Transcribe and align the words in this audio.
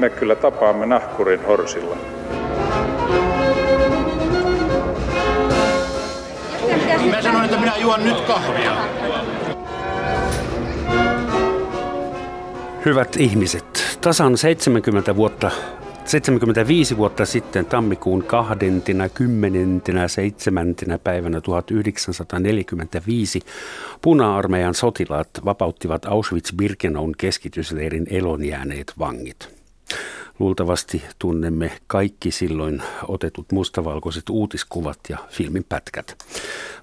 me 0.00 0.10
kyllä 0.10 0.34
tapaamme 0.34 0.86
nahkurin 0.86 1.46
horsilla. 1.46 1.96
Mä 7.10 7.22
sanoin, 7.22 7.44
että 7.44 7.60
minä 7.60 7.76
juon 7.76 8.04
nyt 8.04 8.20
kahvia. 8.20 8.76
Hyvät 12.84 13.16
ihmiset, 13.16 13.98
tasan 14.00 14.38
70 14.38 15.16
vuotta 15.16 15.50
75 16.04 16.96
vuotta 16.96 17.26
sitten 17.26 17.66
tammikuun 17.66 18.22
27. 18.22 20.74
päivänä 21.04 21.40
1945 21.40 23.40
puna-armeijan 24.02 24.74
sotilaat 24.74 25.28
vapauttivat 25.44 26.06
Auschwitz-Birkenaun 26.06 27.14
keskitysleirin 27.18 28.06
elonjääneet 28.10 28.92
vangit. 28.98 29.59
Luultavasti 30.38 31.02
tunnemme 31.18 31.70
kaikki 31.86 32.30
silloin 32.30 32.82
otetut 33.08 33.52
mustavalkoiset 33.52 34.22
uutiskuvat 34.30 34.98
ja 35.08 35.18
filmin 35.30 35.64
pätkät. 35.68 36.16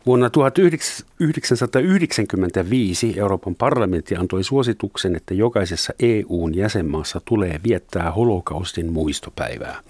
Vuonna 0.06 0.30
1995 0.30 3.20
Euroopan 3.20 3.56
parlamentti 3.56 4.16
antoi 4.16 4.44
suosituksen, 4.44 5.16
että 5.16 5.34
jokaisessa 5.34 5.94
EUn 6.00 6.56
jäsenmaassa 6.56 7.22
tulee 7.26 7.60
viettää 7.64 8.12
holokaustin 8.12 8.94
muistopäivää. 8.94 9.82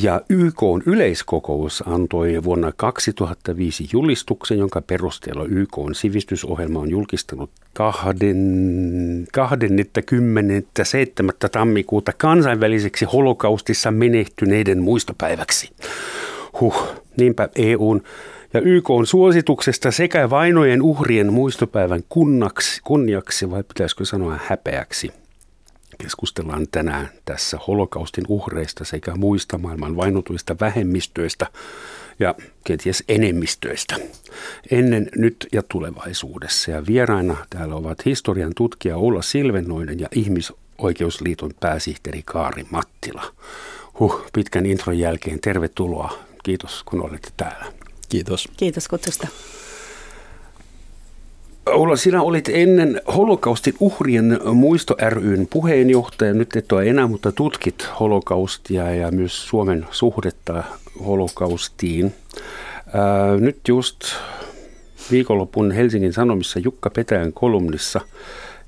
Ja 0.00 0.20
YK 0.28 0.62
on 0.62 0.82
yleiskokous 0.86 1.82
antoi 1.86 2.44
vuonna 2.44 2.72
2005 2.76 3.88
julistuksen, 3.92 4.58
jonka 4.58 4.82
perusteella 4.82 5.44
YK 5.44 5.78
on 5.78 5.94
sivistysohjelma 5.94 6.80
on 6.80 6.90
julkistanut 6.90 7.50
27. 9.32 11.32
tammikuuta 11.52 12.12
kansainväliseksi 12.16 13.04
holokaustissa 13.04 13.90
menehtyneiden 13.90 14.82
muistopäiväksi. 14.82 15.70
Huh, 16.60 16.88
niinpä 17.16 17.48
EUn 17.56 18.02
ja 18.54 18.60
YK 18.60 18.90
on 18.90 19.06
suosituksesta 19.06 19.90
sekä 19.90 20.30
vainojen 20.30 20.82
uhrien 20.82 21.32
muistopäivän 21.32 22.02
kunnaksi, 22.08 22.80
kunniaksi 22.84 23.50
vai 23.50 23.62
pitäisikö 23.62 24.04
sanoa 24.04 24.38
häpeäksi– 24.46 25.12
Keskustellaan 26.02 26.66
tänään 26.70 27.08
tässä 27.24 27.58
holokaustin 27.68 28.24
uhreista 28.28 28.84
sekä 28.84 29.14
muista 29.14 29.58
maailman 29.58 29.96
vainotuista 29.96 30.56
vähemmistöistä 30.60 31.46
ja 32.18 32.34
kenties 32.64 33.04
enemmistöistä. 33.08 33.96
Ennen, 34.70 35.08
nyt 35.16 35.46
ja 35.52 35.62
tulevaisuudessa. 35.62 36.70
Ja 36.70 36.86
vieraina 36.86 37.36
täällä 37.50 37.74
ovat 37.74 38.04
historian 38.04 38.52
tutkija 38.56 38.98
Ulla 38.98 39.22
Silvennoinen 39.22 40.00
ja 40.00 40.08
Ihmisoikeusliiton 40.14 41.50
pääsihteeri 41.60 42.22
Kaari 42.24 42.66
Mattila. 42.70 43.24
Huh, 43.98 44.26
pitkän 44.32 44.66
intron 44.66 44.98
jälkeen 44.98 45.40
tervetuloa. 45.40 46.18
Kiitos 46.44 46.82
kun 46.84 47.02
olette 47.02 47.28
täällä. 47.36 47.72
Kiitos. 48.08 48.48
Kiitos 48.56 48.88
kutsusta. 48.88 49.28
Ulla, 51.66 51.96
sinä 51.96 52.22
olit 52.22 52.48
ennen 52.52 53.00
holokaustin 53.16 53.74
uhrien 53.80 54.40
muisto 54.54 54.96
ryn 55.08 55.46
puheenjohtaja. 55.50 56.34
Nyt 56.34 56.56
et 56.56 56.72
ole 56.72 56.88
enää, 56.88 57.06
mutta 57.06 57.32
tutkit 57.32 57.88
holokaustia 58.00 58.94
ja 58.94 59.10
myös 59.10 59.48
Suomen 59.48 59.86
suhdetta 59.90 60.64
holokaustiin. 61.06 62.14
Ää, 62.92 63.36
nyt 63.36 63.58
just 63.68 64.00
viikonlopun 65.10 65.70
Helsingin 65.70 66.12
Sanomissa 66.12 66.58
Jukka 66.58 66.90
Petäjän 66.90 67.32
kolumnissa 67.32 68.00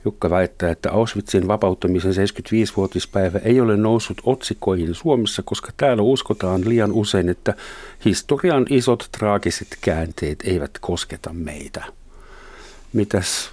Jukka 0.04 0.30
väittää, 0.30 0.70
että 0.70 0.92
Auschwitzin 0.92 1.48
vapauttamisen 1.48 2.12
75-vuotispäivä 2.12 3.38
ei 3.38 3.60
ole 3.60 3.76
noussut 3.76 4.20
otsikoihin 4.24 4.94
Suomessa, 4.94 5.42
koska 5.44 5.72
täällä 5.76 6.02
uskotaan 6.02 6.68
liian 6.68 6.92
usein, 6.92 7.28
että 7.28 7.54
historian 8.04 8.66
isot 8.70 9.08
traagiset 9.18 9.68
käänteet 9.80 10.38
eivät 10.44 10.70
kosketa 10.80 11.32
meitä. 11.32 11.84
Mitäs 12.94 13.50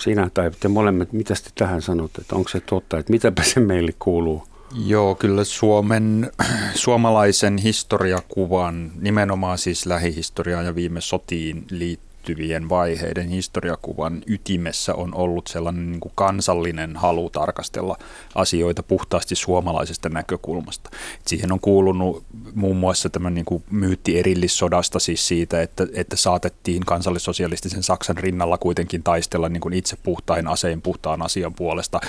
sinä 0.00 0.30
tai 0.34 0.50
te 0.60 0.68
molemmat, 0.68 1.12
mitä 1.12 1.34
te 1.34 1.50
tähän 1.54 1.82
sanot, 1.82 2.10
että 2.18 2.36
onko 2.36 2.48
se 2.48 2.60
totta, 2.60 2.98
että 2.98 3.12
mitäpä 3.12 3.42
se 3.42 3.60
meille 3.60 3.92
kuuluu? 3.98 4.42
Joo, 4.86 5.14
kyllä 5.14 5.44
Suomen, 5.44 6.30
suomalaisen 6.74 7.58
historiakuvan, 7.58 8.92
nimenomaan 9.00 9.58
siis 9.58 9.86
lähihistoriaan 9.86 10.66
ja 10.66 10.74
viime 10.74 11.00
sotiin 11.00 11.64
liittyen, 11.70 12.09
liittyvien 12.28 12.68
vaiheiden 12.68 13.28
historiakuvan 13.28 14.22
ytimessä 14.26 14.94
on 14.94 15.14
ollut 15.14 15.46
sellainen 15.46 15.90
niin 15.90 16.00
kuin 16.00 16.12
kansallinen 16.14 16.96
halu 16.96 17.30
tarkastella 17.30 17.96
asioita 18.34 18.82
puhtaasti 18.82 19.34
suomalaisesta 19.34 20.08
näkökulmasta. 20.08 20.90
siihen 21.26 21.52
on 21.52 21.60
kuulunut 21.60 22.24
muun 22.54 22.76
muassa 22.76 23.10
tämä 23.10 23.30
niin 23.30 23.44
kuin 23.44 23.64
myytti 23.70 24.18
erillissodasta 24.18 24.98
siis 24.98 25.28
siitä, 25.28 25.62
että, 25.62 25.86
että 25.94 26.16
saatettiin 26.16 26.84
kansallissosialistisen 26.86 27.82
Saksan 27.82 28.16
rinnalla 28.16 28.58
kuitenkin 28.58 29.02
taistella 29.02 29.48
niin 29.48 29.60
kuin 29.60 29.74
itse 29.74 29.96
puhtain 30.02 30.48
aseen 30.48 30.82
puhtaan 30.82 31.22
asian 31.22 31.54
puolesta 31.54 32.00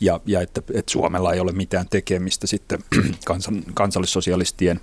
ja, 0.00 0.20
ja 0.26 0.40
että, 0.40 0.62
että 0.74 0.92
Suomella 0.92 1.32
ei 1.32 1.40
ole 1.40 1.52
mitään 1.52 1.86
tekemistä 1.90 2.46
sitten 2.46 2.78
kansan, 3.24 3.62
kansallissosialistien 3.74 4.80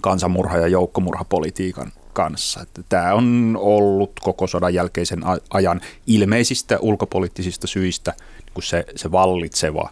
kansanmurha- 0.00 0.58
ja 0.58 0.68
joukkomurhapolitiikan 0.68 1.92
kanssa. 2.12 2.66
Tämä 2.88 3.14
on 3.14 3.56
ollut 3.60 4.12
koko 4.20 4.46
sodan 4.46 4.74
jälkeisen 4.74 5.22
ajan 5.50 5.80
ilmeisistä 6.06 6.78
ulkopoliittisista 6.80 7.66
syistä 7.66 8.14
kun 8.54 8.62
se, 8.62 8.84
se 8.96 9.12
vallitseva 9.12 9.90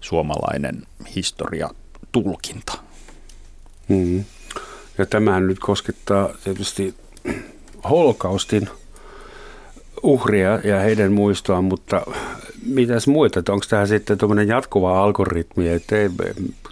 suomalainen 0.00 0.82
historiatulkinta. 1.16 2.72
Hmm. 3.88 4.24
Ja 4.98 5.06
tämähän 5.06 5.46
nyt 5.46 5.58
koskettaa 5.58 6.28
tietysti 6.44 6.94
holokaustin 7.90 8.68
uhria 10.02 10.60
ja 10.64 10.80
heidän 10.80 11.12
muistoaan, 11.12 11.64
mutta 11.64 12.02
mitäs 12.66 13.06
muita? 13.06 13.52
Onko 13.52 13.66
tämä 13.68 13.86
sitten 13.86 14.18
tuommoinen 14.18 14.48
jatkuva 14.48 15.02
algoritmi, 15.02 15.68
että 15.68 15.96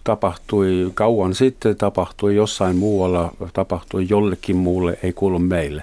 tapahtui 0.04 0.90
kauan 0.94 1.34
sitten, 1.34 1.76
tapahtui 1.76 2.36
jossain 2.36 2.76
muualla, 2.76 3.32
tapahtui 3.52 4.06
jollekin 4.10 4.56
muulle, 4.56 4.98
ei 5.02 5.12
kuulu 5.12 5.38
meille? 5.38 5.82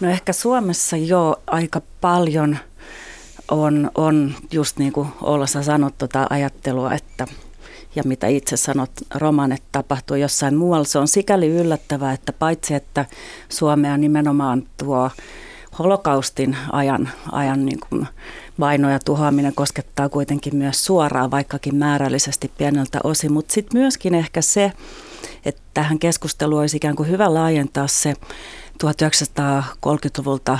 No 0.00 0.10
ehkä 0.10 0.32
Suomessa 0.32 0.96
jo 0.96 1.36
aika 1.46 1.82
paljon 2.00 2.58
on, 3.50 3.90
on 3.94 4.34
just 4.52 4.78
niin 4.78 4.92
kuin 4.92 5.08
Ollassa 5.22 5.62
sanot 5.62 5.98
tuota 5.98 6.26
ajattelua, 6.30 6.94
että 6.94 7.26
ja 7.94 8.02
mitä 8.04 8.26
itse 8.26 8.56
sanot, 8.56 8.90
romanet 9.14 9.62
tapahtuu 9.72 10.16
jossain 10.16 10.56
muualla. 10.56 10.84
Se 10.84 10.98
on 10.98 11.08
sikäli 11.08 11.48
yllättävää, 11.48 12.12
että 12.12 12.32
paitsi 12.32 12.74
että 12.74 13.04
Suomea 13.48 13.96
nimenomaan 13.96 14.62
tuo 14.76 15.10
holokaustin 15.78 16.56
ajan, 16.72 17.08
ajan 17.32 17.66
niin 17.66 17.78
kuin 17.88 18.08
vaino 18.60 18.90
ja 18.90 18.98
tuhoaminen 18.98 19.54
koskettaa 19.54 20.08
kuitenkin 20.08 20.56
myös 20.56 20.84
suoraan, 20.84 21.30
vaikkakin 21.30 21.74
määrällisesti 21.74 22.50
pieneltä 22.58 23.00
osin. 23.04 23.32
Mutta 23.32 23.54
sitten 23.54 23.80
myöskin 23.80 24.14
ehkä 24.14 24.42
se, 24.42 24.72
että 25.44 25.62
tähän 25.74 25.98
keskusteluun 25.98 26.60
olisi 26.60 26.76
ikään 26.76 26.96
kuin 26.96 27.08
hyvä 27.08 27.34
laajentaa 27.34 27.86
se 27.86 28.14
1930-luvulta 28.84 30.58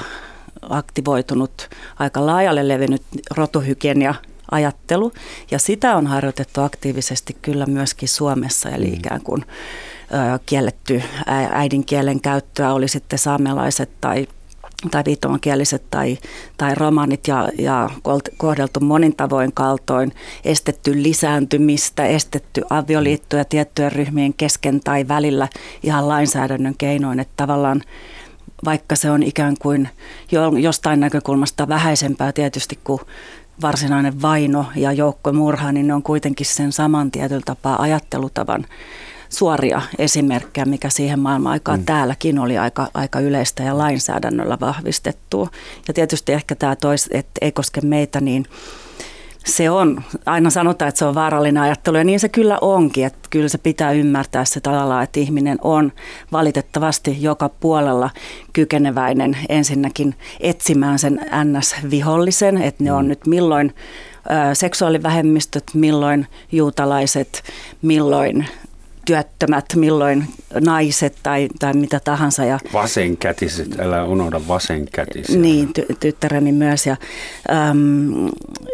aktivoitunut, 0.70 1.68
aika 1.98 2.26
laajalle 2.26 2.68
levinnyt 2.68 3.02
rotuhygienia 3.36 4.14
ajattelu. 4.50 5.12
Ja 5.50 5.58
sitä 5.58 5.96
on 5.96 6.06
harjoitettu 6.06 6.60
aktiivisesti 6.60 7.36
kyllä 7.42 7.66
myöskin 7.66 8.08
Suomessa, 8.08 8.70
eli 8.70 8.86
mm. 8.86 8.94
ikään 8.94 9.20
kuin 9.22 9.44
ö, 9.44 10.38
kielletty 10.46 11.02
äidinkielen 11.52 12.20
käyttöä, 12.20 12.72
oli 12.72 12.88
sitten 12.88 13.18
saamelaiset 13.18 13.90
tai 14.00 14.26
tai 14.90 15.02
viittomakieliset 15.06 15.82
tai, 15.90 16.18
tai 16.56 16.74
romanit 16.74 17.28
ja, 17.28 17.48
ja 17.58 17.90
kohdeltu 18.36 18.80
monin 18.80 19.16
tavoin 19.16 19.52
kaltoin, 19.52 20.12
estetty 20.44 21.02
lisääntymistä, 21.02 22.06
estetty 22.06 22.62
avioliittoja 22.70 23.44
tiettyjen 23.44 23.92
ryhmien 23.92 24.34
kesken 24.34 24.80
tai 24.80 25.08
välillä 25.08 25.48
ihan 25.82 26.08
lainsäädännön 26.08 26.74
keinoin, 26.78 27.20
että 27.20 27.32
tavallaan 27.36 27.82
vaikka 28.64 28.96
se 28.96 29.10
on 29.10 29.22
ikään 29.22 29.54
kuin 29.62 29.88
jo, 30.32 30.48
jostain 30.48 31.00
näkökulmasta 31.00 31.68
vähäisempää 31.68 32.32
tietysti 32.32 32.78
kuin 32.84 33.00
varsinainen 33.62 34.22
vaino 34.22 34.66
ja 34.76 34.92
joukkomurha, 34.92 35.72
niin 35.72 35.86
ne 35.86 35.94
on 35.94 36.02
kuitenkin 36.02 36.46
sen 36.46 36.72
saman 36.72 37.10
tietyllä 37.10 37.42
tapaa 37.44 37.82
ajattelutavan 37.82 38.66
suoria 39.32 39.82
esimerkkejä, 39.98 40.64
mikä 40.64 40.88
siihen 40.88 41.18
maailman 41.20 41.52
aikaan 41.52 41.78
mm. 41.78 41.84
täälläkin 41.84 42.38
oli 42.38 42.58
aika, 42.58 42.88
aika 42.94 43.20
yleistä 43.20 43.62
ja 43.62 43.78
lainsäädännöllä 43.78 44.58
vahvistettua. 44.60 45.48
Ja 45.88 45.94
tietysti 45.94 46.32
ehkä 46.32 46.54
tämä 46.54 46.76
tois, 46.76 47.08
että 47.12 47.32
ei 47.40 47.52
koske 47.52 47.80
meitä, 47.80 48.20
niin 48.20 48.46
se 49.44 49.70
on, 49.70 50.02
aina 50.26 50.50
sanotaan, 50.50 50.88
että 50.88 50.98
se 50.98 51.04
on 51.04 51.14
vaarallinen 51.14 51.62
ajattelu 51.62 51.96
ja 51.96 52.04
niin 52.04 52.20
se 52.20 52.28
kyllä 52.28 52.58
onkin, 52.60 53.06
että 53.06 53.28
kyllä 53.30 53.48
se 53.48 53.58
pitää 53.58 53.92
ymmärtää 53.92 54.44
se 54.44 54.60
tavallaan, 54.60 55.04
että 55.04 55.20
ihminen 55.20 55.58
on 55.62 55.92
valitettavasti 56.32 57.16
joka 57.20 57.48
puolella 57.48 58.10
kykeneväinen 58.52 59.36
ensinnäkin 59.48 60.14
etsimään 60.40 60.98
sen 60.98 61.20
NS-vihollisen, 61.44 62.62
että 62.62 62.84
ne 62.84 62.92
on 62.92 63.04
mm. 63.04 63.08
nyt 63.08 63.26
milloin 63.26 63.74
seksuaalivähemmistöt, 64.52 65.64
milloin 65.74 66.26
juutalaiset, 66.52 67.42
milloin 67.82 68.46
työttömät, 69.04 69.64
milloin 69.76 70.24
naiset 70.60 71.16
tai, 71.22 71.48
tai 71.58 71.74
mitä 71.74 72.00
tahansa. 72.04 72.44
Ja, 72.44 72.58
vasenkätiset, 72.72 73.80
älä 73.80 74.04
unohda 74.04 74.40
vasenkätisiä. 74.48 75.40
Niin, 75.40 75.68
ty- 75.68 75.96
tyttäreni 76.00 76.52
myös. 76.52 76.86
Ja, 76.86 76.96
äm, 77.70 78.26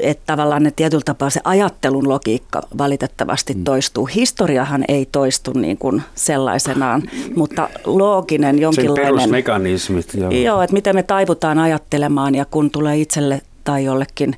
että 0.03 0.23
tavallaan 0.27 0.63
ne 0.63 0.71
tietyllä 0.71 1.03
tapaa 1.05 1.31
se 1.31 1.41
ajattelun 1.45 2.09
logiikka 2.09 2.63
valitettavasti 2.79 3.55
mm. 3.55 3.65
toistuu. 3.65 4.07
Historiahan 4.07 4.85
ei 4.89 5.09
toistu 5.13 5.53
niin 5.53 5.79
kuin 5.79 6.03
sellaisenaan, 6.15 7.03
mutta 7.37 7.69
looginen 7.85 8.59
jonkinlainen... 8.59 9.07
Sen 9.07 9.15
perusmekanismit. 9.15 10.15
Joo. 10.15 10.31
joo, 10.31 10.63
että 10.63 10.75
miten 10.75 10.97
me 10.97 11.03
taivutaan 11.03 11.59
ajattelemaan 11.59 12.35
ja 12.35 12.45
kun 12.45 12.71
tulee 12.71 12.97
itselle 12.97 13.41
tai 13.65 13.85
jollekin... 13.85 14.37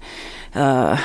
Öö, 0.56 0.96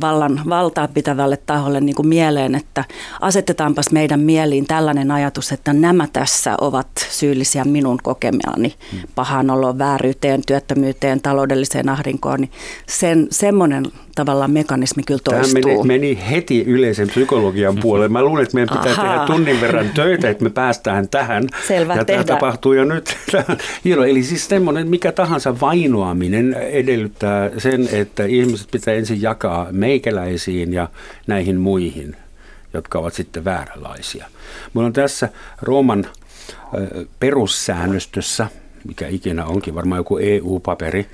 vallan, 0.00 0.40
valtaa 0.48 0.88
pitävälle 0.88 1.36
taholle 1.36 1.80
niin 1.80 1.94
kuin 1.94 2.08
mieleen, 2.08 2.54
että 2.54 2.84
asetetaanpas 3.20 3.90
meidän 3.92 4.20
mieliin 4.20 4.66
tällainen 4.66 5.10
ajatus, 5.10 5.52
että 5.52 5.72
nämä 5.72 6.08
tässä 6.12 6.54
ovat 6.60 6.88
syyllisiä 7.10 7.64
minun 7.64 7.98
kokemiani 8.02 8.74
hmm. 8.92 9.00
pahan 9.14 9.50
oloon, 9.50 9.78
vääryyteen, 9.78 10.42
työttömyyteen, 10.46 11.20
taloudelliseen 11.20 11.88
ahdinkoon, 11.88 12.40
niin 12.40 12.52
sen, 12.88 13.26
semmoinen 13.30 13.84
tavallaan 14.14 14.50
mekanismi 14.50 15.02
kyllä 15.02 15.20
toistuu. 15.24 15.60
Tämä 15.60 15.74
meni, 15.74 15.86
meni 15.86 16.18
heti 16.30 16.64
yleisen 16.64 17.08
psykologian 17.08 17.78
puolelle. 17.78 18.08
Mä 18.08 18.22
luulen, 18.22 18.42
että 18.42 18.54
meidän 18.54 18.78
pitää 18.78 18.92
Ahaa. 18.92 19.14
tehdä 19.14 19.26
tunnin 19.26 19.60
verran 19.60 19.90
töitä, 19.94 20.30
että 20.30 20.44
me 20.44 20.50
päästään 20.50 21.08
tähän. 21.08 21.48
Selvä, 21.68 21.94
ja 21.94 22.04
tehdään. 22.04 22.26
tämä 22.26 22.38
tapahtuu 22.38 22.72
jo 22.72 22.84
nyt. 22.84 23.16
Hieno, 23.84 24.04
eli 24.04 24.22
siis 24.22 24.48
semmoinen 24.48 24.88
mikä 24.88 25.12
tahansa 25.12 25.60
vainoaminen 25.60 26.54
edellyttää 26.54 27.50
sen, 27.58 27.88
että 27.92 28.24
ihmiset 28.24 28.68
pitää 28.70 28.94
ensin 28.94 29.22
jakaa 29.22 29.66
meikäläisiin 29.70 30.72
ja 30.72 30.88
näihin 31.26 31.60
muihin, 31.60 32.16
jotka 32.74 32.98
ovat 32.98 33.14
sitten 33.14 33.44
vääränlaisia. 33.44 34.26
Mulla 34.74 34.86
on 34.86 34.92
tässä 34.92 35.28
Rooman 35.62 36.06
perussäännöstössä 37.20 38.46
mikä 38.84 39.08
ikinä 39.08 39.46
onkin, 39.46 39.74
varmaan 39.74 39.98
joku 39.98 40.18
EU-paperi. 40.18 41.06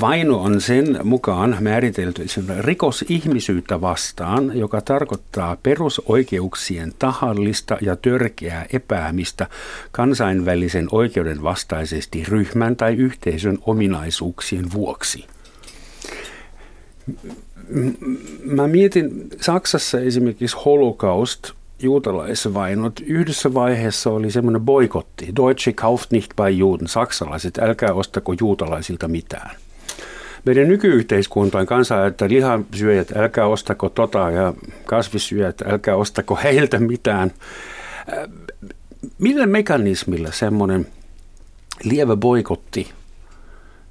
Vaino 0.00 0.42
on 0.42 0.60
sen 0.60 0.98
mukaan 1.04 1.56
määritelty 1.60 2.26
rikos 2.60 3.04
ihmisyyttä 3.08 3.80
vastaan, 3.80 4.58
joka 4.58 4.80
tarkoittaa 4.80 5.56
perusoikeuksien 5.62 6.92
tahallista 6.98 7.78
ja 7.80 7.96
törkeää 7.96 8.66
epäämistä 8.72 9.46
kansainvälisen 9.92 10.88
oikeuden 10.90 11.42
vastaisesti 11.42 12.24
ryhmän 12.28 12.76
tai 12.76 12.94
yhteisön 12.94 13.58
ominaisuuksien 13.66 14.72
vuoksi. 14.72 15.24
Mä 18.44 18.68
mietin 18.68 19.28
Saksassa 19.40 20.00
esimerkiksi 20.00 20.56
holocaust 20.64 21.50
juutalaisvainot. 21.82 23.00
Yhdessä 23.00 23.54
vaiheessa 23.54 24.10
oli 24.10 24.30
semmoinen 24.30 24.62
boikotti. 24.62 25.32
Deutsche 25.36 25.72
kauft 25.72 26.10
nicht 26.10 26.30
bei 26.36 26.58
Juden. 26.58 26.88
Saksalaiset, 26.88 27.58
älkää 27.58 27.92
ostako 27.92 28.34
juutalaisilta 28.40 29.08
mitään. 29.08 29.50
Meidän 30.44 30.68
nykyyhteiskuntaan 30.68 31.66
kansa, 31.66 32.06
että 32.06 32.28
lihansyöjät, 32.28 33.16
älkää 33.16 33.46
ostako 33.46 33.88
tota 33.88 34.30
ja 34.30 34.54
kasvissyöjät, 34.84 35.62
älkää 35.62 35.96
ostako 35.96 36.38
heiltä 36.42 36.78
mitään. 36.78 37.32
Millä 39.18 39.46
mekanismilla 39.46 40.32
semmoinen 40.32 40.86
lievä 41.84 42.16
boikotti 42.16 42.92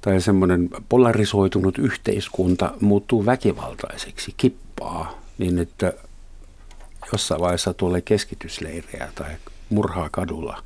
tai 0.00 0.20
semmoinen 0.20 0.70
polarisoitunut 0.88 1.78
yhteiskunta 1.78 2.74
muuttuu 2.80 3.26
väkivaltaiseksi, 3.26 4.34
kippaa, 4.36 5.20
niin 5.38 5.58
että 5.58 5.92
jossain 7.12 7.40
vaiheessa 7.40 7.74
tulee 7.74 8.00
keskitysleirejä 8.00 9.08
tai 9.14 9.30
murhaa 9.70 10.08
kadulla. 10.12 10.62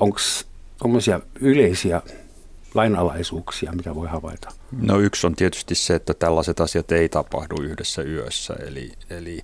Onko 0.00 0.18
tuommoisia 0.78 1.20
yleisiä 1.40 2.02
lainalaisuuksia, 2.74 3.72
mitä 3.72 3.94
voi 3.94 4.08
havaita? 4.08 4.52
No 4.72 4.98
yksi 4.98 5.26
on 5.26 5.36
tietysti 5.36 5.74
se, 5.74 5.94
että 5.94 6.14
tällaiset 6.14 6.60
asiat 6.60 6.92
ei 6.92 7.08
tapahdu 7.08 7.62
yhdessä 7.62 8.02
yössä. 8.02 8.54
Eli, 8.54 8.92
eli 9.10 9.40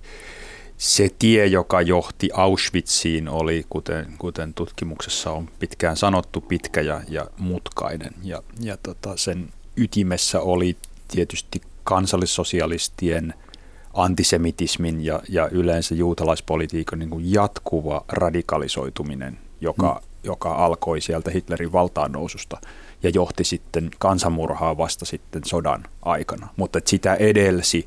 se 0.77 1.09
tie, 1.19 1.45
joka 1.45 1.81
johti 1.81 2.29
Auschwitziin, 2.33 3.29
oli, 3.29 3.65
kuten, 3.69 4.13
kuten 4.17 4.53
tutkimuksessa 4.53 5.31
on 5.31 5.49
pitkään 5.59 5.97
sanottu, 5.97 6.41
pitkä 6.41 6.81
ja, 6.81 7.01
ja 7.09 7.27
mutkainen. 7.37 8.13
Ja, 8.23 8.43
ja 8.59 8.77
tota, 8.77 9.17
sen 9.17 9.49
ytimessä 9.77 10.41
oli 10.41 10.77
tietysti 11.07 11.61
kansallissosialistien– 11.83 13.33
antisemitismin 13.93 15.05
ja, 15.05 15.21
ja 15.29 15.49
yleensä 15.51 15.95
juutalaispolitiikan 15.95 16.99
niin 16.99 17.09
kuin 17.09 17.33
jatkuva 17.33 18.05
radikalisoituminen, 18.09 19.37
joka, 19.61 20.01
mm. 20.01 20.09
joka 20.23 20.53
alkoi 20.53 21.01
sieltä 21.01 21.31
Hitlerin 21.31 21.71
valtaan 21.71 22.11
noususta 22.11 22.57
ja 23.03 23.09
johti 23.09 23.43
sitten 23.43 23.91
kansanmurhaa 23.99 24.77
vasta 24.77 25.05
sitten 25.05 25.41
sodan 25.45 25.83
aikana. 26.01 26.47
Mutta 26.55 26.79
sitä 26.85 27.15
edelsi 27.15 27.85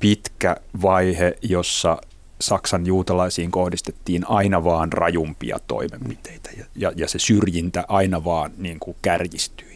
pitkä 0.00 0.56
vaihe, 0.82 1.36
jossa 1.42 1.98
Saksan 2.40 2.86
juutalaisiin 2.86 3.50
kohdistettiin 3.50 4.24
aina 4.28 4.64
vaan 4.64 4.92
rajumpia 4.92 5.58
toimenpiteitä 5.66 6.50
ja, 6.56 6.64
ja, 6.76 6.92
ja 6.96 7.08
se 7.08 7.18
syrjintä 7.18 7.84
aina 7.88 8.24
vaan 8.24 8.50
niin 8.58 8.80
kuin 8.80 8.96
kärjistyi. 9.02 9.73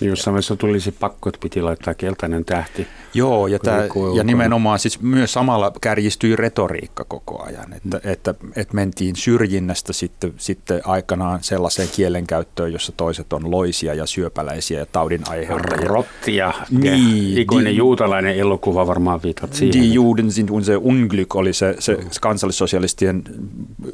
Jossain 0.00 0.58
tulisi 0.58 0.92
pakko, 0.92 1.28
että 1.28 1.38
piti 1.42 1.62
laittaa 1.62 1.94
keltainen 1.94 2.44
tähti. 2.44 2.86
Joo, 3.14 3.46
ja, 3.46 3.58
tämä, 3.58 3.82
ja 4.16 4.24
nimenomaan 4.24 4.78
siis 4.78 5.00
myös 5.00 5.32
samalla 5.32 5.72
kärjistyi 5.80 6.36
retoriikka 6.36 7.04
koko 7.04 7.42
ajan, 7.42 7.72
että, 7.72 8.00
mm. 8.04 8.10
että, 8.12 8.34
että 8.56 8.74
mentiin 8.74 9.16
syrjinnästä 9.16 9.92
sitten, 9.92 10.34
sitten 10.36 10.80
aikanaan 10.84 11.38
sellaiseen 11.42 11.88
kielenkäyttöön, 11.96 12.72
jossa 12.72 12.92
toiset 12.96 13.32
on 13.32 13.50
loisia 13.50 13.94
ja 13.94 14.06
syöpäläisiä 14.06 14.78
ja 14.78 14.86
taudin 14.86 15.22
aiheuttajia. 15.28 15.88
Rottia, 15.88 16.54
niin, 16.70 17.38
ikuinen 17.38 17.72
di, 17.72 17.78
juutalainen 17.78 18.36
elokuva 18.36 18.86
varmaan 18.86 19.22
viitat 19.22 19.52
siihen. 19.52 19.82
Die 19.82 19.92
Juden 19.92 20.32
sind 20.32 20.48
unser 20.50 20.78
Unglück 20.78 21.34
oli 21.34 21.52
se, 21.52 21.76
se 21.78 21.98
kansallissosialistien 22.20 23.22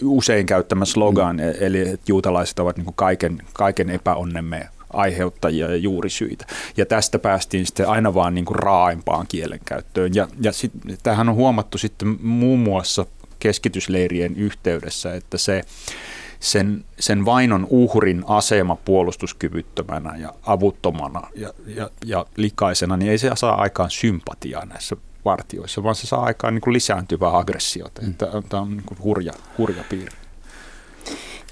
usein 0.03 0.47
käyttämä 0.47 0.85
slogan, 0.85 1.37
mm. 1.37 1.43
eli 1.61 1.81
että 1.81 2.05
juutalaiset 2.09 2.59
ovat 2.59 2.77
niin 2.77 2.87
kaiken, 2.95 3.43
kaiken 3.53 3.91
epäonnemme 3.91 4.69
aiheuttajia 4.93 5.71
ja 5.71 5.77
juurisyitä. 5.77 6.47
Ja 6.77 6.87
tästä 6.87 7.19
päästiin 7.19 7.67
sitten 7.67 7.89
aina 7.89 8.15
vaan 8.15 8.35
niin 8.35 8.45
kuin 8.45 8.57
raaempaan 8.57 9.27
kielenkäyttöön. 9.27 10.15
Ja, 10.15 10.29
ja 10.41 10.53
sit, 10.53 10.73
tämähän 11.03 11.29
on 11.29 11.35
huomattu 11.35 11.79
sitten 11.79 12.19
muun 12.23 12.59
muassa 12.59 13.07
keskitysleirien 13.39 14.37
yhteydessä, 14.37 15.15
että 15.15 15.39
se 15.39 15.65
sen, 16.41 16.85
sen 17.01 17.25
vainon 17.25 17.67
uhrin 17.71 18.25
asema 18.27 18.77
puolustuskyvyttömänä 18.77 20.17
ja 20.17 20.35
avuttomana 20.43 21.29
ja, 21.35 21.53
ja, 21.67 21.91
ja 22.05 22.27
likaisena, 22.37 22.97
niin 22.97 23.11
ei 23.11 23.19
se 23.19 23.31
saa 23.35 23.63
aikaan 23.63 23.91
sympatiaa 23.91 24.65
näissä 24.65 24.97
partioissa, 25.25 25.83
vaan 25.83 25.95
se 25.95 26.07
saa 26.07 26.23
aikaan 26.23 26.55
niin 26.55 26.63
kuin 26.63 26.75
lisääntyvää 26.75 27.37
aggressiota. 27.39 28.03
Mm. 28.03 28.15
Tämä 28.49 28.63
on 28.63 28.71
niin 28.71 28.87
kuin 28.87 28.99
hurja, 29.03 29.33
hurja 29.59 29.85
piirre. 29.89 30.22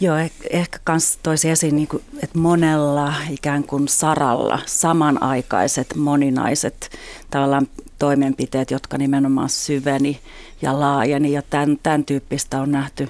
Joo, 0.02 0.16
eh, 0.16 0.30
ehkä 0.50 0.78
myös 0.88 1.18
toisi 1.22 1.50
esiin, 1.50 1.76
niin 1.76 1.88
kuin, 1.88 2.02
että 2.22 2.38
monella 2.38 3.14
ikään 3.30 3.64
kuin 3.64 3.88
saralla 3.88 4.58
samanaikaiset, 4.66 5.94
moninaiset 5.96 6.90
tavallaan 7.30 7.66
toimenpiteet, 7.98 8.70
jotka 8.70 8.98
nimenomaan 8.98 9.48
syveni 9.48 10.20
ja 10.62 10.80
laajeni. 10.80 11.32
Ja 11.32 11.42
tämän, 11.50 11.78
tämän 11.82 12.04
tyyppistä 12.04 12.60
on 12.60 12.72
nähty 12.72 13.08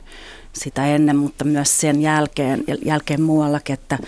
sitä 0.53 0.87
ennen, 0.87 1.17
mutta 1.17 1.45
myös 1.45 1.81
sen 1.81 2.03
jälkeen, 2.03 2.65
jälkeen 2.85 3.23
muuallakin, 3.23 3.75
että 3.75 3.99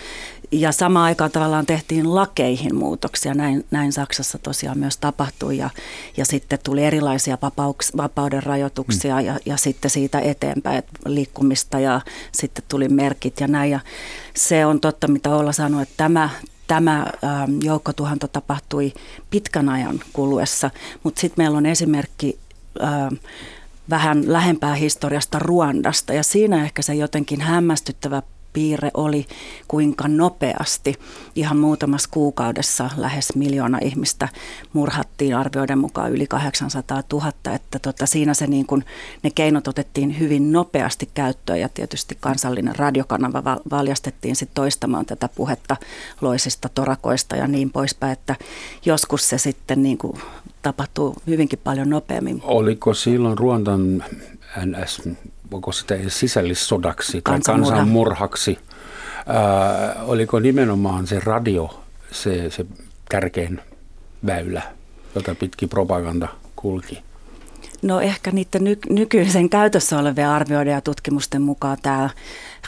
ja 0.52 0.72
samaan 0.72 1.04
aikaan 1.04 1.30
tavallaan 1.30 1.66
tehtiin 1.66 2.14
lakeihin 2.14 2.74
muutoksia. 2.74 3.34
Näin, 3.34 3.64
näin 3.70 3.92
Saksassa 3.92 4.38
tosiaan 4.38 4.78
myös 4.78 4.96
tapahtui 4.96 5.56
ja, 5.58 5.70
ja 6.16 6.24
sitten 6.24 6.58
tuli 6.64 6.84
erilaisia 6.84 7.38
vapauks, 7.42 7.92
vapauden 7.96 8.42
rajoituksia 8.42 9.20
mm. 9.20 9.26
ja, 9.26 9.38
ja 9.46 9.56
sitten 9.56 9.90
siitä 9.90 10.20
eteenpäin 10.20 10.82
liikkumista 11.06 11.78
ja 11.78 12.00
sitten 12.32 12.64
tuli 12.68 12.88
merkit 12.88 13.40
ja 13.40 13.48
näin. 13.48 13.70
Ja 13.70 13.80
se 14.36 14.66
on 14.66 14.80
totta, 14.80 15.08
mitä 15.08 15.36
Olla 15.36 15.52
sanoi, 15.52 15.82
että 15.82 15.94
tämä, 15.96 16.30
tämä 16.66 17.06
ähm, 17.24 17.58
joukkotuhanto 17.62 18.28
tapahtui 18.28 18.92
pitkän 19.30 19.68
ajan 19.68 20.00
kuluessa, 20.12 20.70
mutta 21.02 21.20
sitten 21.20 21.44
meillä 21.44 21.58
on 21.58 21.66
esimerkki 21.66 22.38
ähm, 22.82 23.14
vähän 23.90 24.32
lähempää 24.32 24.74
historiasta 24.74 25.38
Ruandasta 25.38 26.12
ja 26.12 26.22
siinä 26.22 26.64
ehkä 26.64 26.82
se 26.82 26.94
jotenkin 26.94 27.40
hämmästyttävä 27.40 28.22
piirre 28.52 28.90
oli, 28.94 29.26
kuinka 29.68 30.08
nopeasti 30.08 30.94
ihan 31.34 31.56
muutamassa 31.56 32.08
kuukaudessa 32.12 32.90
lähes 32.96 33.36
miljoona 33.36 33.78
ihmistä 33.82 34.28
murhattiin 34.72 35.36
arvioiden 35.36 35.78
mukaan 35.78 36.12
yli 36.12 36.26
800 36.26 37.02
000, 37.12 37.32
että 37.54 37.78
tota, 37.78 38.06
siinä 38.06 38.34
se 38.34 38.46
niin 38.46 38.66
kuin, 38.66 38.84
ne 39.22 39.30
keinot 39.34 39.68
otettiin 39.68 40.18
hyvin 40.18 40.52
nopeasti 40.52 41.08
käyttöön 41.14 41.60
ja 41.60 41.68
tietysti 41.68 42.16
kansallinen 42.20 42.76
radiokanava 42.76 43.60
valjastettiin 43.70 44.36
sitten 44.36 44.54
toistamaan 44.54 45.06
tätä 45.06 45.28
puhetta 45.34 45.76
loisista 46.20 46.68
torakoista 46.68 47.36
ja 47.36 47.46
niin 47.46 47.70
poispäin, 47.70 48.12
että 48.12 48.36
joskus 48.84 49.28
se 49.28 49.38
sitten 49.38 49.82
niin 49.82 49.98
kuin 49.98 50.18
tapahtuu 50.62 51.16
hyvinkin 51.26 51.58
paljon 51.64 51.90
nopeammin. 51.90 52.40
Oliko 52.44 52.94
silloin 52.94 53.38
Ruondan 53.38 54.04
NS, 54.66 55.02
onko 55.52 55.72
sitä 55.72 55.94
sisällissodaksi 56.08 57.22
tai 57.22 57.40
kansanmurhaksi? 57.40 58.58
Ää, 59.26 60.02
oliko 60.02 60.40
nimenomaan 60.40 61.06
se 61.06 61.20
radio 61.24 61.80
se, 62.12 62.50
se 62.50 62.66
tärkein 63.08 63.60
väylä, 64.26 64.62
jota 65.14 65.34
pitkin 65.34 65.68
propaganda 65.68 66.28
kulki? 66.56 67.02
No 67.82 68.00
ehkä 68.00 68.30
niiden 68.30 68.64
ny- 68.64 68.78
nykyisen 68.90 69.50
käytössä 69.50 69.98
olevien 69.98 70.28
arvioiden 70.28 70.72
ja 70.72 70.80
tutkimusten 70.80 71.42
mukaan 71.42 71.78
tämä 71.82 72.10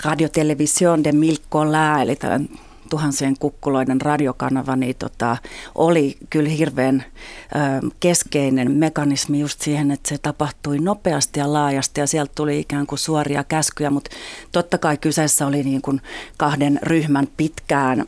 Radio 0.04 0.28
Television 0.28 1.04
de 1.04 1.12
Milko 1.12 1.72
Lää, 1.72 2.02
eli 2.02 2.16
tämän 2.16 2.48
tuhansien 2.90 3.34
kukkuloiden 3.40 4.00
radiokanava 4.00 4.76
niin 4.76 4.96
tota, 4.98 5.36
oli 5.74 6.16
kyllä 6.30 6.48
hirveän 6.48 7.04
ö, 7.04 7.90
keskeinen 8.00 8.72
mekanismi 8.72 9.40
just 9.40 9.60
siihen, 9.60 9.90
että 9.90 10.08
se 10.08 10.18
tapahtui 10.18 10.78
nopeasti 10.78 11.40
ja 11.40 11.52
laajasti 11.52 12.00
ja 12.00 12.06
sieltä 12.06 12.32
tuli 12.34 12.60
ikään 12.60 12.86
kuin 12.86 12.98
suoria 12.98 13.44
käskyjä, 13.44 13.90
mutta 13.90 14.10
totta 14.52 14.78
kai 14.78 14.96
kyseessä 14.96 15.46
oli 15.46 15.62
niin 15.62 15.82
kuin 15.82 16.00
kahden 16.36 16.78
ryhmän 16.82 17.28
pitkään 17.36 18.00
ö, 18.00 18.04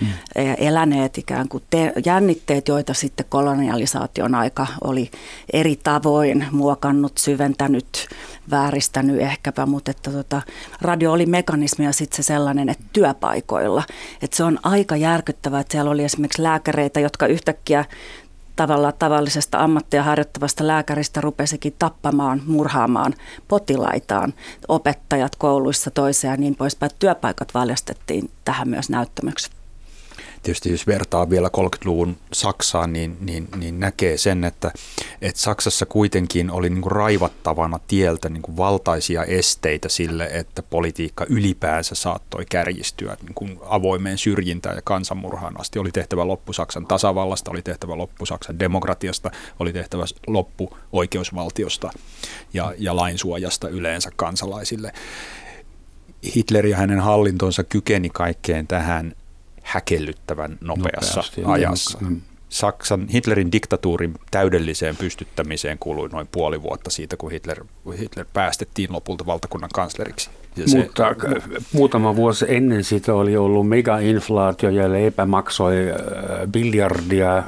mm. 0.00 0.06
eläneet 0.58 1.18
ikään 1.18 1.48
kuin 1.48 1.62
te- 1.70 1.92
jännitteet, 2.04 2.68
joita 2.68 2.94
sitten 2.94 3.26
kolonialisaation 3.28 4.34
aika 4.34 4.66
oli 4.84 5.10
eri 5.52 5.76
tavoin 5.82 6.46
muokannut, 6.50 7.18
syventänyt, 7.18 8.08
vääristänyt 8.50 9.20
ehkäpä, 9.20 9.66
mutta 9.66 9.90
että 9.90 10.10
tota, 10.10 10.42
radio 10.80 11.12
oli 11.12 11.26
mekanismi 11.26 11.84
ja 11.84 11.92
sitten 11.92 12.16
se 12.16 12.22
sellainen, 12.22 12.68
että 12.68 12.84
työpaikoilla, 12.92 13.82
että 14.22 14.36
se 14.36 14.44
on 14.44 14.58
aika 14.62 14.96
järkyttävää, 14.96 15.60
että 15.60 15.72
siellä 15.72 15.90
oli 15.90 16.04
esimerkiksi 16.04 16.42
lääkäreitä, 16.42 17.00
jotka 17.00 17.26
yhtäkkiä 17.26 17.84
tavalla 18.56 18.92
tavallisesta 18.92 19.58
ammattia 19.58 20.02
harjoittavasta 20.02 20.66
lääkäristä 20.66 21.20
rupesikin 21.20 21.74
tappamaan, 21.78 22.42
murhaamaan 22.46 23.14
potilaitaan, 23.48 24.34
opettajat 24.68 25.36
kouluissa 25.36 25.90
toiseen 25.90 26.30
ja 26.30 26.36
niin 26.36 26.54
poispäin. 26.54 26.92
Työpaikat 26.98 27.54
valjastettiin 27.54 28.30
tähän 28.44 28.68
myös 28.68 28.90
näyttämöksi 28.90 29.50
tietysti 30.42 30.70
jos 30.70 30.86
vertaa 30.86 31.30
vielä 31.30 31.50
30-luvun 31.56 32.16
Saksaan, 32.32 32.92
niin, 32.92 33.16
niin, 33.20 33.48
niin 33.56 33.80
näkee 33.80 34.18
sen, 34.18 34.44
että, 34.44 34.72
että 35.22 35.40
Saksassa 35.40 35.86
kuitenkin 35.86 36.50
oli 36.50 36.70
niin 36.70 36.82
kuin 36.82 36.92
raivattavana 36.92 37.80
tieltä 37.88 38.28
niin 38.28 38.42
kuin 38.42 38.56
valtaisia 38.56 39.24
esteitä 39.24 39.88
sille, 39.88 40.28
että 40.32 40.62
politiikka 40.62 41.26
ylipäänsä 41.28 41.94
saattoi 41.94 42.44
kärjistyä 42.50 43.16
niin 43.22 43.34
kuin 43.34 43.58
avoimeen 43.62 44.18
syrjintään 44.18 44.76
ja 44.76 44.82
kansanmurhaan 44.82 45.60
asti. 45.60 45.78
Oli 45.78 45.92
tehtävä 45.92 46.26
loppu 46.26 46.52
Saksan 46.52 46.86
tasavallasta, 46.86 47.50
oli 47.50 47.62
tehtävä 47.62 47.96
loppu 47.96 48.26
Saksan 48.26 48.58
demokratiasta, 48.58 49.30
oli 49.60 49.72
tehtävä 49.72 50.04
loppu 50.26 50.76
oikeusvaltiosta 50.92 51.90
ja, 52.52 52.74
ja 52.78 52.96
lainsuojasta 52.96 53.68
yleensä 53.68 54.10
kansalaisille. 54.16 54.92
Hitler 56.36 56.66
ja 56.66 56.76
hänen 56.76 57.00
hallintonsa 57.00 57.64
kykeni 57.64 58.10
kaikkeen 58.10 58.66
tähän 58.66 59.14
häkellyttävän 59.66 60.58
nopeassa 60.60 61.16
Nopeasti, 61.16 61.42
ajassa. 61.44 61.98
Mm. 62.00 62.20
Saksan 62.48 63.08
Hitlerin 63.08 63.52
diktatuurin 63.52 64.14
täydelliseen 64.30 64.96
pystyttämiseen 64.96 65.78
kului 65.78 66.08
noin 66.08 66.28
puoli 66.32 66.62
vuotta 66.62 66.90
siitä, 66.90 67.16
kun 67.16 67.30
Hitler, 67.30 67.64
Hitler 67.98 68.26
päästettiin 68.32 68.92
lopulta 68.92 69.26
valtakunnan 69.26 69.70
kansleriksi. 69.74 70.30
Ja 70.56 70.64
Mutta 70.76 71.14
se, 71.20 71.64
muutama 71.72 72.16
vuosi 72.16 72.44
ennen 72.48 72.84
sitä 72.84 73.14
oli 73.14 73.36
ollut 73.36 73.68
megainflaatio 73.68 74.70
ja 74.70 74.92
leipä 74.92 75.26
maksoi 75.26 75.90
äh, 75.90 75.96
biljardia, 76.50 77.42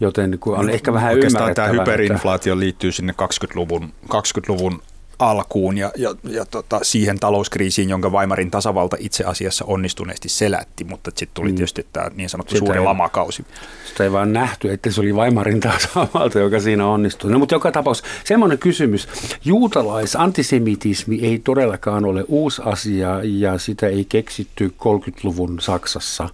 joten 0.00 0.38
on 0.46 0.70
ehkä 0.70 0.92
vähän 0.92 1.12
Oikeastaan 1.12 1.54
tämä 1.54 1.68
hyperinflaatio 1.68 2.58
liittyy 2.58 2.92
sinne 2.92 3.14
20-luvun, 3.22 3.92
20-luvun 4.08 4.82
alkuun 5.30 5.78
ja, 5.78 5.90
ja, 5.96 6.14
ja 6.24 6.44
tota, 6.44 6.80
siihen 6.82 7.18
talouskriisiin, 7.18 7.88
jonka 7.88 8.10
Weimarin 8.10 8.50
tasavalta 8.50 8.96
itse 9.00 9.24
asiassa 9.24 9.64
onnistuneesti 9.64 10.28
selätti, 10.28 10.84
mutta 10.84 11.10
sitten 11.10 11.34
tuli 11.34 11.48
mm. 11.48 11.56
tietysti 11.56 11.86
tämä 11.92 12.10
niin 12.14 12.28
sanottu 12.28 12.54
sitä 12.54 12.66
suuri 12.66 12.78
ei, 12.78 12.84
lamakausi. 12.84 13.44
Sitä 13.88 14.04
ei 14.04 14.12
vaan 14.12 14.32
nähty, 14.32 14.72
että 14.72 14.90
se 14.90 15.00
oli 15.00 15.12
Weimarin 15.12 15.60
tasavalta, 15.60 16.38
joka 16.38 16.60
siinä 16.60 16.86
onnistui. 16.86 17.30
No, 17.30 17.38
mutta 17.38 17.54
joka 17.54 17.72
tapauksessa 17.72 18.10
semmoinen 18.24 18.58
kysymys. 18.58 19.08
Juutalais-antisemitismi 19.44 21.18
ei 21.22 21.38
todellakaan 21.38 22.04
ole 22.04 22.24
uusi 22.28 22.62
asia 22.64 23.20
ja 23.22 23.58
sitä 23.58 23.86
ei 23.86 24.04
keksitty 24.04 24.74
30-luvun 24.78 25.60
Saksassa. 25.60 26.28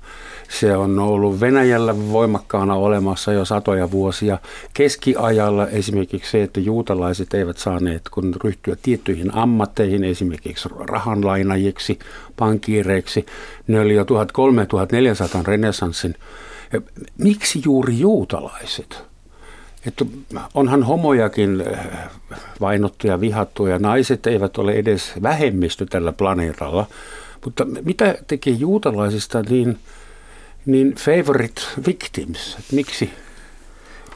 Se 0.49 0.76
on 0.76 0.99
ollut 0.99 1.40
Venäjällä 1.40 1.95
voimakkaana 2.12 2.75
olemassa 2.75 3.33
jo 3.33 3.45
satoja 3.45 3.90
vuosia. 3.90 4.38
Keskiajalla 4.75 5.67
esimerkiksi 5.67 6.31
se, 6.31 6.43
että 6.43 6.61
juutalaiset 6.61 7.35
eivät 7.35 7.59
saaneet 7.59 8.02
kun 8.11 8.35
ryhtyä 8.45 8.76
tiettyihin 8.83 9.35
ammatteihin, 9.35 10.05
esimerkiksi 10.05 10.69
rahanlainajiksi, 10.78 11.99
pankiireiksi. 12.37 13.26
Ne 13.67 13.81
oli 13.81 13.95
jo 13.95 14.05
1300-1400 14.05 14.07
renessanssin. 15.47 16.14
Miksi 17.19 17.62
juuri 17.64 17.99
juutalaiset? 17.99 19.02
Että 19.87 20.05
onhan 20.55 20.83
homojakin 20.83 21.61
eh, 21.61 21.78
vainottu 22.61 23.07
ja 23.07 23.21
vihattu 23.21 23.67
ja 23.67 23.78
naiset 23.78 24.26
eivät 24.26 24.59
ole 24.59 24.73
edes 24.73 25.12
vähemmistö 25.23 25.87
tällä 25.90 26.12
planeetalla. 26.12 26.87
Mutta 27.45 27.64
mitä 27.85 28.19
tekee 28.26 28.52
juutalaisista 28.52 29.43
niin, 29.43 29.78
niin 30.69 30.95
favorite 30.95 31.63
victims? 31.87 32.57
Että 32.59 32.75
miksi? 32.75 33.11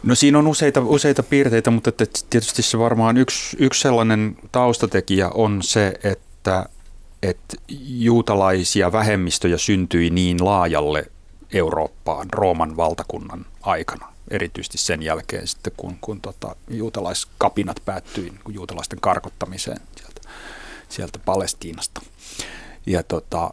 No 0.02 0.14
siinä 0.14 0.38
on 0.38 0.46
useita, 0.46 0.80
useita 0.80 1.22
piirteitä, 1.22 1.70
mutta 1.70 1.92
tietysti 2.30 2.62
se 2.62 2.78
varmaan 2.78 3.16
yksi, 3.16 3.56
yksi 3.60 3.80
sellainen 3.80 4.36
taustatekijä 4.52 5.28
on 5.28 5.62
se, 5.62 5.94
että, 6.04 6.66
että 7.22 7.56
juutalaisia 7.86 8.92
vähemmistöjä 8.92 9.58
syntyi 9.58 10.10
niin 10.10 10.44
laajalle 10.44 11.06
Eurooppaan 11.52 12.28
Rooman 12.32 12.76
valtakunnan 12.76 13.46
aikana. 13.62 14.12
Erityisesti 14.30 14.78
sen 14.78 15.02
jälkeen 15.02 15.46
sitten, 15.46 15.72
kun, 15.76 15.96
kun 16.00 16.20
tota, 16.20 16.56
juutalaiskapinat 16.70 17.82
päättyi 17.84 18.30
niin 18.30 18.54
juutalaisten 18.54 19.00
karkottamiseen 19.00 19.80
sieltä, 19.96 20.20
sieltä 20.88 21.18
Palestiinasta. 21.24 22.00
Ja 22.86 23.02
tota, 23.02 23.50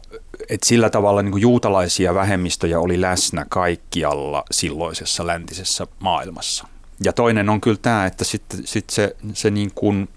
et 0.48 0.62
sillä 0.62 0.90
tavalla 0.90 1.22
niin 1.22 1.32
kuin 1.32 1.42
juutalaisia 1.42 2.14
vähemmistöjä 2.14 2.80
oli 2.80 3.00
läsnä 3.00 3.46
kaikkialla 3.48 4.44
silloisessa 4.50 5.26
läntisessä 5.26 5.86
maailmassa. 6.00 6.68
Ja 7.04 7.12
toinen 7.12 7.48
on 7.48 7.60
kyllä 7.60 7.78
tämä, 7.82 8.06
että 8.06 8.24
sit, 8.24 8.42
sit 8.64 8.90
se, 8.90 9.16
se 9.32 9.50
niin 9.50 9.70
kuin 9.74 10.08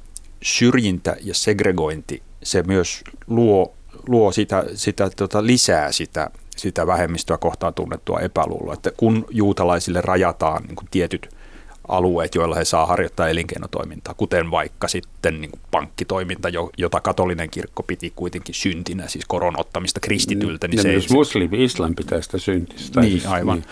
syrjintä 0.41 1.15
ja 1.22 1.34
segregointi, 1.34 2.24
se 2.43 2.63
myös 2.63 3.03
luo, 3.27 3.74
luo 4.08 4.32
sitä, 4.32 4.63
sitä 4.75 5.10
tota, 5.10 5.46
lisää 5.46 5.91
sitä, 5.91 6.29
sitä 6.58 6.88
vähemmistöä 6.88 7.38
kohtaan 7.38 7.74
tunnettua 7.74 8.20
epäluuloa, 8.20 8.74
että 8.74 8.91
kun 8.98 9.25
juutalaisille 9.29 10.01
rajataan 10.01 10.63
niin 10.63 10.75
kuin 10.75 10.88
tietyt– 10.91 11.29
alueet, 11.88 12.36
joilla 12.36 12.56
he 12.56 12.66
saa 12.66 12.86
harjoittaa 12.86 13.30
elinkeinotoimintaa, 13.30 14.13
kuten 14.13 14.52
vaikka 14.52 14.88
sitten 14.88 15.42
niin 15.42 15.52
kuin 15.52 15.62
pankkitoiminta, 15.72 16.50
jota 16.78 17.02
katolinen 17.02 17.50
kirkko 17.50 17.84
piti 17.84 18.13
kuitenkin 18.16 18.56
syntinä, 18.56 19.08
siis 19.08 19.25
koron 19.25 19.60
ottamista 19.60 20.00
kristityltä. 20.00 20.68
Niin 20.68 20.78
ja 20.78 20.82
se 20.84 20.90
myös 20.90 21.06
ei, 21.06 21.13
muslimi, 21.13 21.63
islam 21.63 21.96
pitää 21.96 22.22
sitä 22.22 22.38
syntistä. 22.38 23.02
Niin, 23.02 23.12
siis, 23.12 23.25
aivan. 23.25 23.58
Niin, 23.58 23.66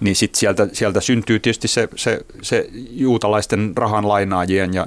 niin 0.00 0.16
sitten 0.16 0.40
sieltä, 0.40 0.68
sieltä 0.72 1.00
syntyy 1.00 1.38
tietysti 1.38 1.68
se, 1.68 1.88
se, 1.96 2.20
se 2.42 2.68
juutalaisten 2.90 3.72
rahan 3.76 4.08
lainaajien 4.08 4.74
ja 4.74 4.86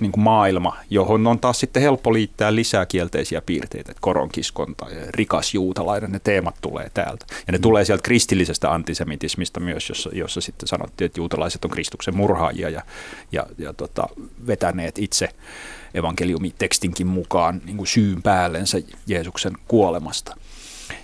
niin 0.00 0.12
kuin 0.12 0.24
maailma, 0.24 0.76
johon 0.90 1.26
on 1.26 1.38
taas 1.38 1.60
sitten 1.60 1.82
helppo 1.82 2.12
liittää 2.12 2.54
lisää 2.54 2.86
kielteisiä 2.86 3.42
piirteitä, 3.42 3.92
että 3.92 4.00
koronkiskonta 4.00 4.86
ja 4.90 5.00
rikas 5.10 5.54
juutalainen, 5.54 6.12
ne 6.12 6.20
teemat 6.24 6.54
tulee 6.60 6.90
täältä. 6.94 7.26
Ja 7.46 7.52
ne 7.52 7.58
mm. 7.58 7.62
tulee 7.62 7.84
sieltä 7.84 8.02
kristillisestä 8.02 8.72
antisemitismista 8.72 9.60
myös, 9.60 9.88
jossa, 9.88 10.10
jossa 10.12 10.40
sitten 10.40 10.68
sanottiin, 10.68 11.06
että 11.06 11.20
juutalaiset 11.20 11.64
on 11.64 11.70
kristilliset 11.70 11.91
Kristuksen 11.92 12.16
murhaajia 12.16 12.68
ja, 12.68 12.82
ja, 13.32 13.46
ja 13.58 13.72
tota, 13.72 14.08
vetäneet 14.46 14.98
itse 14.98 15.28
evankeliumitekstinkin 15.94 17.06
mukaan 17.06 17.60
niin 17.64 17.76
kuin 17.76 17.86
syyn 17.86 18.22
päällensä 18.22 18.78
Jeesuksen 19.06 19.52
kuolemasta. 19.68 20.36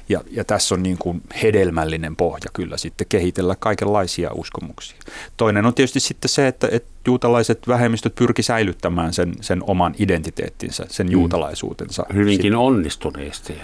Ja, 0.09 0.21
ja 0.31 0.45
tässä 0.45 0.75
on 0.75 0.83
niin 0.83 0.99
kuin 0.99 1.23
hedelmällinen 1.43 2.17
pohja 2.17 2.51
kyllä 2.53 2.77
sitten 2.77 3.07
kehitellä 3.09 3.57
kaikenlaisia 3.59 4.31
uskomuksia. 4.35 4.99
Toinen 5.37 5.67
on 5.67 5.75
tietysti 5.75 6.01
sitten 6.01 6.29
se, 6.29 6.49
että, 6.49 6.69
että 6.73 6.89
juutalaiset 7.07 7.69
vähemmistöt 7.69 8.15
pyrki 8.15 8.43
säilyttämään 8.43 9.13
sen, 9.13 9.33
sen 9.41 9.63
oman 9.67 9.95
identiteettinsä, 9.99 10.87
sen 10.89 11.07
mm. 11.07 11.13
juutalaisuutensa. 11.13 12.07
Hyvinkin 12.15 12.43
sitten. 12.43 12.59
onnistuneesti. 12.59 13.55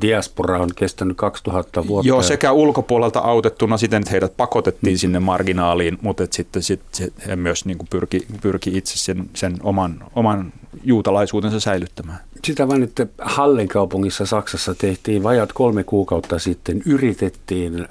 Diaspora 0.00 0.58
on 0.58 0.70
kestänyt 0.76 1.16
2000 1.16 1.86
vuotta. 1.86 2.08
Joo, 2.08 2.22
sekä 2.22 2.52
ulkopuolelta 2.52 3.18
autettuna 3.18 3.76
siten, 3.76 4.02
että 4.02 4.10
heidät 4.10 4.36
pakotettiin 4.36 4.94
mm. 4.94 4.98
sinne 4.98 5.20
marginaaliin, 5.20 5.98
mutta 6.02 6.24
että 6.24 6.36
sitten 6.36 6.62
sit, 6.62 6.80
he 7.26 7.36
myös 7.36 7.64
niin 7.64 7.78
kuin 7.78 7.88
pyrki, 7.90 8.26
pyrki 8.42 8.76
itse 8.76 8.98
sen, 8.98 9.30
sen 9.34 9.56
oman, 9.62 10.04
oman 10.14 10.52
juutalaisuutensa 10.84 11.60
säilyttämään. 11.60 12.18
Sitä 12.44 12.68
vain, 12.68 12.82
että 12.82 13.06
Hallen 13.18 13.68
kaupungissa 13.68 14.26
Saksassa 14.26 14.74
tehtiin 14.74 15.22
vajat 15.22 15.52
kolme 15.52 15.84
kuukautta 15.84 16.38
sitten, 16.38 16.82
yritettiin 16.86 17.88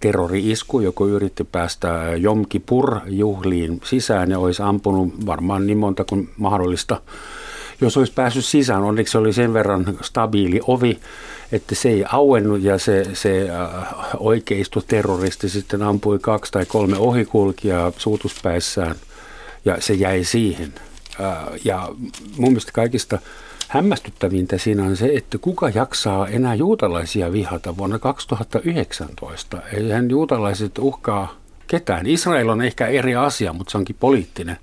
terrori-isku, 0.00 0.80
joko 0.80 1.06
yritti 1.06 1.44
päästä 1.44 1.88
Jom 2.16 2.44
Kippur-juhliin 2.48 3.80
sisään 3.84 4.30
ja 4.30 4.38
olisi 4.38 4.62
ampunut 4.62 5.26
varmaan 5.26 5.66
niin 5.66 5.78
monta 5.78 6.04
kuin 6.04 6.28
mahdollista. 6.36 7.00
Jos 7.80 7.96
olisi 7.96 8.12
päässyt 8.12 8.44
sisään, 8.44 8.82
onneksi 8.82 9.18
oli 9.18 9.32
sen 9.32 9.52
verran 9.52 9.98
stabiili 10.02 10.60
ovi, 10.66 10.98
että 11.52 11.74
se 11.74 11.88
ei 11.88 12.04
auennut 12.12 12.62
ja 12.62 12.78
se, 12.78 13.04
se 13.12 13.48
äh, 13.50 13.94
oikeisto 14.18 14.80
terroristi 14.80 15.48
sitten 15.48 15.82
ampui 15.82 16.18
kaksi 16.18 16.52
tai 16.52 16.66
kolme 16.66 16.96
ohikulkijaa 16.96 17.92
suutuspäissään 17.96 18.96
ja 19.64 19.76
se 19.80 19.94
jäi 19.94 20.24
siihen. 20.24 20.74
Ja 21.64 21.88
mun 22.36 22.48
mielestä 22.48 22.72
kaikista 22.72 23.18
hämmästyttävintä 23.70 24.58
siinä 24.58 24.84
on 24.84 24.96
se, 24.96 25.10
että 25.14 25.38
kuka 25.38 25.68
jaksaa 25.68 26.28
enää 26.28 26.54
juutalaisia 26.54 27.32
vihata 27.32 27.76
vuonna 27.76 27.98
2019. 27.98 29.62
Eihän 29.72 30.10
juutalaiset 30.10 30.78
uhkaa 30.78 31.34
ketään. 31.66 32.06
Israel 32.06 32.48
on 32.48 32.62
ehkä 32.62 32.86
eri 32.86 33.14
asia, 33.14 33.52
mutta 33.52 33.70
se 33.70 33.78
onkin 33.78 33.96
poliittinen. 34.00 34.56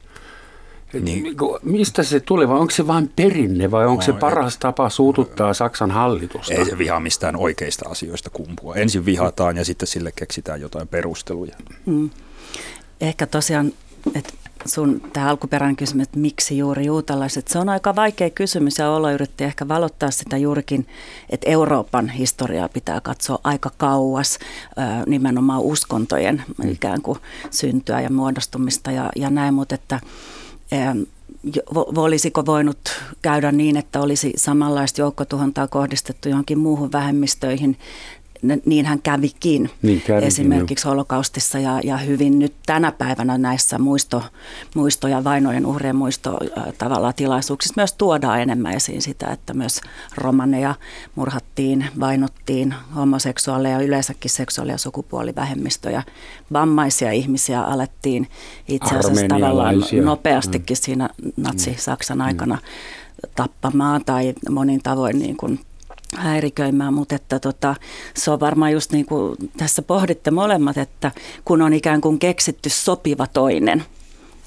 Niin. 0.94 1.36
Mistä 1.64 2.04
se 2.04 2.20
tulee 2.20 2.48
vai 2.48 2.60
onko 2.60 2.72
se 2.72 2.88
vain 2.88 3.12
perinne 3.16 3.72
vai 3.72 3.86
onko 3.86 4.02
no, 4.02 4.06
se 4.06 4.14
paras 4.14 4.54
et, 4.54 4.60
tapa 4.60 4.90
suututtaa 4.90 5.54
Saksan 5.54 5.92
hallitusta? 5.92 6.54
Ei 6.54 6.66
se 6.66 6.78
viha 6.78 7.00
mistään 7.00 7.36
oikeista 7.36 7.90
asioista 7.90 8.30
kumpua. 8.30 8.76
Ensin 8.76 9.06
vihataan 9.06 9.58
ja 9.58 9.66
sitten 9.66 9.88
sille 9.88 10.12
keksitään 10.16 10.62
jotain 10.62 10.88
perusteluja. 10.88 11.56
Mm. 11.86 12.10
Ehkä 13.02 13.28
tosiaan, 13.28 13.74
että 14.16 14.34
sun 14.66 15.02
tämä 15.14 15.30
alkuperäinen 15.30 15.76
kysymys, 15.76 16.08
että 16.08 16.20
miksi 16.20 16.58
juuri 16.58 16.86
juutalaiset, 16.86 17.48
se 17.48 17.60
on 17.60 17.70
aika 17.70 17.96
vaikea 17.96 18.30
kysymys 18.30 18.78
ja 18.78 18.92
olla 18.92 19.12
yritti 19.12 19.44
ehkä 19.44 19.68
valottaa 19.68 20.12
sitä 20.12 20.38
juurikin, 20.38 20.88
että 21.30 21.50
Euroopan 21.50 22.10
historiaa 22.10 22.70
pitää 22.70 23.02
katsoa 23.02 23.40
aika 23.44 23.72
kauas 23.78 24.40
nimenomaan 25.08 25.62
uskontojen 25.62 26.44
mm. 26.64 26.70
ikään 26.70 27.02
kuin 27.02 27.20
syntyä 27.50 28.02
ja 28.02 28.10
muodostumista 28.10 28.92
ja, 28.92 29.10
ja 29.16 29.30
näin, 29.30 29.54
mutta 29.54 29.76
että 29.76 30.00
olisiko 31.96 32.46
voinut 32.46 32.80
käydä 33.22 33.52
niin, 33.52 33.78
että 33.78 34.02
olisi 34.02 34.34
samanlaista 34.36 35.02
joukkotuhontaa 35.02 35.68
kohdistettu 35.68 36.30
johonkin 36.30 36.60
muuhun 36.60 36.92
vähemmistöihin 36.92 37.78
niin 38.66 38.86
hän 38.86 39.02
kävikin 39.02 39.70
niin 39.82 40.02
kävikin, 40.02 40.28
esimerkiksi 40.28 40.88
jo. 40.88 40.92
holokaustissa 40.92 41.60
ja, 41.60 41.80
ja 41.84 41.98
hyvin 41.98 42.40
nyt 42.40 42.54
tänä 42.66 42.92
päivänä 42.92 43.38
näissä 43.38 43.78
muisto, 43.80 44.24
muisto- 44.76 45.08
ja 45.08 45.24
vainojen 45.24 45.66
uhrien 45.66 45.96
muisto 45.96 46.40
tavallaan 46.78 47.14
tilaisuuksissa 47.14 47.74
myös 47.78 47.94
tuodaan 47.94 48.42
enemmän 48.42 48.74
esiin 48.74 49.02
sitä, 49.02 49.28
että 49.28 49.54
myös 49.54 49.82
romaneja 50.18 50.76
murhattiin, 51.16 51.86
vainottiin, 52.00 52.76
homoseksuaaleja, 52.96 53.80
yleensäkin 53.80 54.32
seksuaali- 54.32 54.72
ja 54.72 54.78
sukupuolivähemmistöjä, 54.78 56.04
vammaisia 56.54 57.12
ihmisiä 57.12 57.62
alettiin 57.62 58.28
itse 58.68 58.96
asiassa 58.96 59.28
tavallaan 59.28 59.76
nopeastikin 60.04 60.78
mm. 60.78 60.82
siinä 60.82 61.10
natsi-Saksan 61.38 62.22
aikana 62.22 62.56
mm. 62.56 63.30
tappamaan 63.36 64.06
tai 64.06 64.34
monin 64.50 64.84
tavoin 64.84 65.20
niin 65.20 65.38
kuin 65.38 65.60
häiriköimään, 66.16 66.94
mutta 66.94 67.16
että 67.16 67.40
tota, 67.40 67.76
se 68.16 68.32
on 68.32 68.40
varmaan 68.40 68.72
just 68.72 68.92
niin 68.92 69.06
kuin 69.06 69.36
tässä 69.58 69.82
pohditte 69.82 70.32
molemmat, 70.32 70.78
että 70.78 71.12
kun 71.46 71.62
on 71.62 71.74
ikään 71.74 72.02
kuin 72.02 72.20
keksitty 72.20 72.70
sopiva 72.70 73.28
toinen– 73.28 73.84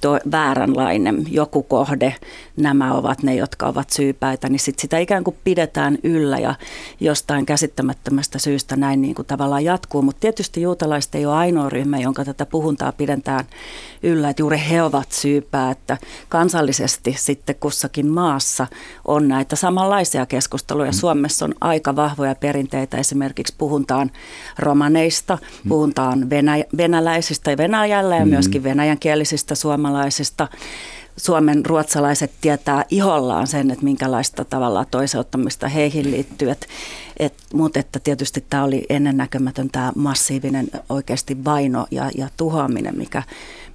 to, 0.00 0.18
vääränlainen 0.30 1.26
joku 1.30 1.62
kohde, 1.62 2.14
nämä 2.56 2.94
ovat 2.94 3.22
ne, 3.22 3.34
jotka 3.34 3.66
ovat 3.66 3.90
syypäitä, 3.90 4.48
niin 4.48 4.60
sit 4.60 4.78
sitä 4.78 4.98
ikään 4.98 5.24
kuin 5.24 5.36
pidetään 5.44 5.98
yllä 6.02 6.38
ja 6.38 6.54
jostain 7.00 7.46
käsittämättömästä 7.46 8.38
syystä 8.38 8.76
näin 8.76 9.02
niin 9.02 9.14
kuin 9.14 9.26
tavallaan 9.26 9.64
jatkuu. 9.64 10.02
Mutta 10.02 10.20
tietysti 10.20 10.62
juutalaiset 10.62 11.14
ei 11.14 11.26
ole 11.26 11.34
ainoa 11.34 11.68
ryhmä, 11.68 11.98
jonka 11.98 12.24
tätä 12.24 12.46
puhuntaa 12.46 12.92
pidetään 12.92 13.44
yllä, 14.02 14.30
että 14.30 14.42
juuri 14.42 14.62
he 14.70 14.82
ovat 14.82 15.12
syypää, 15.12 15.70
että 15.70 15.98
kansallisesti 16.28 17.16
sitten 17.18 17.54
kussakin 17.60 18.08
maassa 18.08 18.66
on 19.04 19.28
näitä 19.28 19.56
samanlaisia 19.56 20.26
keskusteluja. 20.26 20.90
Mm. 20.90 20.96
Suomessa 20.96 21.44
on 21.44 21.54
aika 21.60 21.96
vahvoja 21.96 22.34
perinteitä, 22.34 22.96
esimerkiksi 22.96 23.54
puhutaan 23.58 24.10
romaneista, 24.58 25.38
puhutaan 25.68 26.30
venä- 26.30 26.64
venäläisistä 26.76 27.50
ja 27.50 27.56
Venäjällä 27.56 28.16
ja 28.16 28.24
mm. 28.24 28.30
myöskin 28.30 28.62
venäjänkielisistä 28.62 29.54
suomalaisista 29.54 29.89
suomalaisista. 29.90 30.48
Suomen 31.16 31.66
ruotsalaiset 31.66 32.32
tietää 32.40 32.84
ihollaan 32.90 33.46
sen, 33.46 33.70
että 33.70 33.84
minkälaista 33.84 34.44
tavalla 34.44 34.84
toiseuttamista 34.84 35.68
heihin 35.68 36.10
liittyy. 36.10 36.50
Et, 36.50 36.68
et, 37.18 37.34
mutta 37.54 37.80
että 37.80 37.98
tietysti 37.98 38.44
tämä 38.50 38.64
oli 38.64 38.86
ennennäkemätön 38.88 39.68
tämä 39.72 39.92
massiivinen 39.96 40.68
oikeasti 40.88 41.44
vaino 41.44 41.86
ja, 41.90 42.10
ja 42.16 42.28
tuhoaminen, 42.36 42.96
mikä, 42.96 43.22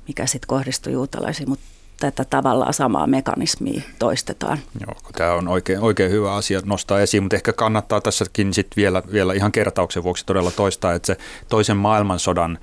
mikä 0.08 0.26
sitten 0.26 0.48
kohdistui 0.48 0.94
juutalaisiin. 0.94 1.50
Mutta 1.50 1.66
tätä 2.00 2.26
tavallaan 2.26 2.74
samaa 2.74 3.08
mekanismia 3.08 3.82
toistetaan. 4.00 4.58
Joo, 4.80 4.96
tämä 5.18 5.34
on 5.34 5.48
oikein, 5.48 5.80
oikein 5.80 6.12
hyvä 6.12 6.36
asia 6.36 6.62
nostaa 6.66 7.00
esiin, 7.00 7.24
mutta 7.24 7.36
ehkä 7.36 7.54
kannattaa 7.54 8.02
tässäkin 8.02 8.54
sit 8.54 8.68
vielä, 8.76 9.04
vielä 9.12 9.34
ihan 9.34 9.52
kertauksen 9.52 10.04
vuoksi 10.04 10.26
todella 10.26 10.52
toistaa, 10.52 10.94
että 10.94 11.08
se 11.08 11.18
toisen 11.50 11.78
maailmansodan 11.78 12.60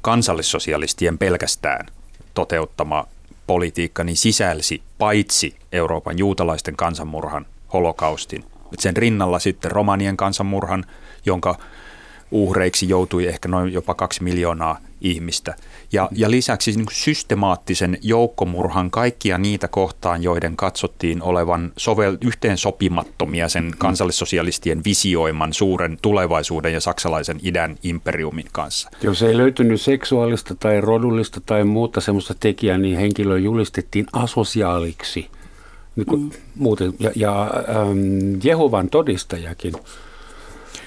kansallissosialistien 0.00 1.18
pelkästään 1.18 1.86
toteuttama 2.36 3.06
politiikka 3.46 4.04
niin 4.04 4.16
sisälsi 4.16 4.82
paitsi 4.98 5.56
Euroopan 5.72 6.18
juutalaisten 6.18 6.76
kansanmurhan 6.76 7.46
holokaustin, 7.72 8.44
sen 8.78 8.96
rinnalla 8.96 9.38
sitten 9.38 9.70
romanien 9.70 10.16
kansanmurhan, 10.16 10.84
jonka 11.26 11.58
uhreiksi 12.30 12.88
joutui 12.88 13.26
ehkä 13.26 13.48
noin 13.48 13.72
jopa 13.72 13.94
kaksi 13.94 14.22
miljoonaa 14.22 14.78
ihmistä. 15.00 15.54
Ja, 15.92 16.08
ja 16.12 16.30
lisäksi 16.30 16.72
niin 16.72 16.86
systemaattisen 16.92 17.98
joukkomurhan 18.02 18.90
kaikkia 18.90 19.38
niitä 19.38 19.68
kohtaan, 19.68 20.22
joiden 20.22 20.56
katsottiin 20.56 21.22
olevan 21.22 21.72
sovel, 21.76 22.16
yhteen 22.20 22.58
sopimattomia 22.58 23.48
sen 23.48 23.74
kansallissosialistien 23.78 24.84
visioiman 24.84 25.52
suuren 25.52 25.98
tulevaisuuden 26.02 26.72
ja 26.72 26.80
saksalaisen 26.80 27.40
idän 27.42 27.76
imperiumin 27.82 28.46
kanssa. 28.52 28.90
Jos 29.02 29.22
ei 29.22 29.36
löytynyt 29.36 29.80
seksuaalista 29.80 30.54
tai 30.54 30.80
rodullista 30.80 31.40
tai 31.46 31.64
muuta 31.64 32.00
semmoista 32.00 32.34
tekijää, 32.40 32.78
niin 32.78 32.98
henkilö 32.98 33.38
julistettiin 33.38 34.06
asosiaaliksi. 34.12 35.30
Niin 35.96 36.06
kuin 36.06 36.22
mm. 36.22 36.30
muuten, 36.54 36.92
ja 36.98 37.10
ja 37.16 37.50
ähm, 37.68 38.40
Jehovan 38.44 38.88
todistajakin 38.88 39.72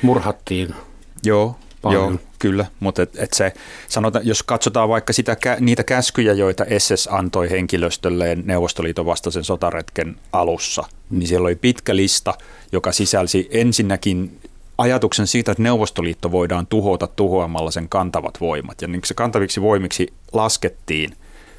murhattiin 0.01 0.75
Joo, 1.23 1.55
Paljon. 1.82 2.12
Joo, 2.12 2.20
kyllä, 2.39 2.65
mutta 2.80 3.02
et, 3.02 3.15
et 3.15 3.34
se, 3.34 3.54
sanotaan, 3.88 4.28
jos 4.28 4.44
katsotaan 4.44 4.89
vaikka 4.89 5.13
sitä, 5.13 5.38
niitä 5.60 5.84
käskyjä, 5.84 6.34
joita 6.34 6.65
SS 6.78 7.10
antoi 7.12 7.50
henkilöstölleen 7.50 8.44
Neuvostoliiton 8.46 9.06
vastaisen 9.06 9.44
sotaretken 9.44 10.15
alussa, 10.32 10.84
niin 11.10 11.28
siellä 11.28 11.46
oli 11.46 11.56
pitkä 11.56 11.96
lista, 11.96 12.34
joka 12.72 12.92
sisälsi 12.92 13.48
ensinnäkin 13.52 14.39
ajatuksen 14.78 15.28
siitä, 15.28 15.52
että 15.52 15.63
Neuvostoliitto 15.63 16.32
voidaan 16.32 16.68
tuhota 16.68 17.08
tuhoamalla 17.08 17.72
sen 17.72 17.89
kantavat 17.89 18.42
voimat. 18.42 18.82
Ja 18.82 18.88
niin 18.88 19.02
se 19.06 19.13
kantaviksi 19.13 19.62
voimiksi 19.62 20.13
laskettiin 20.34 21.15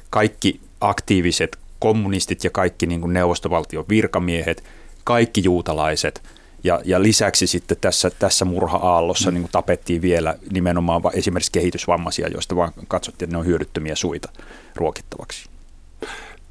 kaikki 0.09 0.59
aktiiviset 0.81 1.57
kommunistit 1.79 2.43
ja 2.43 2.49
kaikki 2.49 2.85
niin 2.85 3.01
kuin 3.01 3.13
neuvostovaltion 3.13 3.85
virkamiehet, 3.89 4.63
kaikki 5.03 5.41
juutalaiset– 5.43 6.23
ja, 6.63 6.81
ja 6.85 7.03
lisäksi 7.03 7.47
sitten 7.47 7.77
tässä, 7.81 8.09
tässä 8.09 8.45
murha-aallossa 8.45 9.31
mm. 9.31 9.33
niin 9.33 9.49
tapettiin 9.51 10.01
vielä 10.01 10.35
nimenomaan 10.51 11.01
esimerkiksi 11.13 11.51
kehitysvammaisia, 11.51 12.27
joista 12.27 12.55
vaan 12.55 12.71
katsottiin, 12.87 13.27
että 13.27 13.35
ne 13.35 13.39
on 13.39 13.45
hyödyttömiä 13.45 13.95
suita 13.95 14.29
ruokittavaksi. 14.75 15.49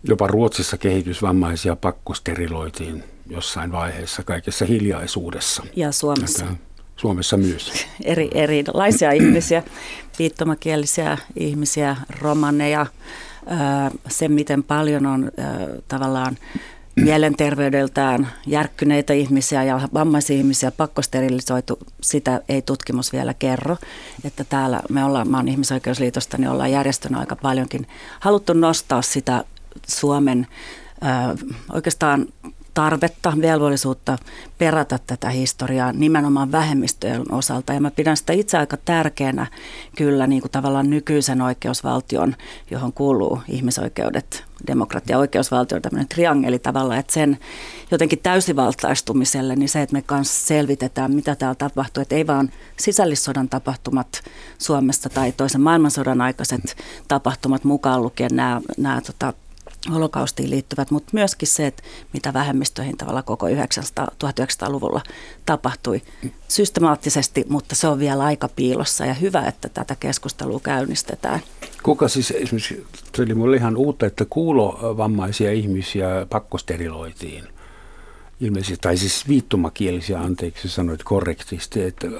Jopa 0.04 0.26
Ruotsissa 0.26 0.78
kehitysvammaisia 0.78 1.76
pakkosteriloitiin 1.76 3.04
jossain 3.26 3.72
vaiheessa 3.72 4.22
kaikessa 4.22 4.64
hiljaisuudessa. 4.64 5.62
Ja 5.76 5.92
Suomessa. 5.92 6.44
Tätä, 6.44 6.56
Suomessa 6.96 7.36
myös. 7.36 7.86
Eri, 8.04 8.30
erilaisia 8.34 9.12
ihmisiä, 9.12 9.62
viittomakielisiä 10.18 11.18
ihmisiä, 11.36 11.96
romaneja. 12.20 12.86
Se, 14.08 14.28
miten 14.28 14.62
paljon 14.62 15.06
on 15.06 15.32
tavallaan 15.88 16.36
mielenterveydeltään 16.96 18.28
järkkyneitä 18.46 19.12
ihmisiä 19.12 19.64
ja 19.64 19.88
vammaisia 19.94 20.36
ihmisiä 20.36 20.70
pakkosterilisoitu, 20.70 21.78
sitä 22.00 22.40
ei 22.48 22.62
tutkimus 22.62 23.12
vielä 23.12 23.34
kerro. 23.34 23.76
Että 24.24 24.44
täällä 24.44 24.80
me 24.90 25.04
ollaan, 25.04 25.30
mä 25.30 25.36
oon 25.36 25.48
ihmisoikeusliitosta, 25.48 26.38
niin 26.38 26.50
ollaan 26.50 26.72
järjestönä 26.72 27.18
aika 27.18 27.36
paljonkin 27.36 27.86
haluttu 28.20 28.52
nostaa 28.52 29.02
sitä 29.02 29.44
Suomen 29.86 30.46
oikeastaan 31.72 32.26
tarvetta, 32.80 33.32
velvollisuutta 33.40 34.18
perata 34.58 34.98
tätä 35.06 35.30
historiaa 35.30 35.92
nimenomaan 35.92 36.52
vähemmistöjen 36.52 37.32
osalta. 37.32 37.72
Ja 37.72 37.80
mä 37.80 37.90
pidän 37.90 38.16
sitä 38.16 38.32
itse 38.32 38.58
aika 38.58 38.76
tärkeänä 38.76 39.46
kyllä 39.96 40.26
niin 40.26 40.42
kuin 40.42 40.52
tavallaan 40.52 40.90
nykyisen 40.90 41.42
oikeusvaltion, 41.42 42.36
johon 42.70 42.92
kuuluu 42.92 43.40
ihmisoikeudet, 43.48 44.44
demokratia, 44.66 45.18
oikeusvaltio, 45.18 45.80
tämmöinen 45.80 46.08
triangeli 46.08 46.58
tavalla, 46.58 46.96
että 46.96 47.12
sen 47.12 47.38
jotenkin 47.90 48.18
täysivaltaistumiselle, 48.18 49.56
niin 49.56 49.68
se, 49.68 49.82
että 49.82 49.96
me 49.96 50.02
kanssa 50.02 50.46
selvitetään, 50.46 51.14
mitä 51.14 51.36
täällä 51.36 51.54
tapahtuu, 51.54 52.00
että 52.00 52.14
ei 52.14 52.26
vaan 52.26 52.50
sisällissodan 52.76 53.48
tapahtumat 53.48 54.22
Suomessa 54.58 55.08
tai 55.08 55.32
toisen 55.32 55.60
maailmansodan 55.60 56.20
aikaiset 56.20 56.76
tapahtumat 57.08 57.64
mukaan 57.64 58.02
lukien 58.02 58.30
nämä, 58.36 58.60
nämä 58.78 59.00
tota, 59.00 59.32
holokaustiin 59.92 60.50
liittyvät, 60.50 60.90
mutta 60.90 61.10
myöskin 61.12 61.48
se, 61.48 61.66
että 61.66 61.82
mitä 62.12 62.32
vähemmistöihin 62.32 62.96
tavalla 62.96 63.22
koko 63.22 63.48
900, 63.48 64.08
1900-luvulla 64.24 65.00
tapahtui 65.46 66.02
systemaattisesti, 66.48 67.44
mutta 67.48 67.74
se 67.74 67.88
on 67.88 67.98
vielä 67.98 68.24
aika 68.24 68.48
piilossa 68.48 69.06
ja 69.06 69.14
hyvä, 69.14 69.46
että 69.46 69.68
tätä 69.68 69.96
keskustelua 70.00 70.60
käynnistetään. 70.60 71.40
Kuka 71.82 72.08
siis 72.08 72.30
esimerkiksi, 72.30 72.86
se 73.14 73.22
oli 73.22 73.34
mulle 73.34 73.56
ihan 73.56 73.76
uutta, 73.76 74.06
että 74.06 74.24
kuulovammaisia 74.30 75.52
ihmisiä 75.52 76.26
pakkosteriloitiin 76.30 77.44
ilmeisesti, 78.40 78.76
tai 78.80 78.96
siis 78.96 79.28
viittomakielisiä, 79.28 80.20
anteeksi 80.20 80.68
sanoit 80.68 81.02
korrektisti, 81.04 81.82
että 81.82 82.06
äh, 82.06 82.12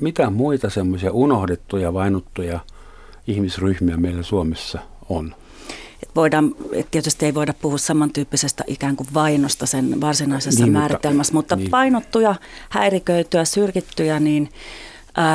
mitä 0.00 0.30
muita 0.30 0.70
semmoisia 0.70 1.12
unohdettuja, 1.12 1.94
vainuttuja 1.94 2.60
ihmisryhmiä 3.26 3.96
meillä 3.96 4.22
Suomessa 4.22 4.78
on? 5.08 5.34
Voidaan, 6.16 6.54
tietysti 6.90 7.26
ei 7.26 7.34
voida 7.34 7.54
puhua 7.62 7.78
samantyyppisestä 7.78 8.64
ikään 8.66 8.96
kuin 8.96 9.08
vainosta 9.14 9.66
sen 9.66 10.00
varsinaisessa 10.00 10.64
niin, 10.64 10.72
määritelmässä, 10.72 11.32
mutta, 11.32 11.56
mutta 11.56 11.64
niin. 11.64 11.70
painottuja, 11.70 12.34
häiriköityjä, 12.68 13.44
syrkittyjä, 13.44 14.20
niin 14.20 14.48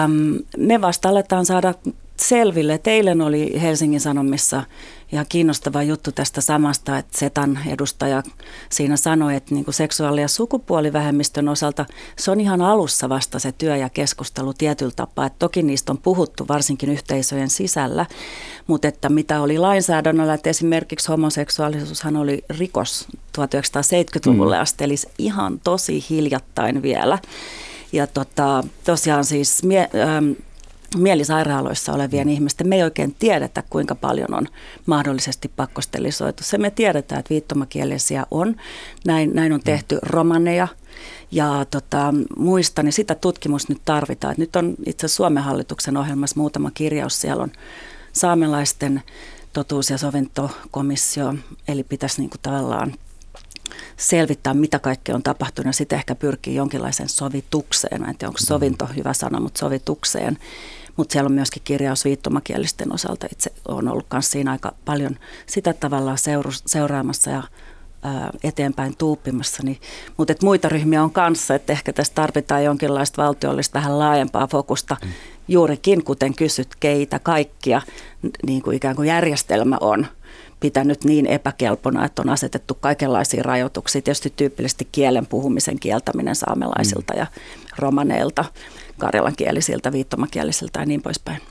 äm, 0.04 0.40
me 0.58 0.82
vasta 0.82 1.10
aletaan 1.10 1.46
saada 1.46 1.74
selville. 2.18 2.80
Eilen 2.86 3.22
oli 3.22 3.62
Helsingin 3.62 4.02
Sanomissa 4.02 4.64
ihan 5.12 5.26
kiinnostava 5.30 5.84
juttu 5.84 6.12
tästä 6.12 6.42
samasta, 6.42 6.98
että 6.98 7.20
Setan 7.20 7.60
edustaja 7.68 8.24
siinä 8.70 8.98
sanoi, 8.98 9.36
että 9.36 9.54
niin 9.56 9.66
kuin 9.66 9.76
seksuaali- 9.76 10.22
ja 10.22 10.28
sukupuolivähemmistön 10.28 11.50
osalta 11.50 11.86
se 12.18 12.32
on 12.32 12.40
ihan 12.40 12.62
alussa 12.62 13.10
vasta 13.10 13.40
se 13.40 13.52
työ 13.52 13.78
ja 13.78 13.90
keskustelu 13.90 14.54
tietyllä 14.54 14.94
tapaa. 14.96 15.26
Että 15.26 15.40
toki 15.40 15.64
niistä 15.64 15.92
on 15.92 15.98
puhuttu 15.98 16.48
varsinkin 16.48 16.90
yhteisöjen 16.90 17.50
sisällä, 17.50 18.06
mutta 18.68 18.88
että 18.88 19.10
mitä 19.10 19.42
oli 19.42 19.58
lainsäädännöllä, 19.58 20.34
että 20.34 20.50
esimerkiksi 20.50 21.08
homoseksuaalisuushan 21.08 22.16
oli 22.16 22.44
rikos 22.50 23.08
1970-luvulle 23.38 24.56
mm. 24.56 24.62
asti, 24.62 24.84
eli 24.84 24.96
ihan 25.18 25.60
tosi 25.64 26.06
hiljattain 26.10 26.82
vielä. 26.82 27.20
Ja 27.92 28.08
tota, 28.08 28.64
tosiaan 28.84 29.26
siis 29.26 29.64
mie, 29.64 29.90
ähm, 29.96 30.32
mielisairaaloissa 30.98 31.94
olevien 31.94 32.30
ihmisten, 32.30 32.68
me 32.68 32.76
ei 32.76 32.84
oikein 32.84 33.16
tiedetä, 33.20 33.64
kuinka 33.70 33.96
paljon 33.96 34.34
on 34.34 34.48
mahdollisesti 34.86 35.52
pakkostelisoitu. 35.56 36.44
Se 36.44 36.58
me 36.58 36.72
tiedetään, 36.72 37.20
että 37.20 37.30
viittomakielisiä 37.30 38.26
on. 38.32 38.56
Näin, 39.06 39.32
näin 39.34 39.54
on 39.54 39.62
tehty 39.64 40.00
romaneja 40.02 40.68
ja 41.32 41.66
tota, 41.72 42.14
muista, 42.38 42.84
niin 42.84 42.94
sitä 42.94 43.16
tutkimus 43.16 43.70
nyt 43.70 43.82
tarvitaan. 43.86 44.36
Nyt 44.38 44.56
on 44.56 44.76
itse 44.86 45.08
Suomen 45.08 45.44
hallituksen 45.44 45.98
ohjelmassa 45.98 46.40
muutama 46.40 46.72
kirjaus. 46.72 47.22
Siellä 47.22 47.44
on 47.44 47.52
saamelaisten 48.14 49.04
totuus- 49.54 49.90
ja 49.90 49.98
sovintokomissio, 49.98 51.36
eli 51.68 51.84
pitäisi 51.84 52.22
niin 52.22 52.30
kuin 52.30 52.42
tavallaan 52.42 52.94
selvittää, 53.98 54.54
mitä 54.54 54.80
kaikkea 54.80 55.16
on 55.16 55.24
tapahtunut 55.24 55.68
ja 55.68 55.74
sitten 55.74 55.98
ehkä 55.98 56.16
pyrkii 56.16 56.56
jonkinlaiseen 56.56 57.10
sovitukseen. 57.10 58.04
En 58.04 58.18
tiedä, 58.18 58.30
onko 58.30 58.40
sovinto 58.40 58.90
hyvä 58.96 59.14
sana, 59.14 59.40
mutta 59.40 59.60
sovitukseen 59.60 60.38
mutta 61.02 61.14
siellä 61.14 61.28
on 61.28 61.34
myöskin 61.34 61.62
kirjaus 61.66 62.06
viittomakielisten 62.06 62.94
osalta. 62.94 63.28
Itse 63.32 63.52
on 63.68 63.88
ollut 63.88 64.06
myös 64.14 64.32
siinä 64.32 64.52
aika 64.52 64.74
paljon 64.86 65.18
sitä 65.46 65.74
tavallaan 65.74 66.18
seuraamassa 66.66 67.32
ja 67.32 67.44
eteenpäin 68.44 68.98
tuuppimassa. 68.98 69.64
Niin, 69.64 69.78
mutta 70.18 70.32
et 70.32 70.44
muita 70.44 70.70
ryhmiä 70.70 71.04
on 71.04 71.12
kanssa, 71.12 71.56
että 71.56 71.74
ehkä 71.74 71.94
tässä 71.94 72.14
tarvitaan 72.14 72.64
jonkinlaista 72.64 73.24
valtiollista 73.24 73.80
vähän 73.80 74.00
laajempaa 74.00 74.48
fokusta. 74.48 74.98
Mm. 75.04 75.10
Juurikin, 75.48 76.04
kuten 76.04 76.36
kysyt, 76.36 76.76
keitä 76.80 77.20
kaikkia 77.20 77.82
niin 78.46 78.62
kuin 78.62 78.78
ikään 78.78 78.96
kuin 78.96 79.08
järjestelmä 79.08 79.78
on 79.82 80.08
pitänyt 80.60 81.04
niin 81.04 81.28
epäkelpona, 81.28 82.06
että 82.06 82.22
on 82.22 82.30
asetettu 82.30 82.74
kaikenlaisia 82.74 83.44
rajoituksia. 83.44 84.02
Tietysti 84.02 84.34
tyypillisesti 84.36 84.88
kielen 84.92 85.28
puhumisen 85.28 85.80
kieltäminen 85.80 86.36
saamelaisilta 86.36 87.14
mm. 87.14 87.20
ja 87.20 87.28
romaneilta 87.78 88.46
karjalankielisiltä, 89.02 89.92
viittomakielisiltä 89.92 90.80
ja 90.80 90.86
niin 90.86 91.02
poispäin. 91.02 91.42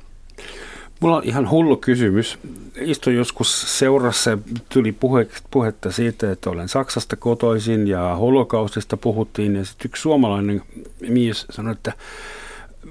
Mulla 1.00 1.16
on 1.16 1.24
ihan 1.24 1.50
hullu 1.50 1.76
kysymys. 1.76 2.38
Istuin 2.76 3.16
joskus 3.16 3.78
seurassa 3.78 4.30
ja 4.30 4.38
tuli 4.68 4.92
puhe, 4.92 5.26
puhetta 5.50 5.92
siitä, 5.92 6.32
että 6.32 6.50
olen 6.50 6.68
Saksasta 6.68 7.16
kotoisin 7.16 7.88
ja 7.88 8.14
holokaustista 8.16 8.96
puhuttiin. 8.96 9.56
Ja 9.56 9.64
sitten 9.64 9.88
yksi 9.88 10.02
suomalainen 10.02 10.62
mies 11.08 11.46
sanoi, 11.50 11.72
että 11.72 11.92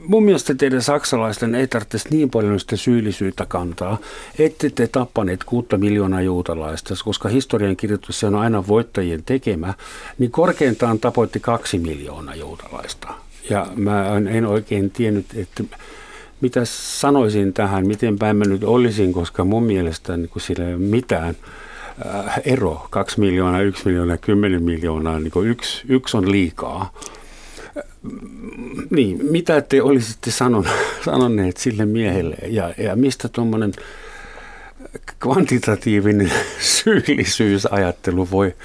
mun 0.08 0.24
mielestä 0.24 0.56
teidän 0.56 0.82
saksalaisten 0.82 1.56
ei 1.56 1.68
tarvitse 1.68 2.00
niin 2.10 2.30
paljon 2.30 2.60
sitä 2.60 2.76
syyllisyyttä 2.76 3.46
kantaa, 3.46 3.98
ette 4.40 4.70
te 4.70 4.88
tappaneet 4.88 5.44
kuutta 5.44 5.78
miljoonaa 5.78 6.22
juutalaista, 6.22 6.94
koska 7.04 7.30
historian 7.30 7.76
kirjoitus 7.76 8.24
on 8.24 8.36
aina 8.36 8.68
voittajien 8.68 9.24
tekemä, 9.24 9.74
niin 10.18 10.32
korkeintaan 10.32 11.00
tapoitti 11.00 11.40
kaksi 11.40 11.80
miljoonaa 11.80 12.36
juutalaista. 12.36 13.14
Ja 13.50 13.68
mä 13.76 14.18
en 14.30 14.46
oikein 14.46 14.92
tiennyt, 14.92 15.26
että 15.36 15.64
mitä 16.42 16.62
sanoisin 16.66 17.54
tähän, 17.54 17.88
miten 17.88 18.20
päin 18.20 18.36
mä 18.38 18.46
nyt 18.46 18.64
olisin, 18.64 19.14
koska 19.14 19.44
mun 19.44 19.64
mielestä 19.64 20.18
niin 20.18 20.30
kuin 20.30 20.44
sillä 20.44 20.68
ei 20.68 20.74
ole 20.74 20.82
mitään 20.82 21.36
äh, 22.06 22.42
ero. 22.46 22.88
Kaksi 22.90 23.20
miljoonaa, 23.20 23.62
yksi 23.62 23.86
miljoonaa, 23.86 24.18
kymmenen 24.18 24.64
miljoonaa, 24.64 25.20
niin 25.20 25.32
kuin 25.32 25.50
yksi, 25.50 25.84
yksi 25.90 26.18
on 26.18 26.32
liikaa. 26.32 26.94
Niin, 28.90 29.20
mitä 29.32 29.62
te 29.62 29.82
olisitte 29.82 30.32
sanon, 30.32 30.66
sanoneet 31.06 31.58
sille 31.58 31.86
miehelle 31.86 32.38
ja, 32.48 32.74
ja 32.78 32.96
mistä 32.96 33.30
tuommoinen 33.30 33.72
kvantitatiivinen 35.20 36.32
syyllisyysajattelu 36.60 38.32
voi, 38.32 38.56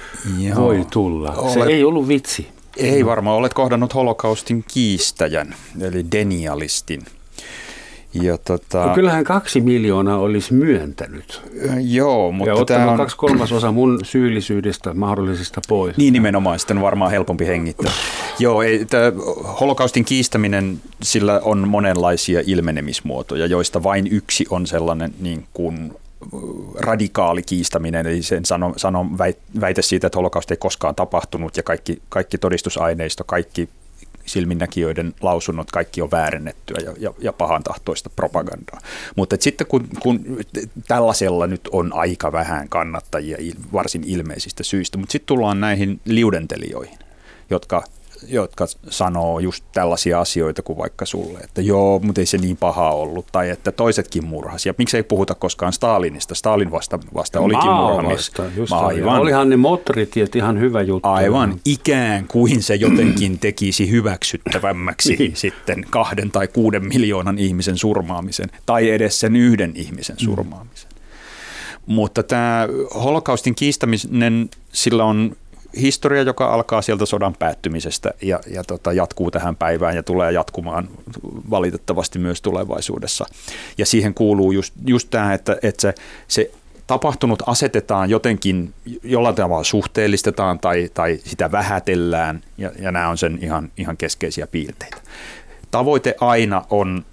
voi 0.55 0.85
tulla? 0.91 1.49
Se 1.53 1.63
ei 1.63 1.83
ollut 1.83 2.07
vitsi. 2.07 2.54
Ei 2.77 3.05
varmaan. 3.05 3.37
Olet 3.37 3.53
kohdannut 3.53 3.93
holokaustin 3.93 4.65
kiistäjän, 4.73 5.55
eli 5.81 6.05
denialistin. 6.11 7.01
Ja 8.21 8.37
tota, 8.37 8.85
no 8.85 8.93
kyllähän 8.95 9.23
kaksi 9.23 9.61
miljoonaa 9.61 10.17
olisi 10.17 10.53
myöntänyt. 10.53 11.41
Joo, 11.81 12.31
mutta 12.31 12.49
ja 12.49 12.55
ottanut 12.55 12.89
on... 12.89 12.97
kaksi 12.97 13.17
kolmasosa 13.17 13.71
mun 13.71 13.99
syyllisyydestä 14.03 14.93
mahdollisista 14.93 15.61
pois. 15.67 15.97
Niin 15.97 16.13
nimenomaan, 16.13 16.59
sitten 16.59 16.77
on 16.77 16.83
varmaan 16.83 17.11
helpompi 17.11 17.47
hengittää. 17.47 17.91
Joo, 18.39 18.61
ei, 18.61 18.85
holokaustin 19.61 20.05
kiistäminen, 20.05 20.81
sillä 21.03 21.39
on 21.43 21.67
monenlaisia 21.67 22.41
ilmenemismuotoja, 22.45 23.45
joista 23.45 23.83
vain 23.83 24.07
yksi 24.07 24.45
on 24.49 24.67
sellainen 24.67 25.13
niin 25.19 25.45
kuin 25.53 25.93
radikaali 26.79 27.43
kiistäminen, 27.43 28.07
eli 28.07 28.21
sen 28.21 28.45
sano, 28.45 28.73
sano 28.77 29.05
väite 29.61 29.81
siitä, 29.81 30.07
että 30.07 30.17
holokausti 30.17 30.53
ei 30.53 30.57
koskaan 30.57 30.95
tapahtunut 30.95 31.57
ja 31.57 31.63
kaikki, 31.63 32.01
kaikki 32.09 32.37
todistusaineisto, 32.37 33.23
kaikki 33.23 33.69
silminnäkijöiden 34.25 35.13
lausunnot, 35.21 35.71
kaikki 35.71 36.01
on 36.01 36.11
väärennettyä 36.11 36.77
ja, 36.83 36.93
ja, 36.99 37.13
ja 37.19 37.33
pahantahtoista 37.33 38.09
propagandaa. 38.09 38.79
Mutta 39.15 39.35
sitten 39.39 39.67
kun, 39.67 39.87
kun 39.99 40.39
tällaisella 40.87 41.47
nyt 41.47 41.69
on 41.71 41.93
aika 41.93 42.31
vähän 42.31 42.69
kannattajia 42.69 43.37
varsin 43.73 44.03
ilmeisistä 44.05 44.63
syistä, 44.63 44.97
mutta 44.97 45.11
sitten 45.11 45.27
tullaan 45.27 45.59
näihin 45.59 45.99
liudentelijoihin, 46.05 46.99
jotka 47.49 47.83
jotka 48.27 48.65
sanoo 48.89 49.39
just 49.39 49.65
tällaisia 49.71 50.19
asioita 50.19 50.61
kuin 50.61 50.77
vaikka 50.77 51.05
sulle, 51.05 51.39
että 51.39 51.61
joo, 51.61 51.99
mutta 51.99 52.21
ei 52.21 52.25
se 52.25 52.37
niin 52.37 52.57
paha 52.57 52.91
ollut, 52.91 53.25
tai 53.31 53.49
että 53.49 53.71
toisetkin 53.71 54.25
murhasi. 54.25 54.69
Ja 54.69 54.73
miksei 54.77 55.03
puhuta 55.03 55.35
koskaan 55.35 55.73
Stalinista? 55.73 56.35
Stalin 56.35 56.71
vasta, 56.71 56.99
vasta 57.13 57.39
olikin 57.39 57.71
murhamies. 57.71 58.31
Aivan. 58.71 59.19
Olihan 59.19 59.49
ne 59.49 59.57
moottoritiet 59.57 60.35
ihan 60.35 60.59
hyvä 60.59 60.81
juttu. 60.81 61.09
Aivan, 61.09 61.59
ikään 61.65 62.27
kuin 62.27 62.63
se 62.63 62.75
jotenkin 62.75 63.39
tekisi 63.45 63.91
hyväksyttävämmäksi 63.91 65.15
niin. 65.15 65.35
sitten 65.35 65.85
kahden 65.89 66.31
tai 66.31 66.47
kuuden 66.47 66.85
miljoonan 66.85 67.39
ihmisen 67.39 67.77
surmaamisen, 67.77 68.49
tai 68.65 68.89
edes 68.89 69.19
sen 69.19 69.35
yhden 69.35 69.71
ihmisen 69.75 70.15
mm. 70.15 70.25
surmaamisen. 70.25 70.89
Mm. 70.89 70.95
Mutta 71.85 72.23
tämä 72.23 72.67
holokaustin 72.95 73.55
kiistäminen, 73.55 74.49
sillä 74.73 75.05
on 75.05 75.35
historia, 75.81 76.21
joka 76.21 76.47
alkaa 76.53 76.81
sieltä 76.81 77.05
sodan 77.05 77.35
päättymisestä 77.39 78.11
ja, 78.21 78.39
ja 78.47 78.63
tota, 78.63 78.93
jatkuu 78.93 79.31
tähän 79.31 79.55
päivään 79.55 79.95
ja 79.95 80.03
tulee 80.03 80.31
jatkumaan 80.31 80.89
valitettavasti 81.49 82.19
myös 82.19 82.41
tulevaisuudessa. 82.41 83.25
Ja 83.77 83.85
siihen 83.85 84.13
kuuluu 84.13 84.51
just, 84.51 84.73
just 84.87 85.09
tämä, 85.09 85.33
että, 85.33 85.57
että 85.63 85.81
se, 85.81 85.95
se 86.27 86.51
tapahtunut 86.87 87.43
asetetaan 87.45 88.09
jotenkin, 88.09 88.73
jollain 89.03 89.35
tavalla 89.35 89.63
suhteellistetaan 89.63 90.59
tai, 90.59 90.89
tai 90.93 91.19
sitä 91.23 91.51
vähätellään, 91.51 92.41
ja, 92.57 92.71
ja 92.79 92.91
nämä 92.91 93.09
on 93.09 93.17
sen 93.17 93.39
ihan, 93.41 93.71
ihan 93.77 93.97
keskeisiä 93.97 94.47
piirteitä. 94.47 94.97
Tavoite 95.71 96.15
aina 96.21 96.65
on 96.69 97.05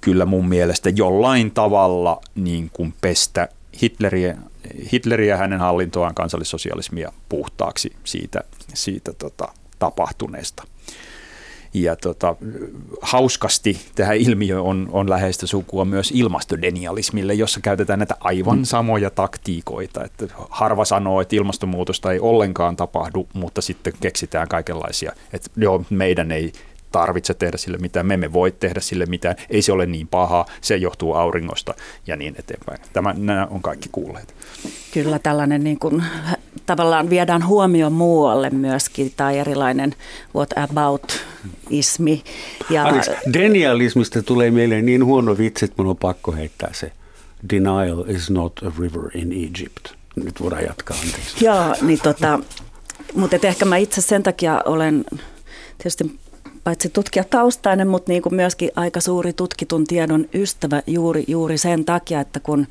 kyllä 0.00 0.26
mun 0.26 0.48
mielestä 0.48 0.90
jollain 0.90 1.50
tavalla 1.50 2.20
niin 2.34 2.70
kuin 2.72 2.94
pestä 3.00 3.48
Hitleriä, 4.92 5.14
Hitleriä 5.14 5.36
hänen 5.36 5.60
hallintoaan 5.60 6.14
kansallissosialismia 6.14 7.12
puhtaaksi 7.28 7.92
siitä, 8.04 8.40
siitä 8.74 9.12
tota, 9.12 9.48
tapahtuneesta. 9.78 10.62
Ja 11.74 11.96
tota, 11.96 12.36
hauskasti 13.02 13.80
tähän 13.94 14.16
ilmiö 14.16 14.62
on, 14.62 14.88
on 14.92 15.10
läheistä 15.10 15.46
sukua 15.46 15.84
myös 15.84 16.12
ilmastodenialismille, 16.14 17.34
jossa 17.34 17.60
käytetään 17.60 17.98
näitä 17.98 18.14
aivan 18.20 18.58
mm. 18.58 18.64
samoja 18.64 19.10
taktiikoita. 19.10 20.04
Että 20.04 20.26
harva 20.50 20.84
sanoo, 20.84 21.20
että 21.20 21.36
ilmastonmuutosta 21.36 22.12
ei 22.12 22.20
ollenkaan 22.20 22.76
tapahdu, 22.76 23.28
mutta 23.32 23.62
sitten 23.62 23.92
keksitään 24.00 24.48
kaikenlaisia, 24.48 25.12
että 25.32 25.50
joo, 25.56 25.84
meidän 25.90 26.32
ei 26.32 26.52
tarvitse 26.94 27.34
tehdä 27.34 27.56
sille 27.56 27.78
mitään, 27.78 28.06
me 28.06 28.14
emme 28.14 28.32
voi 28.32 28.52
tehdä 28.52 28.80
sille 28.80 29.06
mitään, 29.06 29.36
ei 29.50 29.62
se 29.62 29.72
ole 29.72 29.86
niin 29.86 30.08
paha, 30.08 30.46
se 30.60 30.76
johtuu 30.76 31.14
auringosta 31.14 31.74
ja 32.06 32.16
niin 32.16 32.34
eteenpäin. 32.38 32.78
Tämä, 32.92 33.14
nämä 33.18 33.46
on 33.50 33.62
kaikki 33.62 33.88
kuulleet. 33.92 34.34
Kyllä 34.92 35.18
tällainen 35.18 35.64
niin 35.64 35.78
kuin, 35.78 36.04
tavallaan 36.66 37.10
viedään 37.10 37.46
huomio 37.46 37.90
muualle 37.90 38.50
myöskin, 38.50 39.12
tai 39.16 39.38
erilainen 39.38 39.94
what 40.34 40.50
about-ismi. 40.56 42.24
Ja, 42.70 42.84
denialismista 43.32 44.22
tulee 44.22 44.50
mieleen 44.50 44.86
niin 44.86 45.04
huono 45.04 45.38
vitsi, 45.38 45.64
että 45.64 45.74
minun 45.82 45.90
on 45.90 45.96
pakko 45.96 46.32
heittää 46.32 46.70
se. 46.72 46.92
Denial 47.50 48.04
is 48.08 48.30
not 48.30 48.52
a 48.62 48.72
river 48.78 49.10
in 49.14 49.32
Egypt. 49.32 49.94
Nyt 50.16 50.40
voidaan 50.40 50.64
jatkaa, 50.64 50.96
anteeksi. 50.96 51.44
Joo, 51.44 51.74
niin 51.82 52.00
tota, 52.02 52.38
mutta 53.14 53.36
ehkä 53.42 53.64
mä 53.64 53.76
itse 53.76 54.00
sen 54.00 54.22
takia 54.22 54.62
olen 54.64 55.04
tietysti 55.78 56.23
paitsi 56.64 56.88
tutkija 56.88 57.24
taustainen, 57.24 57.88
mutta 57.88 58.12
niin 58.12 58.22
kuin 58.22 58.34
myöskin 58.34 58.70
aika 58.76 59.00
suuri 59.00 59.32
tutkitun 59.32 59.84
tiedon 59.84 60.28
ystävä 60.34 60.82
juuri, 60.86 61.24
juuri 61.28 61.58
sen 61.58 61.84
takia, 61.84 62.20
että 62.20 62.40
kun 62.40 62.66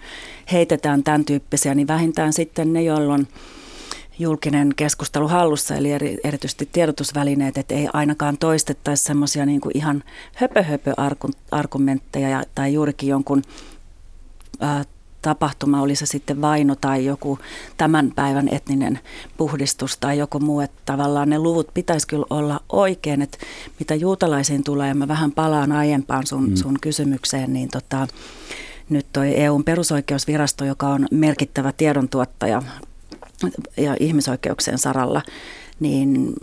heitetään 0.51 1.03
tämän 1.03 1.25
tyyppisiä, 1.25 1.75
niin 1.75 1.87
vähintään 1.87 2.33
sitten 2.33 2.73
ne, 2.73 2.83
jolloin 2.83 3.27
julkinen 4.19 4.73
keskustelu 4.75 5.27
hallussa, 5.27 5.75
eli 5.75 5.91
eri, 5.91 6.17
erityisesti 6.23 6.69
tiedotusvälineet, 6.71 7.57
että 7.57 7.75
ei 7.75 7.87
ainakaan 7.93 8.37
toistettaisi 8.37 9.03
semmoisia 9.03 9.45
niin 9.45 9.61
ihan 9.73 10.03
höpö-höpö-argumentteja 10.35 12.43
tai 12.55 12.73
juurikin 12.73 13.09
jonkun 13.09 13.41
ää, 14.59 14.83
tapahtuma, 15.23 15.81
oli 15.81 15.95
se 15.95 16.05
sitten 16.05 16.41
vaino 16.41 16.75
tai 16.75 17.05
joku 17.05 17.39
tämän 17.77 18.11
päivän 18.15 18.49
etninen 18.51 18.99
puhdistus 19.37 19.97
tai 19.97 20.17
joku 20.17 20.39
muu, 20.39 20.59
että 20.59 20.81
tavallaan 20.85 21.29
ne 21.29 21.39
luvut 21.39 21.73
pitäisi 21.73 22.07
kyllä 22.07 22.25
olla 22.29 22.59
oikein, 22.71 23.21
että 23.21 23.37
mitä 23.79 23.95
juutalaisiin 23.95 24.63
tulee, 24.63 24.87
ja 24.87 24.95
mä 24.95 25.07
vähän 25.07 25.31
palaan 25.31 25.71
aiempaan 25.71 26.27
sun, 26.27 26.49
mm. 26.49 26.55
sun 26.55 26.77
kysymykseen, 26.81 27.53
niin 27.53 27.69
tota, 27.69 28.07
nyt 28.89 29.05
toi 29.13 29.39
EUn 29.41 29.63
perusoikeusvirasto, 29.63 30.65
joka 30.65 30.87
on 30.87 31.07
merkittävä 31.11 31.71
tiedontuottaja 31.71 32.61
ja 33.77 33.95
ihmisoikeuksien 33.99 34.77
saralla, 34.77 35.21
niin 35.79 36.33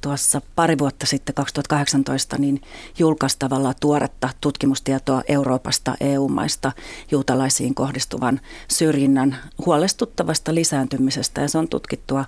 tuossa 0.00 0.40
pari 0.56 0.78
vuotta 0.78 1.06
sitten 1.06 1.34
2018 1.34 2.38
niin 2.38 2.60
julkaisi 2.98 3.36
tavallaan 3.38 3.74
tuoretta 3.80 4.28
tutkimustietoa 4.40 5.22
Euroopasta, 5.28 5.94
EU-maista 6.00 6.72
juutalaisiin 7.10 7.74
kohdistuvan 7.74 8.40
syrjinnän 8.68 9.36
huolestuttavasta 9.66 10.54
lisääntymisestä 10.54 11.40
ja 11.40 11.48
se 11.48 11.58
on 11.58 11.68
tutkittua 11.68 12.24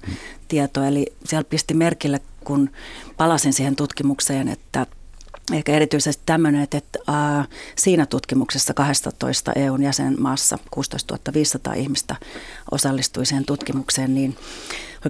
tietoa. 0.48 0.87
Eli 0.87 1.07
siellä 1.25 1.44
pisti 1.44 1.75
merkille, 1.75 2.20
kun 2.44 2.70
palasin 3.16 3.53
siihen 3.53 3.77
tutkimukseen, 3.77 4.48
että 4.48 4.87
Ehkä 5.53 5.72
erityisesti 5.72 6.22
tämmöinen, 6.27 6.62
että, 6.62 6.79
että 6.79 6.98
äh, 7.09 7.48
siinä 7.77 8.07
tutkimuksessa 8.07 8.75
12 8.75 9.53
EUn 9.53 9.83
jäsenmaassa 9.83 10.59
16 10.70 11.33
500 11.35 11.75
ihmistä 11.75 12.16
osallistui 12.70 13.27
siihen 13.27 13.44
tutkimukseen, 13.44 14.14
niin 14.14 14.37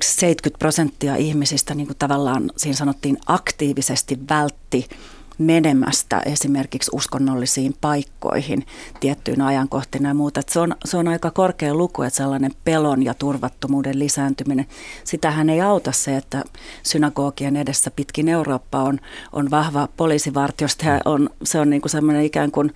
70 0.03 0.59
prosenttia 0.59 1.17
ihmisistä 1.17 1.75
niin 1.75 1.87
kuin 1.87 1.99
tavallaan 1.99 2.51
siinä 2.57 2.77
sanottiin 2.77 3.19
aktiivisesti 3.27 4.19
vältti 4.31 4.89
menemästä 5.39 6.23
esimerkiksi 6.27 6.91
uskonnollisiin 6.95 7.75
paikkoihin 7.81 8.67
tiettyinä 9.01 9.47
ajankohtina 9.47 10.09
ja 10.09 10.15
muuta. 10.15 10.41
Se, 10.49 10.61
on, 10.61 10.77
se 10.85 10.97
on 10.97 11.09
aika 11.09 11.31
korkea 11.31 11.75
luku, 11.75 12.03
että 12.03 12.17
sellainen 12.17 12.53
pelon 12.65 13.03
ja 13.03 13.15
turvattomuuden 13.15 13.99
lisääntyminen, 13.99 14.67
sitähän 15.05 15.51
ei 15.51 15.61
auta 15.61 15.93
se, 15.93 16.17
että 16.17 16.45
synagogien 16.83 17.57
edessä 17.57 17.91
pitkin 17.91 18.29
Eurooppa 18.29 18.83
on, 18.83 18.99
on 19.33 19.51
vahva 19.51 19.89
poliisivartiosta 19.97 20.87
ja 20.87 21.01
on, 21.05 21.31
se 21.45 21.61
on 21.61 21.71
niin 21.71 21.83
kuin 21.83 21.91
semmoinen 21.91 22.25
ikään 22.25 22.51
kuin 22.51 22.75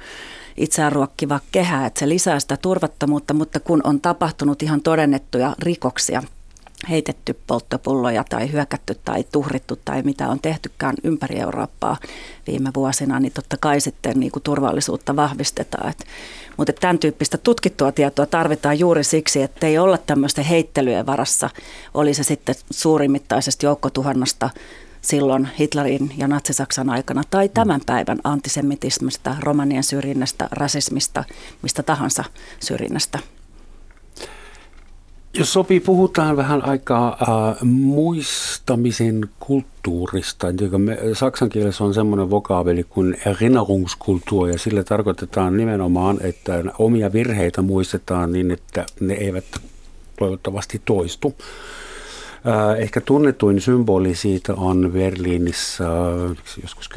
itseään 0.57 0.93
ruokkiva 0.93 1.41
kehä, 1.53 1.87
että 1.87 2.01
se 2.01 2.09
lisää 2.09 2.41
sitä 2.41 2.57
turvattomuutta, 2.57 3.35
mutta 3.35 3.61
kun 3.61 3.81
on 3.85 4.01
tapahtunut 4.01 4.63
ihan 4.63 4.81
todennettuja 4.83 5.57
rikoksia– 5.59 6.23
heitetty 6.91 7.37
polttopulloja 7.47 8.25
tai 8.29 8.53
hyökätty 8.53 8.97
tai 9.05 9.25
tuhrittu 9.33 9.79
tai 9.85 10.03
mitä 10.03 10.29
on 10.29 10.41
tehtykään 10.41 10.95
ympäri 11.05 11.41
Eurooppaa 11.41 11.97
viime 12.47 12.71
vuosina, 12.75 13.21
niin 13.21 13.33
totta 13.33 13.57
kai 13.61 13.81
sitten 13.81 14.21
niin 14.21 14.33
kuin 14.33 14.43
turvallisuutta 14.43 15.17
vahvistetaan. 15.17 15.91
Et, 15.91 16.05
mutta 16.57 16.73
tämän 16.73 16.99
tyyppistä 16.99 17.39
tutkittua 17.39 17.93
tietoa 17.93 18.27
tarvitaan 18.27 18.79
juuri 18.79 19.05
siksi, 19.05 19.43
että 19.43 19.67
ei 19.67 19.79
olla 19.79 19.99
tämmöisten 19.99 20.45
heittelyjen 20.45 21.07
varassa. 21.07 21.51
Oli 21.95 22.15
se 22.15 22.23
sitten 22.23 22.55
suurimittaisesta 22.71 23.67
joukkotuhannasta 23.67 24.51
silloin 25.01 25.49
Hitlerin 25.59 26.15
ja 26.17 26.29
Natsi-Saksan 26.29 26.91
aikana 26.91 27.23
tai 27.31 27.49
tämän 27.49 27.81
päivän 27.87 28.19
antisemitismistä, 28.25 29.37
romanien 29.41 29.83
syrjinnästä, 29.83 30.49
rasismista, 30.51 31.25
mistä 31.63 31.83
tahansa 31.83 32.25
syrjinnästä. 32.61 33.36
Jos 35.39 35.53
sopii, 35.53 35.81
puhutaan 35.81 36.37
vähän 36.37 36.65
aikaa 36.65 37.17
äh, 37.21 37.63
muistamisen 37.63 39.29
kulttuurista. 39.41 40.47
Me, 40.79 40.99
saksan 41.13 41.49
kielessä 41.49 41.85
on 41.85 41.95
semmoinen 41.95 42.31
vokaabeli 42.31 42.85
kuin 42.85 43.17
Erinnerungskultur, 43.27 44.49
ja 44.49 44.59
sillä 44.59 44.85
tarkoitetaan 44.85 45.57
nimenomaan, 45.57 46.19
että 46.21 46.65
omia 46.79 47.13
virheitä 47.13 47.63
muistetaan 47.63 48.33
niin, 48.33 48.51
että 48.51 48.87
ne 49.01 49.15
eivät 49.15 49.45
toivottavasti 50.19 50.83
toistu. 50.85 51.35
Äh, 52.49 52.81
ehkä 52.81 53.01
tunnetuin 53.01 53.61
symboli 53.61 54.15
siitä 54.15 54.55
on 54.55 54.91
Berliinissä 54.93 55.85
äh, 55.85 56.37
joskus 56.63 56.91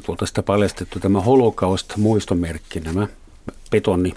10-20 0.00 0.02
vuotta 0.08 0.26
sitä 0.26 0.42
paljastettu 0.42 1.00
tämä 1.00 1.20
holocaust-muistomerkki, 1.20 2.80
nämä 2.84 3.06
betoni 3.70 4.14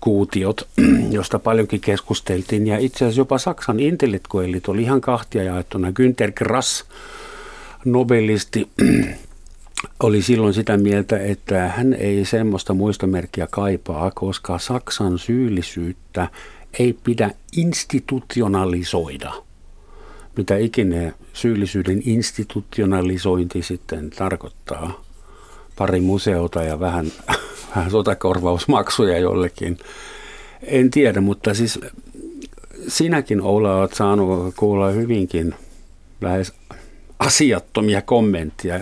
kuutiot, 0.00 0.68
josta 1.10 1.38
paljonkin 1.38 1.80
keskusteltiin. 1.80 2.66
Ja 2.66 2.78
itse 2.78 2.96
asiassa 2.96 3.20
jopa 3.20 3.38
Saksan 3.38 3.80
intellektuellit 3.80 4.68
oli 4.68 4.82
ihan 4.82 5.00
kahtia 5.00 5.42
jaettuna. 5.42 5.88
Günther 5.88 6.32
Grass, 6.32 6.84
nobelisti, 7.84 8.68
oli 10.02 10.22
silloin 10.22 10.54
sitä 10.54 10.76
mieltä, 10.76 11.18
että 11.18 11.68
hän 11.68 11.94
ei 11.94 12.24
semmoista 12.24 12.74
muistomerkkiä 12.74 13.48
kaipaa, 13.50 14.10
koska 14.10 14.58
Saksan 14.58 15.18
syyllisyyttä 15.18 16.28
ei 16.78 16.92
pidä 17.04 17.30
institutionalisoida. 17.56 19.32
Mitä 20.36 20.56
ikinä 20.56 21.12
syyllisyyden 21.32 22.02
institutionalisointi 22.04 23.62
sitten 23.62 24.10
tarkoittaa. 24.10 25.07
Pari 25.78 26.00
museota 26.00 26.62
ja 26.62 26.80
vähän 26.80 27.06
vähän 27.76 27.90
sotakorvausmaksuja 27.90 29.18
jollekin. 29.18 29.78
En 30.62 30.90
tiedä, 30.90 31.20
mutta 31.20 31.54
siis 31.54 31.80
sinäkin 32.88 33.40
Oula 33.40 33.76
olet 33.76 33.94
saanut 33.94 34.54
kuulla 34.56 34.90
hyvinkin 34.90 35.54
lähes 36.20 36.52
asiattomia 37.18 38.02
kommentteja 38.02 38.80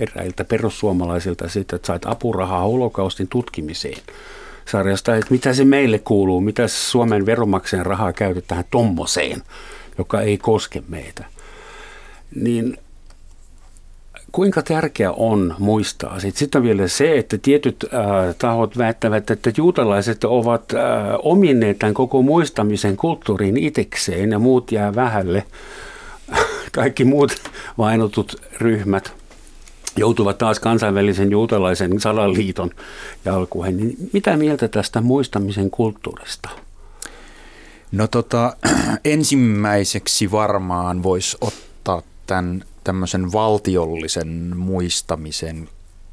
eräiltä 0.00 0.44
perussuomalaisilta 0.44 1.48
sitten, 1.48 1.76
että 1.76 1.86
sait 1.86 2.06
apurahaa 2.06 2.62
holokaustin 2.62 3.28
tutkimiseen 3.28 4.02
sarjasta, 4.66 5.16
että 5.16 5.30
mitä 5.30 5.54
se 5.54 5.64
meille 5.64 5.98
kuuluu, 5.98 6.40
mitä 6.40 6.68
Suomen 6.68 7.26
veronmaksajan 7.26 7.86
rahaa 7.86 8.12
käytetään 8.12 8.64
tommoseen, 8.70 9.42
joka 9.98 10.20
ei 10.20 10.38
koske 10.38 10.82
meitä. 10.88 11.24
Niin 12.34 12.78
kuinka 14.32 14.62
tärkeää 14.62 15.12
on 15.12 15.54
muistaa? 15.58 16.20
Sitten 16.20 16.58
on 16.58 16.62
vielä 16.62 16.88
se, 16.88 17.18
että 17.18 17.38
tietyt 17.38 17.84
äh, 17.84 18.34
tahot 18.38 18.78
väittävät, 18.78 19.30
että 19.30 19.52
juutalaiset 19.56 20.24
ovat 20.24 20.72
äh, 20.74 20.80
ominneet 21.22 21.78
tämän 21.78 21.94
koko 21.94 22.22
muistamisen 22.22 22.96
kulttuuriin 22.96 23.56
itsekseen 23.56 24.30
ja 24.30 24.38
muut 24.38 24.72
jää 24.72 24.94
vähälle. 24.94 25.44
Kaikki 26.72 27.04
muut 27.04 27.32
vainotut 27.78 28.42
ryhmät 28.58 29.12
joutuvat 29.96 30.38
taas 30.38 30.60
kansainvälisen 30.60 31.30
juutalaisen 31.30 32.00
salaliiton 32.00 32.70
jalkuihin. 33.24 33.76
Niin 33.76 33.96
mitä 34.12 34.36
mieltä 34.36 34.68
tästä 34.68 35.00
muistamisen 35.00 35.70
kulttuurista? 35.70 36.48
No 37.92 38.06
tota, 38.06 38.56
ensimmäiseksi 39.04 40.30
varmaan 40.30 41.02
voisi 41.02 41.36
ottaa 41.40 42.02
tämän 42.26 42.64
tämmöisen 42.84 43.32
valtiollisen 43.32 44.56
muistamisen 44.56 45.68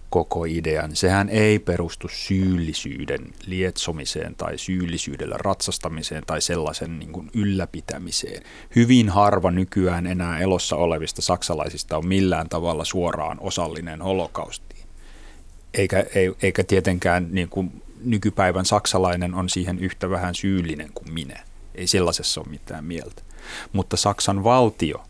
koko 0.10 0.46
idean. 0.46 0.96
Sehän 0.96 1.30
ei 1.30 1.60
perustu 1.60 2.08
syyllisyyden 2.08 3.34
lietsomiseen 3.46 4.36
tai 4.36 4.58
syyllisyydellä 4.58 5.36
ratsastamiseen 5.40 6.24
tai 6.28 6.42
sellaisen 6.42 7.00
niin 7.00 7.12
kuin 7.12 7.30
ylläpitämiseen. 7.34 8.44
Hyvin 8.76 9.10
harva 9.10 9.52
nykyään 9.52 10.08
enää 10.08 10.40
elossa 10.40 10.76
olevista 10.76 11.22
saksalaisista 11.22 11.98
on 11.98 12.08
millään 12.08 12.50
tavalla 12.50 12.86
suoraan 12.86 13.38
osallinen 13.40 14.02
holokaustiin. 14.02 14.88
Eikä, 15.74 16.06
eikä 16.42 16.64
tietenkään 16.64 17.28
niin 17.32 17.50
kuin 17.50 17.84
nykypäivän 18.04 18.66
saksalainen 18.66 19.34
on 19.34 19.50
siihen 19.50 19.80
yhtä 19.80 20.10
vähän 20.10 20.36
syyllinen 20.36 20.90
kuin 20.94 21.14
minä. 21.14 21.44
Ei 21.76 21.88
sellaisessa 21.88 22.42
ole 22.42 22.50
mitään 22.50 22.86
mieltä. 22.86 23.22
Mutta 23.74 23.98
Saksan 23.98 24.44
valtio 24.44 25.04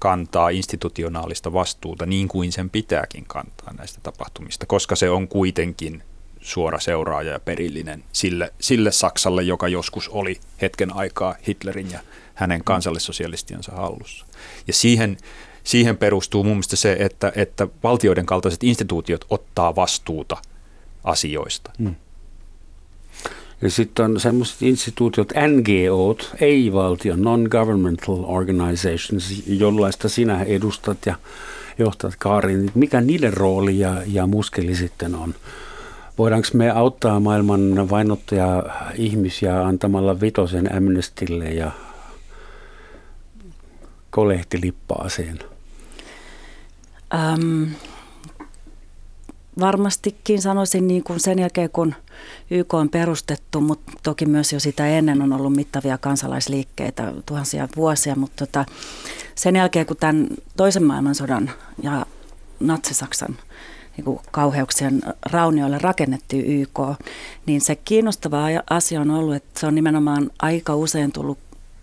kantaa 0.00 0.48
institutionaalista 0.48 1.52
vastuuta 1.52 2.06
niin 2.06 2.28
kuin 2.28 2.52
sen 2.52 2.70
pitääkin 2.70 3.24
kantaa 3.24 3.72
näistä 3.72 4.00
tapahtumista, 4.02 4.66
koska 4.66 4.96
se 4.96 5.10
on 5.10 5.28
kuitenkin 5.28 6.02
suora 6.40 6.78
seuraaja 6.78 7.32
ja 7.32 7.40
perillinen 7.40 8.04
sille, 8.12 8.52
sille 8.60 8.92
Saksalle, 8.92 9.42
joka 9.42 9.68
joskus 9.68 10.08
oli 10.08 10.40
hetken 10.62 10.96
aikaa 10.96 11.34
Hitlerin 11.48 11.90
ja 11.90 12.00
hänen 12.34 12.64
kansallissosialistiansa 12.64 13.72
hallussa. 13.72 14.26
Ja 14.66 14.72
siihen, 14.72 15.16
siihen 15.64 15.96
perustuu 15.96 16.44
mun 16.44 16.52
mielestä 16.52 16.76
se, 16.76 16.96
että, 16.98 17.32
että 17.36 17.68
valtioiden 17.82 18.26
kaltaiset 18.26 18.64
instituutiot 18.64 19.24
ottaa 19.30 19.76
vastuuta 19.76 20.36
asioista. 21.04 21.70
Hmm. 21.78 21.94
Ja 23.62 23.70
sitten 23.70 24.04
on 24.04 24.20
semmoiset 24.20 24.62
instituutiot, 24.62 25.32
NGO, 25.32 26.16
ei-valtion, 26.40 27.22
non-governmental 27.22 28.24
organizations, 28.24 29.42
jollaista 29.46 30.08
sinä 30.08 30.42
edustat 30.42 30.98
ja 31.06 31.14
johtat 31.78 32.14
Kaari. 32.18 32.56
Niin 32.56 32.72
mikä 32.74 33.00
niiden 33.00 33.32
rooli 33.32 33.78
ja, 33.78 34.02
ja 34.06 34.26
muskeli 34.26 34.74
sitten 34.74 35.14
on? 35.14 35.34
Voidaanko 36.18 36.48
me 36.52 36.70
auttaa 36.70 37.20
maailman 37.20 37.90
vainottaja 37.90 38.62
ihmisiä 38.94 39.66
antamalla 39.66 40.20
vitosen 40.20 40.76
Amnestille 40.76 41.44
ja 41.44 41.70
kolehtilippaaseen? 44.10 45.38
Um, 47.14 47.70
varmastikin 49.60 50.42
sanoisin 50.42 50.86
niin 50.86 51.04
kuin 51.04 51.20
sen 51.20 51.38
jälkeen, 51.38 51.70
kun 51.70 51.94
YK 52.50 52.74
on 52.74 52.88
perustettu, 52.88 53.60
mutta 53.60 53.92
toki 54.02 54.26
myös 54.26 54.52
jo 54.52 54.60
sitä 54.60 54.86
ennen 54.86 55.22
on 55.22 55.32
ollut 55.32 55.52
mittavia 55.52 55.98
kansalaisliikkeitä 55.98 57.12
tuhansia 57.26 57.68
vuosia, 57.76 58.16
mutta 58.16 58.46
tota, 58.46 58.64
sen 59.34 59.56
jälkeen, 59.56 59.86
kun 59.86 59.96
tämän 59.96 60.28
toisen 60.56 60.84
maailmansodan 60.84 61.50
ja 61.82 62.06
Natsi-Saksan 62.60 63.38
niin 63.96 64.18
kauheuksien 64.30 65.02
raunioille 65.30 65.78
rakennettiin 65.78 66.60
YK, 66.60 66.78
niin 67.46 67.60
se 67.60 67.76
kiinnostava 67.76 68.44
asia 68.70 69.00
on 69.00 69.10
ollut, 69.10 69.34
että 69.34 69.60
se 69.60 69.66
on 69.66 69.74
nimenomaan 69.74 70.30
aika 70.42 70.76
usein 70.76 71.12
tullut 71.12 71.38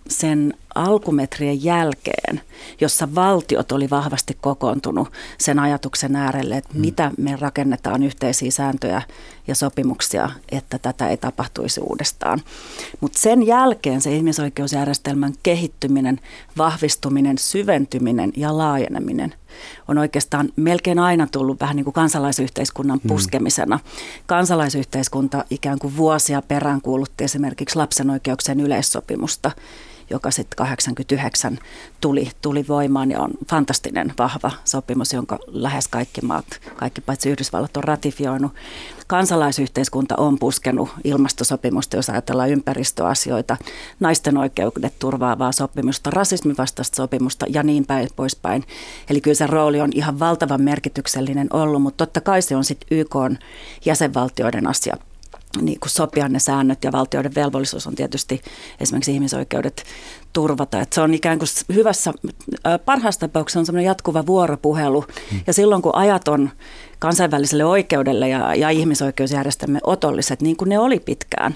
sen 0.09 0.53
alkumetrien 0.77 1.63
jälkeen, 1.63 2.41
jossa 2.81 3.15
valtiot 3.15 3.71
oli 3.71 3.89
vahvasti 3.89 4.37
kokoontunut 4.41 5.11
sen 5.37 5.59
ajatuksen 5.59 6.15
äärelle, 6.15 6.57
että 6.57 6.73
hmm. 6.73 6.81
mitä 6.81 7.11
me 7.17 7.35
rakennetaan 7.35 8.03
yhteisiä 8.03 8.51
sääntöjä 8.51 9.01
ja 9.47 9.55
sopimuksia, 9.55 10.29
että 10.51 10.79
tätä 10.79 11.09
ei 11.09 11.17
tapahtuisi 11.17 11.81
uudestaan. 11.81 12.41
Mutta 12.99 13.19
sen 13.19 13.47
jälkeen 13.47 14.01
se 14.01 14.15
ihmisoikeusjärjestelmän 14.15 15.33
kehittyminen, 15.43 16.19
vahvistuminen, 16.57 17.37
syventyminen 17.37 18.33
ja 18.35 18.57
laajeneminen 18.57 19.33
on 19.87 19.97
oikeastaan 19.97 20.49
melkein 20.55 20.99
aina 20.99 21.27
tullut 21.31 21.59
vähän 21.59 21.75
niin 21.75 21.83
kuin 21.83 21.93
kansalaisyhteiskunnan 21.93 22.99
hmm. 22.99 23.07
puskemisena. 23.07 23.79
Kansalaisyhteiskunta 24.25 25.45
ikään 25.49 25.79
kuin 25.79 25.97
vuosia 25.97 26.41
perään 26.41 26.81
kuulutti 26.81 27.23
esimerkiksi 27.23 27.75
lapsen 27.75 28.09
oikeuksien 28.09 28.59
yleissopimusta, 28.59 29.51
joka 30.09 30.31
sitten 30.31 30.55
89 30.57 31.59
tuli, 32.01 32.31
tuli 32.41 32.65
voimaan 32.67 33.11
ja 33.11 33.21
on 33.21 33.31
fantastinen 33.49 34.13
vahva 34.17 34.51
sopimus, 34.65 35.13
jonka 35.13 35.39
lähes 35.47 35.87
kaikki 35.87 36.21
maat, 36.21 36.45
kaikki 36.75 37.01
paitsi 37.01 37.29
Yhdysvallat 37.29 37.77
on 37.77 37.83
ratifioinut. 37.83 38.51
Kansalaisyhteiskunta 39.07 40.15
on 40.17 40.39
puskenut 40.39 40.89
ilmastosopimusta, 41.03 41.95
jos 41.95 42.09
ajatellaan 42.09 42.49
ympäristöasioita, 42.49 43.57
naisten 43.99 44.37
oikeudet 44.37 44.99
turvaavaa 44.99 45.51
sopimusta, 45.51 46.09
rasismin 46.09 46.57
vastaista 46.57 46.95
sopimusta 46.95 47.45
ja 47.49 47.63
niin 47.63 47.85
päin 47.85 48.07
poispäin. 48.15 48.63
Eli 49.09 49.21
kyllä 49.21 49.35
se 49.35 49.47
rooli 49.47 49.81
on 49.81 49.89
ihan 49.95 50.19
valtavan 50.19 50.61
merkityksellinen 50.61 51.47
ollut, 51.53 51.81
mutta 51.81 52.05
totta 52.05 52.21
kai 52.21 52.41
se 52.41 52.55
on 52.55 52.63
sitten 52.63 52.97
YK 52.97 53.15
jäsenvaltioiden 53.85 54.67
asia 54.67 54.97
niin 55.61 55.79
kuin 55.79 55.89
sopia 55.89 56.29
ne 56.29 56.39
säännöt 56.39 56.83
ja 56.83 56.91
valtioiden 56.91 57.35
velvollisuus 57.35 57.87
on 57.87 57.95
tietysti 57.95 58.41
esimerkiksi 58.79 59.13
ihmisoikeudet 59.13 59.83
turvata. 60.33 60.81
Että 60.81 60.95
se 60.95 61.01
on 61.01 61.13
ikään 61.13 61.39
kuin 61.39 61.47
hyvässä, 61.73 62.13
parhaassa 62.85 63.19
tapauksessa 63.19 63.59
on 63.59 63.65
semmoinen 63.65 63.87
jatkuva 63.87 64.25
vuoropuhelu 64.25 65.05
hmm. 65.31 65.39
ja 65.47 65.53
silloin 65.53 65.81
kun 65.81 65.95
ajat 65.95 66.27
on 66.27 66.49
kansainväliselle 66.99 67.65
oikeudelle 67.65 68.29
ja, 68.29 68.55
ja 68.55 68.69
ihmisoikeusjärjestelmä 68.69 69.79
otolliset, 69.83 70.41
niin 70.41 70.57
kuin 70.57 70.69
ne 70.69 70.79
oli 70.79 70.99
pitkään, 70.99 71.55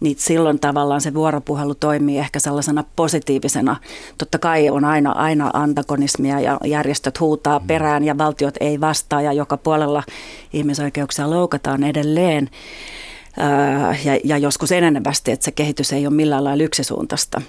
niin 0.00 0.16
silloin 0.18 0.60
tavallaan 0.60 1.00
se 1.00 1.14
vuoropuhelu 1.14 1.74
toimii 1.74 2.18
ehkä 2.18 2.38
sellaisena 2.38 2.84
positiivisena. 2.96 3.76
Totta 4.18 4.38
kai 4.38 4.70
on 4.70 4.84
aina, 4.84 5.12
aina 5.12 5.50
antagonismia 5.52 6.40
ja 6.40 6.58
järjestöt 6.64 7.20
huutaa 7.20 7.60
perään 7.60 8.04
ja 8.04 8.18
valtiot 8.18 8.54
ei 8.60 8.80
vastaa 8.80 9.22
ja 9.22 9.32
joka 9.32 9.56
puolella 9.56 10.02
ihmisoikeuksia 10.52 11.30
loukataan 11.30 11.84
edelleen 11.84 12.50
ja, 14.04 14.18
ja 14.24 14.38
joskus 14.38 14.72
enenevästi, 14.72 15.30
että 15.30 15.44
se 15.44 15.50
kehitys 15.50 15.92
ei 15.92 16.06
ole 16.06 16.14
millään 16.14 16.44
lailla 16.44 16.64
yksisuuntaista. 16.64 17.42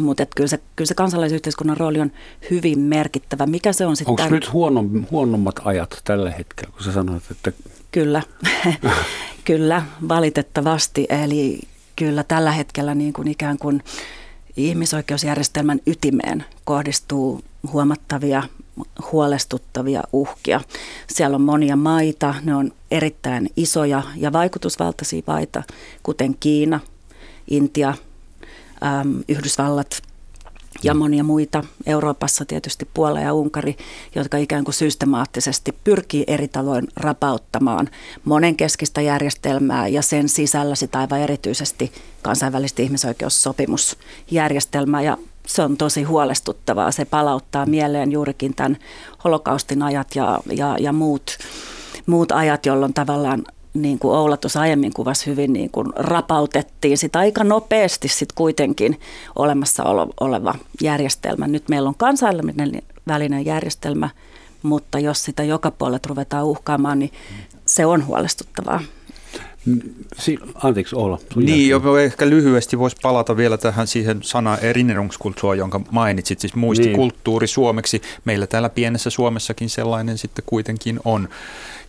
Mutta 0.00 0.26
kyllä 0.26 0.48
se, 0.48 0.60
kyllä 0.76 0.88
se 0.88 0.94
kansalaisyhteiskunnan 0.94 1.76
rooli 1.76 2.00
on 2.00 2.12
hyvin 2.50 2.78
merkittävä. 2.78 3.46
Mikä 3.46 3.72
se 3.72 3.86
on 3.86 3.96
sitten? 3.96 4.10
Onko 4.10 4.34
nyt 4.34 4.52
huono, 4.52 4.84
huonommat 5.10 5.60
ajat 5.64 6.00
tällä 6.04 6.30
hetkellä, 6.30 6.72
kun 6.72 6.84
sä 6.84 6.92
sanoit, 6.92 7.22
että... 7.30 7.52
Kyllä, 7.92 8.22
kyllä, 9.44 9.82
valitettavasti. 10.08 11.06
Eli 11.24 11.60
kyllä 11.96 12.24
tällä 12.24 12.52
hetkellä 12.52 12.94
niin 12.94 13.12
kuin 13.12 13.28
ikään 13.28 13.58
kuin 13.58 13.82
ihmisoikeusjärjestelmän 14.56 15.80
ytimeen 15.86 16.44
kohdistuu 16.64 17.40
huomattavia 17.72 18.42
huolestuttavia 19.12 20.02
uhkia. 20.12 20.60
Siellä 21.06 21.34
on 21.34 21.42
monia 21.42 21.76
maita, 21.76 22.34
ne 22.42 22.54
on 22.54 22.72
erittäin 22.90 23.50
isoja 23.56 24.02
ja 24.16 24.32
vaikutusvaltaisia 24.32 25.22
maita, 25.26 25.62
kuten 26.02 26.36
Kiina, 26.40 26.80
Intia, 27.50 27.94
äm, 29.00 29.22
Yhdysvallat 29.28 30.02
ja 30.82 30.94
monia 30.94 31.24
muita. 31.24 31.64
Euroopassa 31.86 32.44
tietysti 32.44 32.88
Puola 32.94 33.20
ja 33.20 33.34
Unkari, 33.34 33.76
jotka 34.14 34.36
ikään 34.36 34.64
kuin 34.64 34.74
systemaattisesti 34.74 35.74
pyrkii 35.84 36.24
eri 36.26 36.48
tavoin 36.48 36.88
rapauttamaan 36.96 37.88
monenkeskistä 38.24 39.00
järjestelmää 39.00 39.88
ja 39.88 40.02
sen 40.02 40.28
sisällä 40.28 40.74
sitä 40.74 40.98
aivan 40.98 41.20
erityisesti 41.20 41.92
kansainvälistä 42.22 42.82
ihmisoikeussopimusjärjestelmää 42.82 45.02
ja 45.02 45.18
se 45.46 45.62
on 45.62 45.76
tosi 45.76 46.02
huolestuttavaa. 46.02 46.90
Se 46.90 47.04
palauttaa 47.04 47.66
mieleen 47.66 48.12
juurikin 48.12 48.54
tämän 48.54 48.76
holokaustin 49.24 49.82
ajat 49.82 50.16
ja, 50.16 50.40
ja, 50.56 50.76
ja 50.80 50.92
muut, 50.92 51.38
muut 52.06 52.32
ajat, 52.32 52.66
jolloin 52.66 52.94
tavallaan 52.94 53.44
niin 53.74 53.98
kuin 53.98 54.16
Oula 54.16 54.36
tuossa 54.36 54.60
aiemmin 54.60 54.92
kuvasi 54.94 55.26
hyvin, 55.26 55.52
niin 55.52 55.70
kuin 55.70 55.92
rapautettiin 55.96 56.98
sitä 56.98 57.18
aika 57.18 57.44
nopeasti 57.44 58.08
sitten 58.08 58.36
kuitenkin 58.36 59.00
olemassa 59.36 59.84
oleva 60.20 60.54
järjestelmä. 60.82 61.46
Nyt 61.46 61.68
meillä 61.68 61.88
on 61.88 61.94
kansainvälinen 61.94 62.82
välinen 63.08 63.46
järjestelmä, 63.46 64.10
mutta 64.62 64.98
jos 64.98 65.24
sitä 65.24 65.42
joka 65.42 65.70
puolella 65.70 65.98
ruvetaan 66.06 66.44
uhkaamaan, 66.44 66.98
niin 66.98 67.12
se 67.66 67.86
on 67.86 68.06
huolestuttavaa. 68.06 68.80
Si- 70.18 70.38
anteeksi 70.62 70.96
olla. 70.96 71.18
Niin, 71.36 71.68
jo, 71.68 71.96
ehkä 71.96 72.30
lyhyesti 72.30 72.78
voisi 72.78 72.96
palata 73.02 73.36
vielä 73.36 73.58
tähän 73.58 73.86
siihen 73.86 74.22
sana 74.22 74.58
erinnerungskulttuur, 74.58 75.54
jonka 75.54 75.80
mainitsit, 75.90 76.40
siis 76.40 76.54
muistikulttuuri 76.54 77.44
niin. 77.44 77.48
suomeksi. 77.48 78.02
Meillä 78.24 78.46
täällä 78.46 78.68
pienessä 78.68 79.10
Suomessakin 79.10 79.70
sellainen 79.70 80.18
sitten 80.18 80.44
kuitenkin 80.46 81.00
on 81.04 81.28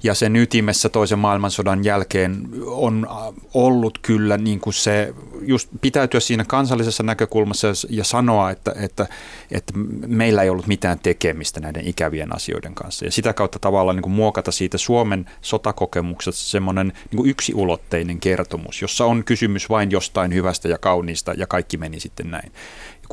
ja 0.03 0.13
sen 0.13 0.35
ytimessä 0.35 0.89
toisen 0.89 1.19
maailmansodan 1.19 1.85
jälkeen 1.85 2.47
on 2.65 3.07
ollut 3.53 3.99
kyllä 4.01 4.37
niin 4.37 4.59
kuin 4.59 4.73
se, 4.73 5.13
just 5.41 5.69
pitäytyä 5.81 6.19
siinä 6.19 6.45
kansallisessa 6.47 7.03
näkökulmassa 7.03 7.67
ja 7.89 8.03
sanoa, 8.03 8.51
että, 8.51 8.73
että, 8.79 9.07
että 9.51 9.73
meillä 10.07 10.43
ei 10.43 10.49
ollut 10.49 10.67
mitään 10.67 10.99
tekemistä 10.99 11.59
näiden 11.59 11.87
ikävien 11.87 12.35
asioiden 12.35 12.75
kanssa. 12.75 13.05
Ja 13.05 13.11
sitä 13.11 13.33
kautta 13.33 13.59
tavallaan 13.59 13.95
niin 13.95 14.03
kuin 14.03 14.13
muokata 14.13 14.51
siitä 14.51 14.77
Suomen 14.77 15.29
sotakokemuksesta 15.41 16.41
semmoinen 16.41 16.87
niin 16.87 17.17
kuin 17.17 17.29
yksiulotteinen 17.29 18.19
kertomus, 18.19 18.81
jossa 18.81 19.05
on 19.05 19.23
kysymys 19.23 19.69
vain 19.69 19.91
jostain 19.91 20.33
hyvästä 20.33 20.67
ja 20.67 20.77
kauniista 20.77 21.33
ja 21.37 21.47
kaikki 21.47 21.77
meni 21.77 21.99
sitten 21.99 22.31
näin 22.31 22.51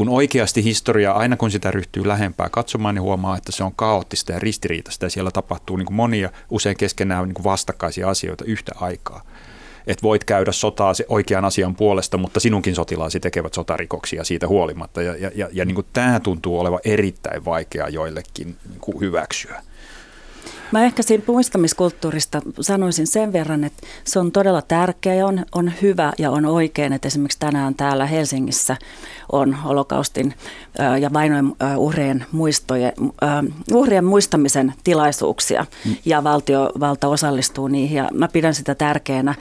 kun 0.00 0.08
oikeasti 0.08 0.64
historia, 0.64 1.12
aina 1.12 1.36
kun 1.36 1.50
sitä 1.50 1.70
ryhtyy 1.70 2.08
lähempää 2.08 2.48
katsomaan, 2.48 2.94
niin 2.94 3.02
huomaa, 3.02 3.36
että 3.36 3.52
se 3.52 3.64
on 3.64 3.72
kaoottista 3.76 4.32
ja 4.32 4.38
ristiriitaista 4.38 5.06
ja 5.06 5.10
siellä 5.10 5.30
tapahtuu 5.30 5.76
niin 5.76 5.86
kuin 5.86 5.94
monia 5.94 6.30
usein 6.50 6.76
keskenään 6.76 7.24
niin 7.24 7.34
kuin 7.34 7.44
vastakkaisia 7.44 8.08
asioita 8.08 8.44
yhtä 8.44 8.72
aikaa. 8.80 9.22
Että 9.86 10.02
voit 10.02 10.24
käydä 10.24 10.52
sotaa 10.52 10.94
se 10.94 11.04
oikean 11.08 11.44
asian 11.44 11.74
puolesta, 11.74 12.16
mutta 12.16 12.40
sinunkin 12.40 12.74
sotilaasi 12.74 13.20
tekevät 13.20 13.54
sotarikoksia 13.54 14.24
siitä 14.24 14.48
huolimatta. 14.48 15.02
Ja, 15.02 15.16
ja, 15.16 15.30
ja, 15.34 15.48
ja 15.52 15.64
niin 15.64 15.74
kuin 15.74 15.86
tämä 15.92 16.20
tuntuu 16.20 16.60
olevan 16.60 16.80
erittäin 16.84 17.44
vaikeaa 17.44 17.88
joillekin 17.88 18.56
niin 18.68 18.80
kuin 18.80 19.00
hyväksyä. 19.00 19.62
Mä 20.72 20.84
ehkä 20.84 21.02
siinä 21.02 21.24
muistamiskulttuurista 21.26 22.42
sanoisin 22.60 23.06
sen 23.06 23.32
verran, 23.32 23.64
että 23.64 23.86
se 24.04 24.18
on 24.18 24.32
todella 24.32 24.62
tärkeä 24.62 25.14
ja 25.14 25.26
on, 25.26 25.44
on 25.52 25.72
hyvä 25.82 26.12
ja 26.18 26.30
on 26.30 26.46
oikein, 26.46 26.92
että 26.92 27.08
esimerkiksi 27.08 27.38
tänään 27.38 27.74
täällä 27.74 28.06
Helsingissä 28.06 28.76
on 29.32 29.54
holokaustin 29.54 30.34
ja 31.00 31.12
vainojen 31.12 31.52
uhrien, 31.76 32.24
muistojen, 32.32 32.92
uhrien 33.72 34.04
muistamisen 34.04 34.74
tilaisuuksia 34.84 35.66
mm. 35.84 35.96
ja 36.04 36.24
valtiovalta 36.24 37.08
osallistuu 37.08 37.68
niihin 37.68 37.96
ja 37.96 38.08
mä 38.12 38.28
pidän 38.28 38.54
sitä 38.54 38.74
tärkeänä. 38.74 39.34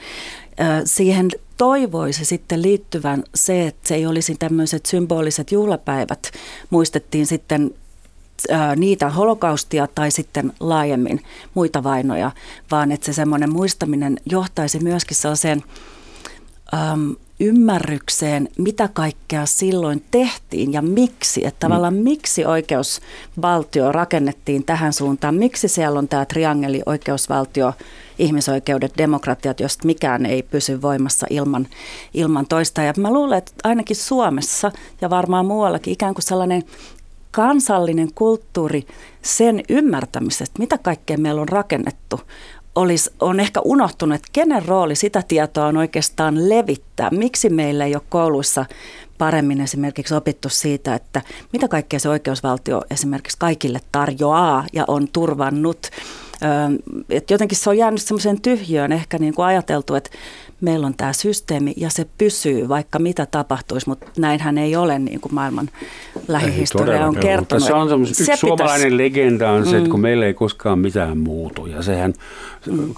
Siihen 0.86 1.30
toivoisi 1.58 2.26
sitten 2.26 2.62
liittyvän 2.62 3.24
se, 3.36 3.68
että 3.68 3.88
se 3.88 3.96
ei 3.96 4.06
olisi 4.06 4.36
tämmöiset 4.40 4.86
symboliset 4.86 5.52
juhlapäivät. 5.52 6.32
Muistettiin 6.70 7.28
sitten 7.28 7.72
niitä 8.76 9.10
holokaustia 9.10 9.88
tai 9.96 10.12
sitten 10.12 10.54
laajemmin 10.60 11.22
muita 11.54 11.84
vainoja, 11.84 12.32
vaan 12.72 12.92
että 12.92 13.06
se 13.06 13.14
semmoinen 13.14 13.54
muistaminen 13.54 14.18
johtaisi 14.26 14.80
myöskin 14.80 15.18
sellaiseen 15.18 15.64
äm, 16.74 17.16
ymmärrykseen, 17.40 18.50
mitä 18.58 18.90
kaikkea 18.94 19.46
silloin 19.46 20.04
tehtiin 20.12 20.74
ja 20.74 20.82
miksi. 20.82 21.46
Että 21.46 21.60
tavallaan 21.60 21.94
mm. 21.94 22.04
miksi 22.04 22.46
oikeusvaltio 22.46 23.92
rakennettiin 23.92 24.64
tähän 24.64 24.94
suuntaan, 24.94 25.36
miksi 25.36 25.68
siellä 25.68 26.00
on 26.00 26.08
tämä 26.08 26.26
triangeli 26.26 26.82
oikeusvaltio, 26.86 27.74
ihmisoikeudet, 28.20 28.94
demokratiat, 28.98 29.60
josta 29.60 29.86
mikään 29.86 30.26
ei 30.26 30.44
pysy 30.44 30.82
voimassa 30.82 31.28
ilman, 31.30 31.68
ilman 32.14 32.46
toista. 32.46 32.82
Ja 32.82 32.94
mä 32.98 33.14
luulen, 33.14 33.38
että 33.38 33.52
ainakin 33.64 33.96
Suomessa 33.96 34.72
ja 35.02 35.10
varmaan 35.10 35.46
muuallakin 35.46 35.94
ikään 35.94 36.14
kuin 36.14 36.24
sellainen 36.24 36.64
kansallinen 37.32 38.10
kulttuuri 38.16 38.84
sen 39.22 39.64
ymmärtämisestä, 39.70 40.60
mitä 40.60 40.78
kaikkea 40.78 41.18
meillä 41.18 41.42
on 41.42 41.50
rakennettu, 41.50 42.20
olisi, 42.76 43.12
on 43.20 43.40
ehkä 43.40 43.62
unohtunut, 43.64 44.16
että 44.16 44.28
kenen 44.32 44.66
rooli 44.66 44.96
sitä 44.96 45.24
tietoa 45.28 45.66
on 45.66 45.78
oikeastaan 45.78 46.50
levittää. 46.50 47.10
Miksi 47.10 47.50
meillä 47.50 47.86
ei 47.86 47.96
ole 47.96 48.04
kouluissa 48.10 48.66
paremmin 49.18 49.62
esimerkiksi 49.62 50.16
opittu 50.16 50.50
siitä, 50.50 50.96
että 50.96 51.22
mitä 51.54 51.68
kaikkea 51.68 52.00
se 52.00 52.10
oikeusvaltio 52.10 52.82
esimerkiksi 52.92 53.38
kaikille 53.40 53.80
tarjoaa 53.92 54.66
ja 54.74 54.84
on 54.88 55.08
turvannut. 55.14 55.88
Et 57.10 57.32
jotenkin 57.32 57.58
se 57.58 57.70
on 57.70 57.78
jäänyt 57.78 58.02
semmoiseen 58.02 58.42
tyhjöön 58.42 58.92
ehkä 58.92 59.18
niin 59.18 59.34
kuin 59.34 59.46
ajateltu, 59.46 59.96
että 59.96 60.10
meillä 60.62 60.88
on 60.88 60.94
tämä 60.98 61.14
systeemi 61.14 61.74
ja 61.78 61.90
se 61.90 62.06
pysyy, 62.18 62.70
vaikka 62.70 63.00
mitä 63.00 63.26
tapahtuisi, 63.26 63.90
mutta 63.90 64.06
näinhän 64.18 64.58
ei 64.58 64.76
ole 64.76 65.00
niin 65.00 65.20
kuin 65.20 65.34
maailman 65.34 65.70
lähihistoria 66.28 67.08
on 67.08 67.16
kertonut. 67.16 67.64
Se 67.64 67.74
on 67.74 68.02
yksi 68.02 68.26
se 68.26 68.36
suomalainen 68.36 68.92
pitäisi... 68.92 68.98
legenda 68.98 69.52
on 69.52 69.66
se, 69.66 69.78
että 69.78 69.90
kun 69.90 70.00
mm. 70.00 70.02
meillä 70.02 70.26
ei 70.26 70.34
koskaan 70.34 70.80
mitään 70.80 71.18
muutu 71.18 71.66
ja 71.66 71.82
sehän 71.82 72.14
mm. 72.72 72.94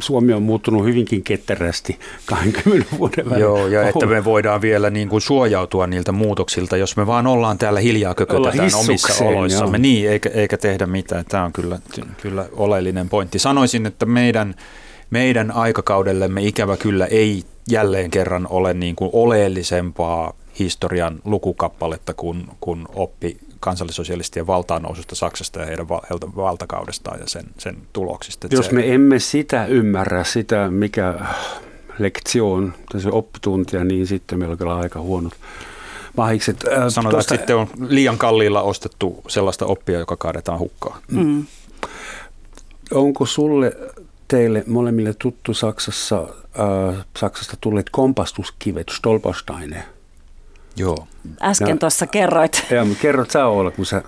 Suomi 0.00 0.32
on 0.32 0.42
muuttunut 0.42 0.84
hyvinkin 0.84 1.22
ketterästi 1.22 1.98
20 2.26 2.86
vuoden 2.98 3.24
välillä. 3.24 3.38
Joo, 3.38 3.66
ja 3.66 3.88
että 3.88 4.06
me 4.06 4.24
voidaan 4.24 4.60
vielä 4.60 4.90
niin 4.90 5.08
kuin 5.08 5.20
suojautua 5.20 5.86
niiltä 5.86 6.12
muutoksilta, 6.12 6.76
jos 6.76 6.96
me 6.96 7.06
vaan 7.06 7.26
ollaan 7.26 7.58
täällä 7.58 7.80
hiljaa 7.80 8.14
kökötetään 8.14 8.70
omissa 8.74 9.24
oloissamme. 9.24 9.76
Joo. 9.76 9.82
Niin, 9.82 10.10
eikä, 10.10 10.30
eikä 10.34 10.56
tehdä 10.56 10.86
mitään. 10.86 11.24
Tämä 11.24 11.44
on 11.44 11.52
kyllä, 11.52 11.78
kyllä 12.22 12.46
oleellinen 12.52 13.08
pointti. 13.08 13.38
Sanoisin, 13.38 13.86
että 13.86 14.06
meidän 14.06 14.54
meidän 15.10 15.50
aikakaudellemme 15.50 16.42
ikävä 16.42 16.76
kyllä 16.76 17.06
ei 17.06 17.44
jälleen 17.70 18.10
kerran 18.10 18.46
ole 18.50 18.74
niin 18.74 18.96
kuin 18.96 19.10
oleellisempaa 19.12 20.32
historian 20.58 21.20
lukukappaletta 21.24 22.14
kuin, 22.14 22.46
kuin 22.60 22.86
oppi 22.94 23.36
kansallisosialistien 23.60 24.46
noususta 24.82 25.14
Saksasta 25.14 25.60
ja 25.60 25.66
heidän 25.66 25.88
valtakaudestaan 26.36 27.20
ja 27.20 27.26
sen, 27.28 27.44
sen 27.58 27.76
tuloksista. 27.92 28.48
Jos 28.50 28.66
se, 28.66 28.72
me 28.72 28.94
emme 28.94 29.18
sitä 29.18 29.66
ymmärrä, 29.66 30.24
sitä 30.24 30.70
mikä 30.70 31.14
lektion, 31.98 32.74
se 32.98 33.08
oppituntia, 33.08 33.84
niin 33.84 34.06
sitten 34.06 34.38
meillä 34.38 34.52
on 34.52 34.58
kyllä 34.58 34.76
aika 34.76 35.00
huonot 35.00 35.32
mahikset. 36.16 36.60
Sanotaan, 36.60 37.10
tuosta... 37.10 37.34
että 37.34 37.36
sitten 37.36 37.56
on 37.56 37.68
liian 37.88 38.18
kalliilla 38.18 38.62
ostettu 38.62 39.22
sellaista 39.28 39.66
oppia, 39.66 39.98
joka 39.98 40.16
kaadetaan 40.16 40.58
hukkaan. 40.58 41.00
Mm. 41.10 41.46
Onko 42.90 43.26
sulle 43.26 43.76
teille 44.30 44.64
molemmille 44.66 45.14
tuttu 45.18 45.54
Saksassa, 45.54 46.28
äh, 46.60 47.06
Saksasta 47.16 47.56
tulleet 47.60 47.90
kompastuskivet, 47.90 48.88
Stolpersteine. 48.88 49.84
Joo. 50.76 51.08
Äsken 51.42 51.78
tuossa 51.78 52.06
kerroit. 52.06 52.66
Joo, 52.70 52.84
mutta 52.84 53.02
kerrot 53.02 53.30
sä 53.30 53.46
olla, 53.46 53.70
kun 53.70 53.86
sä... 53.86 54.02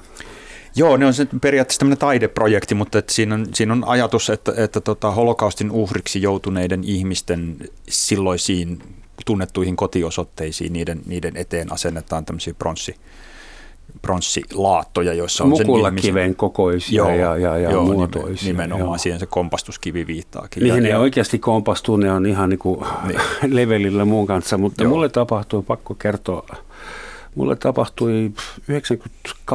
Joo, 0.76 0.96
ne 0.96 1.06
on 1.06 1.14
se 1.14 1.26
periaatteessa 1.40 1.78
tämmöinen 1.78 1.98
taideprojekti, 1.98 2.74
mutta 2.74 2.98
että 2.98 3.12
siinä, 3.12 3.34
on, 3.34 3.46
siinä 3.54 3.72
on 3.72 3.84
ajatus, 3.86 4.30
että, 4.30 4.52
että 4.56 4.80
tota, 4.80 5.10
holokaustin 5.10 5.70
uhriksi 5.70 6.22
joutuneiden 6.22 6.84
ihmisten 6.84 7.56
silloisiin 7.88 8.82
tunnettuihin 9.26 9.76
kotiosoitteisiin, 9.76 10.72
niiden, 10.72 11.00
niiden 11.06 11.36
eteen 11.36 11.72
asennetaan 11.72 12.24
tämmöisiä 12.24 12.54
pronssi, 12.54 12.96
pronssilaattoja, 14.02 15.14
joissa 15.14 15.44
on 15.44 15.50
Mukulla 15.50 15.88
sen 15.88 15.96
kiven 15.96 16.36
kokoisia 16.36 16.96
joo, 16.96 17.08
ja, 17.08 17.36
ja, 17.36 17.58
ja 17.58 17.70
joo, 17.70 17.84
muotoisia. 17.84 18.46
Nimenomaan 18.46 18.88
joo. 18.88 18.98
siihen 18.98 19.20
se 19.20 19.26
kompastuskivi 19.26 20.06
viittaakin. 20.06 20.62
Niihin 20.62 20.84
ja, 20.84 20.92
ne 20.92 20.98
oikeasti 20.98 21.38
kompastuu, 21.38 21.96
ne 21.96 22.12
on 22.12 22.26
ihan 22.26 22.48
niin 22.48 22.58
kuin 22.58 22.80
niin. 23.08 23.20
levelillä 23.46 24.04
muun 24.04 24.26
kanssa, 24.26 24.58
mutta 24.58 24.82
joo. 24.82 24.90
mulle 24.92 25.08
tapahtui, 25.08 25.62
pakko 25.62 25.94
kertoa, 25.94 26.46
mulle 27.34 27.56
tapahtui 27.56 28.32
92-93 29.52 29.54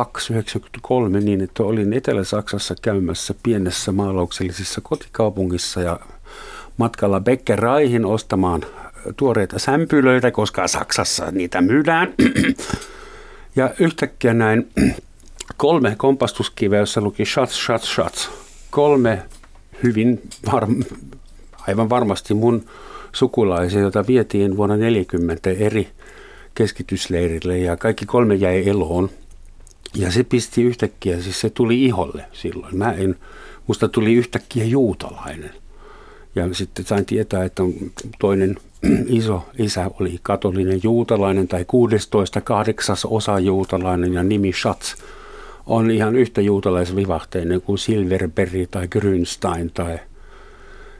niin, 1.21 1.41
että 1.41 1.63
olin 1.63 1.93
Etelä-Saksassa 1.93 2.75
käymässä 2.81 3.35
pienessä 3.43 3.91
maalauksellisessa 3.91 4.81
kotikaupungissa 4.81 5.81
ja 5.81 5.99
matkalla 6.77 7.19
Beckeraihin 7.19 8.05
ostamaan 8.05 8.61
tuoreita 9.17 9.59
sämpylöitä, 9.59 10.31
koska 10.31 10.67
Saksassa 10.67 11.31
niitä 11.31 11.61
myydään. 11.61 12.13
Ja 13.57 13.69
yhtäkkiä 13.79 14.33
näin 14.33 14.67
kolme 15.57 15.95
kompastuskiveä, 15.97 16.79
jossa 16.79 17.01
luki 17.01 17.25
shots, 17.25 17.65
shots, 17.65 17.95
shots. 17.95 18.29
Kolme 18.71 19.23
hyvin, 19.83 20.21
var, 20.53 20.67
aivan 21.67 21.89
varmasti 21.89 22.33
mun 22.33 22.65
sukulaisia, 23.13 23.79
joita 23.79 24.07
vietiin 24.07 24.57
vuonna 24.57 24.77
40 24.77 25.49
eri 25.49 25.87
keskitysleirille 26.55 27.57
ja 27.57 27.77
kaikki 27.77 28.05
kolme 28.05 28.35
jäi 28.35 28.69
eloon. 28.69 29.09
Ja 29.95 30.11
se 30.11 30.23
pisti 30.23 30.63
yhtäkkiä, 30.63 31.21
siis 31.21 31.41
se 31.41 31.49
tuli 31.49 31.85
iholle 31.85 32.25
silloin. 32.33 32.77
Mä 32.77 32.91
en, 32.91 33.15
musta 33.67 33.87
tuli 33.87 34.13
yhtäkkiä 34.13 34.63
juutalainen. 34.63 35.51
Ja 36.35 36.53
sitten 36.53 36.85
sain 36.85 37.05
tietää, 37.05 37.43
että 37.43 37.63
toinen 38.19 38.57
iso 39.19 39.45
isä 39.59 39.91
oli 39.99 40.19
katolinen 40.23 40.79
juutalainen 40.83 41.47
tai 41.47 41.65
16 41.65 42.41
kahdeksas 42.41 43.05
osa 43.05 43.39
juutalainen 43.39 44.13
ja 44.13 44.23
nimi 44.23 44.53
Schatz 44.53 44.95
on 45.65 45.91
ihan 45.91 46.15
yhtä 46.15 46.41
juutalaisvivahteinen 46.41 47.61
kuin 47.61 47.77
Silverberg 47.77 48.51
tai 48.71 48.87
Grünstein 48.95 49.71
tai, 49.73 49.99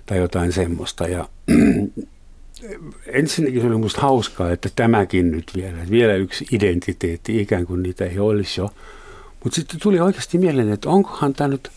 tai 0.06 0.18
jotain 0.18 0.54
semmoista. 0.54 1.08
Ja 1.08 1.30
ensinnäkin 3.06 3.62
se 3.62 3.68
oli 3.68 3.78
musta 3.78 4.02
hauskaa, 4.02 4.52
että 4.52 4.70
tämäkin 4.76 5.32
nyt 5.32 5.52
vielä, 5.56 5.78
että 5.78 5.92
vielä 5.92 6.14
yksi 6.14 6.46
identiteetti, 6.52 7.42
ikään 7.42 7.66
kuin 7.66 7.84
niitä 7.84 8.06
ei 8.06 8.20
olisi 8.20 8.62
jo. 8.62 8.70
Mutta 9.44 9.56
sitten 9.56 9.80
tuli 9.80 10.00
oikeasti 10.00 10.38
mieleen, 10.38 10.72
että 10.72 10.90
onkohan 10.90 11.34
tämä 11.34 11.48
nyt, 11.48 11.70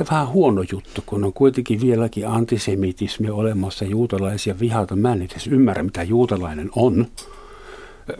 onko 0.00 0.10
vähän 0.10 0.28
huono 0.28 0.64
juttu, 0.72 1.02
kun 1.06 1.24
on 1.24 1.32
kuitenkin 1.32 1.80
vieläkin 1.80 2.28
antisemitismi 2.28 3.30
olemassa 3.30 3.84
juutalaisia 3.84 4.60
vihata. 4.60 4.96
Mä 4.96 5.12
en 5.12 5.22
edes 5.22 5.46
ymmärrä, 5.46 5.82
mitä 5.82 6.02
juutalainen 6.02 6.70
on. 6.76 7.06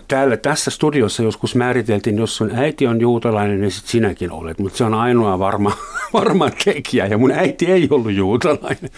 Täällä 0.09 0.37
tässä 0.37 0.71
studiossa 0.71 1.23
joskus 1.23 1.55
määriteltiin, 1.55 2.19
jos 2.19 2.37
sun 2.37 2.51
äiti 2.55 2.87
on 2.87 3.01
juutalainen, 3.01 3.61
niin 3.61 3.71
sit 3.71 3.87
sinäkin 3.87 4.33
olet, 4.33 4.59
mutta 4.59 4.79
se 4.79 4.85
on 4.85 4.95
ainoa 4.95 5.39
varma, 5.39 5.73
varma 6.13 6.51
tekijä 6.65 7.07
ja 7.07 7.19
mun 7.19 7.31
äiti 7.31 7.67
ei 7.67 7.89
ollut 7.91 8.13
juutalainen. 8.13 8.91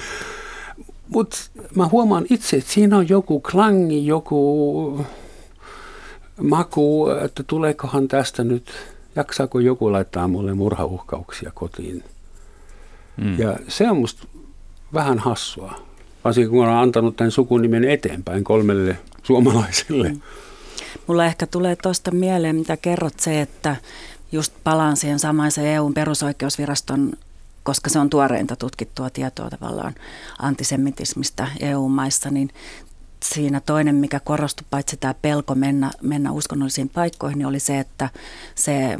Mutta 1.08 1.36
mä 1.74 1.88
huomaan 1.88 2.26
itse, 2.30 2.56
että 2.56 2.72
siinä 2.72 2.96
on 2.96 3.08
joku 3.08 3.40
klangi, 3.40 4.06
joku 4.06 5.06
maku, 6.42 7.08
että 7.24 7.42
tuleekohan 7.42 8.08
tästä 8.08 8.44
nyt, 8.44 8.72
jaksaako 9.16 9.58
joku 9.58 9.92
laittaa 9.92 10.28
mulle 10.28 10.54
murhauhkauksia 10.54 11.52
kotiin. 11.54 12.04
Mm. 13.16 13.38
Ja 13.38 13.56
se 13.68 13.90
on 13.90 13.96
musta 13.96 14.26
vähän 14.94 15.18
hassua, 15.18 15.74
varsinkin 16.24 16.50
kun 16.50 16.66
on 16.66 16.76
antanut 16.76 17.16
tämän 17.16 17.30
sukunimen 17.30 17.84
eteenpäin 17.84 18.44
kolmelle 18.44 18.98
suomalaiselle. 19.22 20.08
Mm. 20.08 20.20
Mulla 21.06 21.26
ehkä 21.26 21.46
tulee 21.46 21.76
tuosta 21.76 22.10
mieleen, 22.10 22.56
mitä 22.56 22.76
kerrot 22.76 23.20
se, 23.20 23.40
että 23.40 23.76
just 24.32 24.52
palaan 24.64 24.96
siihen 24.96 25.18
samaisen 25.18 25.66
EUn 25.66 25.94
perusoikeusviraston 25.94 27.12
koska 27.62 27.90
se 27.90 27.98
on 27.98 28.10
tuoreinta 28.10 28.56
tutkittua 28.56 29.10
tietoa 29.10 29.50
tavallaan 29.50 29.94
antisemitismistä 30.38 31.48
EU-maissa, 31.60 32.30
niin 32.30 32.48
siinä 33.24 33.60
toinen, 33.60 33.94
mikä 33.94 34.20
korostui, 34.20 34.66
paitsi 34.70 34.96
tämä 34.96 35.14
pelko 35.14 35.54
mennä, 35.54 35.90
mennä 36.02 36.32
uskonnollisiin 36.32 36.88
paikkoihin, 36.88 37.38
niin 37.38 37.46
oli 37.46 37.60
se, 37.60 37.78
että 37.78 38.08
se 38.54 38.96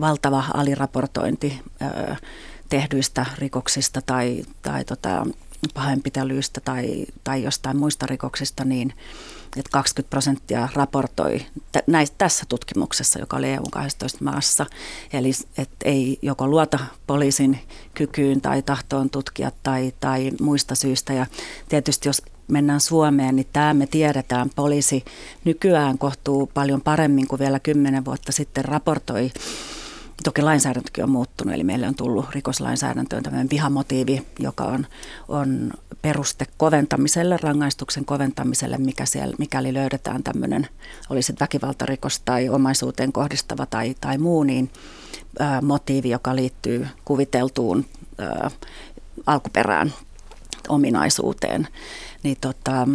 valtava 0.00 0.44
aliraportointi 0.54 1.60
ö, 1.82 2.16
tehdyistä 2.72 3.26
rikoksista 3.38 4.02
tai, 4.02 4.44
tai 4.62 4.84
tota, 4.84 5.26
pahoinpitelyistä 5.74 6.60
tai, 6.60 7.06
tai 7.24 7.42
jostain 7.42 7.76
muista 7.76 8.06
rikoksista, 8.06 8.64
niin 8.64 8.92
että 9.56 9.70
20 9.72 10.10
prosenttia 10.10 10.68
raportoi 10.74 11.46
näistä, 11.86 12.14
tässä 12.18 12.44
tutkimuksessa, 12.48 13.18
joka 13.18 13.36
oli 13.36 13.48
EU 13.48 13.64
12 13.72 14.24
maassa. 14.24 14.66
Eli 15.12 15.30
että 15.58 15.76
ei 15.84 16.18
joko 16.22 16.48
luota 16.48 16.78
poliisin 17.06 17.58
kykyyn 17.94 18.40
tai 18.40 18.62
tahtoon 18.62 19.10
tutkia 19.10 19.52
tai, 19.62 19.92
tai 20.00 20.30
muista 20.40 20.74
syistä. 20.74 21.12
Ja 21.12 21.26
tietysti 21.68 22.08
jos 22.08 22.22
mennään 22.48 22.80
Suomeen, 22.80 23.36
niin 23.36 23.48
tämä 23.52 23.74
me 23.74 23.86
tiedetään. 23.86 24.50
Poliisi 24.56 25.04
nykyään 25.44 25.98
kohtuu 25.98 26.50
paljon 26.54 26.80
paremmin 26.80 27.28
kuin 27.28 27.38
vielä 27.38 27.60
kymmenen 27.60 28.04
vuotta 28.04 28.32
sitten 28.32 28.64
raportoi 28.64 29.30
Toki 30.24 30.42
lainsäädäntökin 30.42 31.04
on 31.04 31.10
muuttunut, 31.10 31.54
eli 31.54 31.64
meille 31.64 31.88
on 31.88 31.94
tullut 31.94 32.30
rikoslainsäädäntöön 32.30 33.22
tämmöinen 33.22 33.50
vihamotiivi, 33.50 34.26
joka 34.38 34.64
on, 34.64 34.86
on 35.28 35.70
peruste 36.02 36.46
koventamiselle, 36.56 37.36
rangaistuksen 37.42 38.04
koventamiselle, 38.04 38.78
mikä 38.78 39.06
siellä, 39.06 39.36
mikäli 39.38 39.74
löydetään 39.74 40.22
tämmöinen, 40.22 40.68
olisi 41.10 41.34
väkivaltarikos 41.40 42.20
tai 42.24 42.48
omaisuuteen 42.48 43.12
kohdistava 43.12 43.66
tai, 43.66 43.94
tai 44.00 44.18
muu, 44.18 44.42
niin 44.42 44.70
ää, 45.38 45.60
motiivi, 45.60 46.10
joka 46.10 46.36
liittyy 46.36 46.86
kuviteltuun 47.04 47.84
ää, 48.18 48.50
alkuperään 49.26 49.92
ominaisuuteen. 50.68 51.68
Niin 52.22 52.36
tota, 52.40 52.88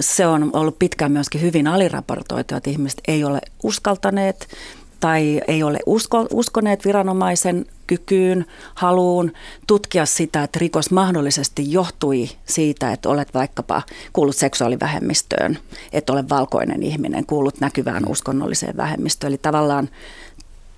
se 0.00 0.26
on 0.26 0.50
ollut 0.52 0.78
pitkään 0.78 1.12
myöskin 1.12 1.40
hyvin 1.40 1.66
aliraportoitu, 1.66 2.54
että 2.54 2.70
ihmiset 2.70 3.00
ei 3.08 3.24
ole 3.24 3.40
uskaltaneet 3.62 4.48
tai 5.00 5.40
ei 5.48 5.62
ole 5.62 5.78
usko, 5.86 6.26
uskoneet 6.32 6.84
viranomaisen 6.84 7.66
kykyyn, 7.86 8.46
haluun 8.74 9.32
tutkia 9.66 10.06
sitä, 10.06 10.42
että 10.42 10.58
rikos 10.58 10.90
mahdollisesti 10.90 11.72
johtui 11.72 12.28
siitä, 12.44 12.92
että 12.92 13.08
olet 13.08 13.34
vaikkapa 13.34 13.82
kuullut 14.12 14.36
seksuaalivähemmistöön, 14.36 15.58
että 15.92 16.12
olet 16.12 16.30
valkoinen 16.30 16.82
ihminen, 16.82 17.26
kuullut 17.26 17.60
näkyvään 17.60 18.08
uskonnolliseen 18.08 18.76
vähemmistöön. 18.76 19.30
Eli 19.30 19.38
tavallaan 19.38 19.88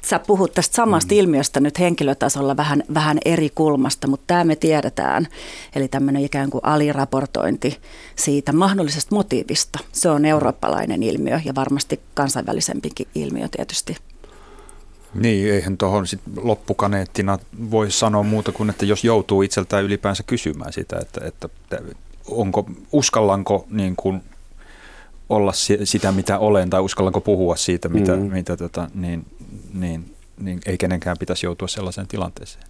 sä 0.04 0.18
puhut 0.18 0.52
tästä 0.52 0.76
samasta 0.76 1.14
mm. 1.14 1.18
ilmiöstä 1.18 1.60
nyt 1.60 1.78
henkilötasolla 1.78 2.56
vähän, 2.56 2.82
vähän 2.94 3.18
eri 3.24 3.50
kulmasta, 3.54 4.06
mutta 4.06 4.24
tämä 4.26 4.44
me 4.44 4.56
tiedetään. 4.56 5.28
Eli 5.74 5.88
tämmöinen 5.88 6.24
ikään 6.24 6.50
kuin 6.50 6.64
aliraportointi 6.64 7.78
siitä 8.16 8.52
mahdollisesta 8.52 9.14
motiivista. 9.14 9.78
Se 9.92 10.10
on 10.10 10.24
eurooppalainen 10.24 11.02
ilmiö 11.02 11.40
ja 11.44 11.54
varmasti 11.54 12.00
kansainvälisempikin 12.14 13.06
ilmiö 13.14 13.48
tietysti. 13.48 13.96
Niin, 15.14 15.52
eihän 15.52 15.78
tuohon 15.78 16.06
sit 16.06 16.20
loppukaneettina 16.36 17.38
voi 17.70 17.90
sanoa 17.90 18.22
muuta 18.22 18.52
kuin, 18.52 18.70
että 18.70 18.84
jos 18.86 19.04
joutuu 19.04 19.42
itseltään 19.42 19.84
ylipäänsä 19.84 20.22
kysymään 20.22 20.72
sitä, 20.72 20.98
että, 20.98 21.20
että 21.24 21.48
onko, 22.28 22.66
uskallanko 22.92 23.66
niin 23.70 23.96
kuin 23.96 24.22
olla 25.28 25.52
sitä, 25.84 26.12
mitä 26.12 26.38
olen, 26.38 26.70
tai 26.70 26.80
uskallanko 26.80 27.20
puhua 27.20 27.56
siitä, 27.56 27.88
mitä, 27.88 28.12
mm-hmm. 28.12 28.32
mitä 28.32 28.56
tota, 28.56 28.90
niin, 28.94 29.26
niin, 29.74 30.14
niin 30.40 30.60
ei 30.66 30.78
kenenkään 30.78 31.18
pitäisi 31.18 31.46
joutua 31.46 31.68
sellaiseen 31.68 32.08
tilanteeseen. 32.08 32.64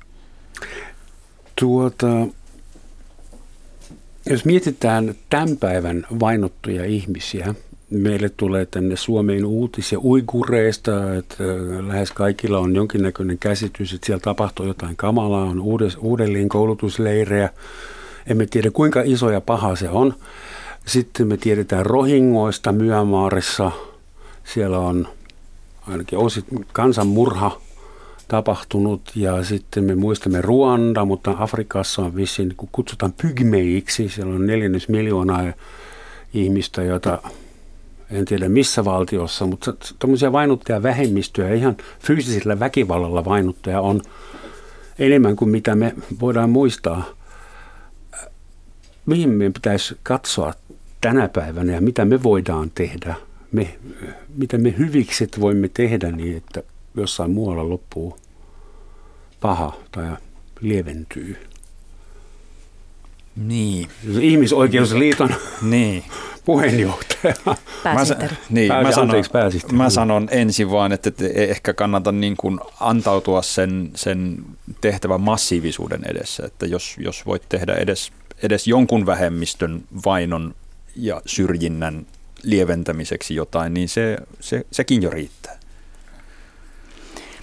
Tuota, 1.56 2.06
jos 4.26 4.44
mietitään 4.44 5.14
tämän 5.30 5.56
päivän 5.56 6.06
vainottuja 6.20 6.84
ihmisiä, 6.84 7.54
meille 7.92 8.28
tulee 8.28 8.66
tänne 8.66 8.96
Suomeen 8.96 9.44
uutisia 9.44 9.98
uigureista, 9.98 11.14
että 11.14 11.44
äh, 11.44 11.86
lähes 11.86 12.12
kaikilla 12.12 12.58
on 12.58 12.74
jonkinnäköinen 12.74 13.38
käsitys, 13.38 13.92
että 13.92 14.06
siellä 14.06 14.20
tapahtuu 14.20 14.66
jotain 14.66 14.96
kamalaa, 14.96 15.44
on 15.44 15.60
uudelleen 16.00 16.48
koulutusleirejä. 16.48 17.48
Emme 18.26 18.46
tiedä 18.46 18.70
kuinka 18.70 19.02
iso 19.04 19.30
ja 19.30 19.40
paha 19.40 19.76
se 19.76 19.88
on. 19.88 20.14
Sitten 20.86 21.26
me 21.26 21.36
tiedetään 21.36 21.86
rohingoista 21.86 22.72
Myönmaarissa. 22.72 23.72
Siellä 24.44 24.78
on 24.78 25.08
ainakin 25.88 26.18
osit 26.18 26.44
kansanmurha 26.72 27.60
tapahtunut 28.28 29.02
ja 29.14 29.44
sitten 29.44 29.84
me 29.84 29.94
muistamme 29.94 30.40
Ruanda, 30.40 31.04
mutta 31.04 31.34
Afrikassa 31.38 32.02
on 32.02 32.16
vissiin, 32.16 32.54
kun 32.56 32.68
kutsutaan 32.72 33.14
pygmeiksi, 33.22 34.08
siellä 34.08 34.34
on 34.34 34.46
neljännes 34.46 34.88
miljoonaa 34.88 35.42
ihmistä, 36.34 36.82
jota 36.82 37.18
en 38.12 38.24
tiedä 38.24 38.48
missä 38.48 38.84
valtiossa, 38.84 39.46
mutta 39.46 39.72
tuommoisia 39.98 40.32
vähemmistöjä, 40.82 41.54
ihan 41.54 41.76
fyysisellä 42.00 42.60
väkivallalla 42.60 43.24
vainuttaja 43.24 43.80
on 43.80 44.00
enemmän 44.98 45.36
kuin 45.36 45.48
mitä 45.48 45.74
me 45.74 45.94
voidaan 46.20 46.50
muistaa. 46.50 47.04
Mihin 49.06 49.30
meidän 49.30 49.52
pitäisi 49.52 49.96
katsoa 50.02 50.54
tänä 51.00 51.28
päivänä 51.28 51.72
ja 51.72 51.80
mitä 51.80 52.04
me 52.04 52.22
voidaan 52.22 52.70
tehdä, 52.70 53.14
me, 53.52 53.78
mitä 54.36 54.58
me 54.58 54.74
hyvikset 54.78 55.40
voimme 55.40 55.68
tehdä 55.68 56.12
niin, 56.12 56.36
että 56.36 56.62
jossain 56.96 57.30
muualla 57.30 57.68
loppuu 57.68 58.18
paha 59.40 59.76
tai 59.92 60.10
lieventyy. 60.60 61.36
Niin. 63.36 63.88
Ihmisoikeusliiton 64.20 65.30
niin. 65.62 66.04
Puheenjohtaja. 66.44 67.34
Pääsihteeri. 67.82 68.34
Mä, 68.34 68.40
niin, 68.50 68.68
Pääsi, 68.68 68.84
mä, 68.84 68.92
sanon, 68.92 69.16
anteeksi, 69.16 69.66
mä 69.72 69.90
sanon 69.90 70.28
ensin 70.30 70.70
vaan, 70.70 70.92
että, 70.92 71.08
että 71.08 71.24
ehkä 71.34 71.72
kannata 71.72 72.12
niin 72.12 72.36
kuin 72.36 72.60
antautua 72.80 73.42
sen, 73.42 73.90
sen 73.94 74.44
tehtävän 74.80 75.20
massiivisuuden 75.20 76.02
edessä. 76.04 76.46
Että 76.46 76.66
jos, 76.66 76.96
jos 76.98 77.26
voit 77.26 77.42
tehdä 77.48 77.74
edes, 77.74 78.12
edes 78.42 78.66
jonkun 78.66 79.06
vähemmistön 79.06 79.82
vainon 80.04 80.54
ja 80.96 81.22
syrjinnän 81.26 82.06
lieventämiseksi 82.42 83.34
jotain, 83.34 83.74
niin 83.74 83.88
se, 83.88 84.16
se, 84.40 84.66
sekin 84.70 85.02
jo 85.02 85.10
riittää. 85.10 85.58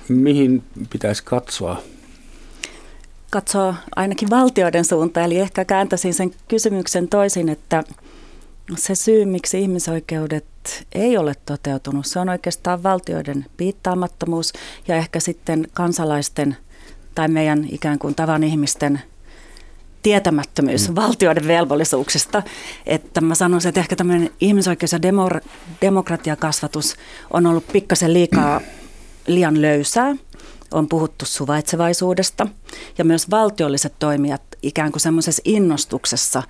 Mihin 0.10 0.64
pitäisi 0.89 1.24
katsoa 1.24 1.82
katsoa 3.30 3.76
ainakin 3.95 4.30
valtioiden 4.30 4.86
suuntaan. 4.86 5.26
Eli 5.26 5.38
ehkä 5.38 5.66
kääntäisin 5.66 6.14
sen 6.14 6.32
kysymyksen 6.47 7.08
toisin, 7.08 7.50
että 7.50 7.84
se 8.78 8.96
syy, 8.96 9.26
miksi 9.26 9.62
ihmisoikeudet 9.62 10.46
ei 10.92 11.18
ole 11.18 11.34
toteutunut, 11.46 12.06
se 12.06 12.20
on 12.20 12.30
oikeastaan 12.30 12.84
valtioiden 12.84 13.46
piittaamattomuus 13.58 14.54
ja 14.88 14.96
ehkä 14.96 15.20
sitten 15.20 15.68
kansalaisten 15.74 16.58
tai 17.16 17.28
meidän 17.28 17.68
ikään 17.72 18.00
kuin 18.00 18.16
tavan 18.16 18.44
ihmisten 18.44 19.02
tietämättömyys 20.04 20.90
mm. 20.90 20.96
valtioiden 20.96 21.48
velvollisuuksista. 21.48 22.44
Että 22.86 23.22
mä 23.22 23.36
sanoisin, 23.36 23.70
että 23.70 23.80
ehkä 23.80 23.96
tämmöinen 23.96 24.30
ihmisoikeus- 24.42 24.92
ja 24.92 25.00
demo- 25.00 25.50
demokratiakasvatus 25.82 26.96
on 27.34 27.46
ollut 27.46 27.68
pikkasen 27.68 28.14
liikaa 28.14 28.62
liian 29.28 29.62
löysää– 29.62 30.16
on 30.72 30.90
puhuttu 30.90 31.26
suvaitsevaisuudesta 31.26 32.48
ja 32.98 33.06
myös 33.06 33.30
valtiolliset 33.30 33.94
toimijat 34.00 34.42
ikään 34.64 34.91
kuin 34.91 35.01
semmoisessa 35.01 35.41
innostuksessa 35.45 36.43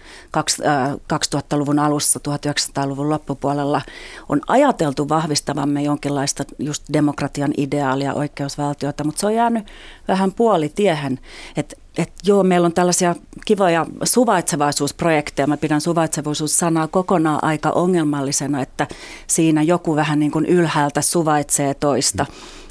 2000-luvun 1.14 1.80
alussa, 1.80 2.20
1900-luvun 2.20 3.10
loppupuolella 3.10 3.82
on 4.30 4.42
ajateltu 4.48 5.10
vahvistavamme 5.10 5.84
jonkinlaista 5.84 6.44
just 6.60 6.84
demokratian 6.94 7.54
ideaalia, 7.58 8.14
oikeusvaltiota, 8.14 9.04
mutta 9.04 9.20
se 9.20 9.26
on 9.26 9.36
jäänyt 9.36 9.66
vähän 10.08 10.32
puolitiehen, 10.32 11.20
että 11.56 11.76
että 11.98 12.14
joo, 12.24 12.44
meillä 12.44 12.66
on 12.66 12.74
tällaisia 12.74 13.16
kivoja 13.46 13.86
suvaitsevaisuusprojekteja. 14.04 15.48
Mä 15.48 15.58
pidän 15.58 15.82
suvaitsevaisuus-sanaa 15.82 16.88
kokonaan 16.88 17.44
aika 17.44 17.70
ongelmallisena, 17.70 18.62
että 18.62 18.88
siinä 19.28 19.62
joku 19.62 19.96
vähän 19.96 20.20
niin 20.20 20.32
kuin 20.32 20.46
ylhäältä 20.46 21.02
suvaitsee 21.02 21.74
toista. 21.74 22.26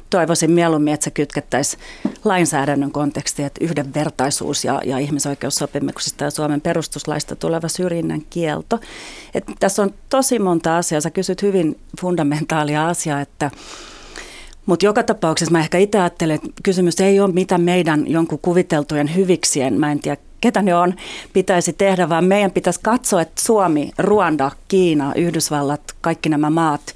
Toivoisin 0.09 0.51
mieluummin, 0.51 0.93
että 0.93 1.03
se 1.03 1.11
kytkettäisiin 1.11 1.81
lainsäädännön 2.23 2.91
kontekstiin, 2.91 3.45
että 3.45 3.65
yhdenvertaisuus 3.65 4.65
ja, 4.65 4.81
ja 4.85 4.97
ihmisoikeussopimuksista 4.97 6.23
ja 6.23 6.31
Suomen 6.31 6.61
perustuslaista 6.61 7.35
tuleva 7.35 7.67
syrjinnän 7.67 8.21
kielto. 8.29 8.79
Et 9.33 9.43
tässä 9.59 9.81
on 9.81 9.93
tosi 10.09 10.39
monta 10.39 10.77
asiaa. 10.77 11.01
Sä 11.01 11.09
kysyt 11.09 11.41
hyvin 11.41 11.79
fundamentaalia 12.01 12.87
asiaa, 12.87 13.21
että 13.21 13.51
mutta 14.65 14.85
joka 14.85 15.03
tapauksessa 15.03 15.51
mä 15.51 15.59
ehkä 15.59 15.77
itse 15.77 15.99
ajattelen, 15.99 16.35
että 16.35 16.49
kysymys 16.63 17.01
ei 17.01 17.19
ole 17.19 17.33
mitä 17.33 17.57
meidän 17.57 18.07
jonkun 18.07 18.39
kuviteltujen 18.41 19.15
hyviksien, 19.15 19.79
mä 19.79 19.91
en 19.91 19.99
tiedä 19.99 20.17
ketä 20.41 20.61
ne 20.61 20.75
on, 20.75 20.93
pitäisi 21.33 21.73
tehdä, 21.73 22.09
vaan 22.09 22.25
meidän 22.25 22.51
pitäisi 22.51 22.79
katsoa, 22.83 23.21
että 23.21 23.41
Suomi, 23.41 23.91
Ruanda, 23.97 24.51
Kiina, 24.67 25.13
Yhdysvallat, 25.15 25.81
kaikki 26.01 26.29
nämä 26.29 26.49
maat, 26.49 26.93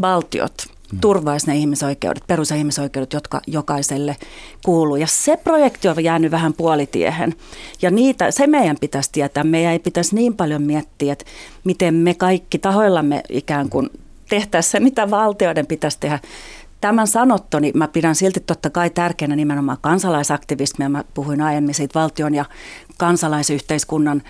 valtiot. 0.00 0.75
Turvaisi 1.00 1.46
ne 1.46 1.56
ihmisoikeudet, 1.56 2.26
perus- 2.26 2.50
ja 2.50 2.56
ihmisoikeudet, 2.56 3.12
jotka 3.12 3.40
jokaiselle 3.46 4.16
kuuluu. 4.64 4.96
Ja 4.96 5.06
se 5.06 5.36
projekti 5.36 5.88
on 5.88 6.04
jäänyt 6.04 6.30
vähän 6.30 6.52
puolitiehen. 6.52 7.34
Ja 7.82 7.90
niitä, 7.90 8.30
se 8.30 8.46
meidän 8.46 8.76
pitäisi 8.80 9.12
tietää. 9.12 9.44
Meidän 9.44 9.72
ei 9.72 9.78
pitäisi 9.78 10.14
niin 10.14 10.36
paljon 10.36 10.62
miettiä, 10.62 11.12
että 11.12 11.24
miten 11.64 11.94
me 11.94 12.14
kaikki 12.14 12.58
tahoillamme 12.58 13.22
ikään 13.28 13.68
kuin 13.68 13.90
tehtäisiin 14.28 14.70
se, 14.72 14.80
mitä 14.88 15.10
valtioiden 15.10 15.66
pitäisi 15.66 16.00
tehdä 16.00 16.18
Tämän 16.80 17.06
sanottoni 17.06 17.72
mä 17.74 17.88
pidän 17.88 18.14
silti 18.14 18.40
totta 18.40 18.70
kai 18.70 18.90
tärkeänä 18.90 19.36
nimenomaan 19.36 19.78
kansalaisaktivismia. 19.80 20.88
Mä 20.88 21.04
puhuin 21.14 21.40
aiemmin 21.40 21.74
siitä 21.74 22.00
valtion 22.00 22.34
ja 22.34 22.44
kansalaisyhteiskunnan 22.96 24.22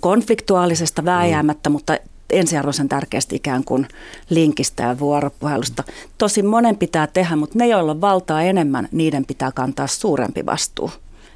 konfliktuaalisesta 0.00 1.04
vääjäämättä, 1.04 1.68
mm. 1.68 1.72
mutta 1.72 1.98
ensiarvoisen 2.30 2.88
tärkeästi 2.88 3.36
ikään 3.36 3.64
kuin 3.64 3.88
linkistä 4.30 4.82
ja 4.82 4.98
vuoropuhelusta. 4.98 5.84
Tosin 6.18 6.46
monen 6.46 6.76
pitää 6.76 7.06
tehdä, 7.06 7.36
mutta 7.36 7.58
ne, 7.58 7.66
joilla 7.66 7.92
on 7.92 8.00
valtaa 8.00 8.42
enemmän, 8.42 8.88
niiden 8.92 9.24
pitää 9.26 9.52
kantaa 9.52 9.86
suurempi 9.86 10.46
vastuu. 10.46 10.90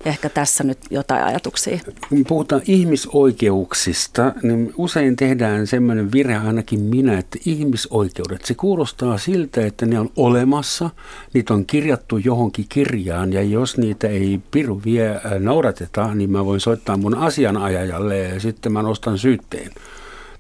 Ehkä 0.05 0.29
tässä 0.29 0.65
nyt 0.65 0.79
jotain 0.91 1.25
ajatuksia. 1.25 1.79
Kun 2.09 2.25
puhutaan 2.29 2.63
ihmisoikeuksista, 2.67 4.33
niin 4.43 4.73
usein 4.77 5.17
tehdään 5.17 5.67
semmoinen 5.67 6.13
virhe 6.13 6.37
ainakin 6.37 6.81
minä, 6.81 7.19
että 7.19 7.39
ihmisoikeudet, 7.47 8.45
se 8.45 8.55
kuulostaa 8.55 9.19
siltä, 9.19 9.67
että 9.67 9.87
ne 9.87 10.01
on 10.01 10.11
olemassa, 10.17 10.91
niitä 11.35 11.55
on 11.55 11.67
kirjattu 11.67 12.19
johonkin 12.19 12.67
kirjaan 12.69 13.33
ja 13.33 13.43
jos 13.43 13.79
niitä 13.79 14.09
ei 14.09 14.41
piru 14.51 14.81
vie 14.85 15.21
noudateta, 15.39 16.15
niin 16.15 16.31
mä 16.31 16.45
voin 16.45 16.61
soittaa 16.61 16.97
mun 16.97 17.15
asianajajalle 17.15 18.19
ja 18.19 18.41
sitten 18.41 18.73
mä 18.73 18.83
nostan 18.83 19.19
syytteen 19.19 19.71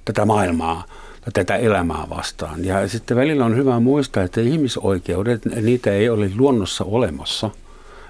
tätä 0.04 0.24
maailmaa 0.24 0.84
tätä 1.32 1.56
elämää 1.56 2.06
vastaan. 2.10 2.64
Ja 2.64 2.88
sitten 2.88 3.16
välillä 3.16 3.44
on 3.44 3.56
hyvä 3.56 3.80
muistaa, 3.80 4.22
että 4.22 4.40
ihmisoikeudet, 4.40 5.44
niitä 5.44 5.92
ei 5.92 6.08
ole 6.08 6.30
luonnossa 6.36 6.84
olemassa 6.84 7.50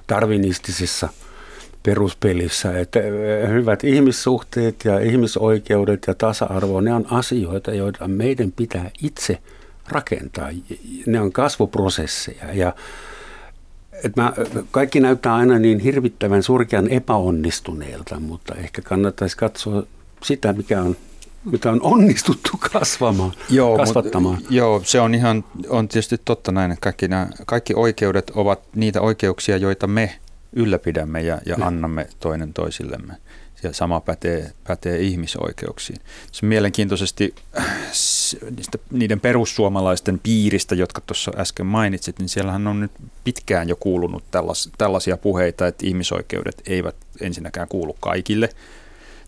darwinistisissa 0.09 1.09
peruspelissä, 1.83 2.79
että 2.79 3.01
eh, 3.01 3.49
hyvät 3.49 3.85
ihmissuhteet 3.85 4.85
ja 4.85 4.99
ihmisoikeudet 4.99 6.05
ja 6.07 6.15
tasa-arvo, 6.15 6.81
ne 6.81 6.95
on 6.95 7.07
asioita, 7.11 7.75
joita 7.75 8.09
meidän 8.09 8.53
pitää 8.53 8.91
itse 9.03 9.39
rakentaa. 9.89 10.49
Ne 11.07 11.21
on 11.21 11.33
kasvuprosesseja 11.33 12.55
ja 12.55 12.73
että 14.05 14.23
mä, 14.23 14.33
kaikki 14.71 15.01
näyttää 15.01 15.35
aina 15.35 15.59
niin 15.59 15.79
hirvittävän 15.79 16.43
surkean 16.43 16.89
epäonnistuneelta, 16.89 18.21
mutta 18.21 18.55
ehkä 18.55 18.83
kannattaisi 18.83 19.37
katsoa 19.37 19.83
sitä, 20.23 20.53
mikä 20.53 20.83
on 20.83 20.97
mitä 21.45 21.71
on 21.71 21.83
onnistuttu 21.83 22.51
kasvamaan, 22.73 23.33
joo, 23.51 23.77
kasvattamaan. 23.77 24.35
Mutta, 24.35 24.55
joo, 24.55 24.83
se 24.85 25.01
on 25.01 25.15
ihan, 25.15 25.45
on 25.69 25.89
tietysti 25.89 26.17
totta 26.25 26.53
näin, 26.53 26.73
että 26.73 26.83
kaikki, 26.83 27.09
nämä, 27.09 27.29
kaikki 27.47 27.75
oikeudet 27.75 28.31
ovat 28.31 28.61
niitä 28.75 29.01
oikeuksia, 29.01 29.57
joita 29.57 29.87
me 29.87 30.19
ylläpidämme 30.53 31.23
ja, 31.23 31.39
ja 31.47 31.57
annamme 31.61 32.07
toinen 32.21 32.53
toisillemme. 32.53 33.15
Ja 33.63 33.73
sama 33.73 34.01
pätee, 34.01 34.53
pätee 34.67 35.01
ihmisoikeuksiin. 35.01 36.01
Se 36.33 36.47
mielenkiintoisesti 36.47 37.35
niistä, 38.57 38.79
niiden 38.91 39.21
perussuomalaisten 39.21 40.19
piiristä, 40.19 40.75
jotka 40.75 41.01
tuossa 41.01 41.33
äsken 41.37 41.67
mainitsit, 41.67 42.19
niin 42.19 42.29
siellähän 42.29 42.67
on 42.67 42.81
nyt 42.81 42.91
pitkään 43.25 43.69
jo 43.69 43.77
kuulunut 43.77 44.25
tällaisia 44.79 45.17
puheita, 45.17 45.67
että 45.67 45.87
ihmisoikeudet 45.87 46.63
eivät 46.67 46.97
ensinnäkään 47.21 47.69
kuulu 47.69 47.97
kaikille, 48.01 48.49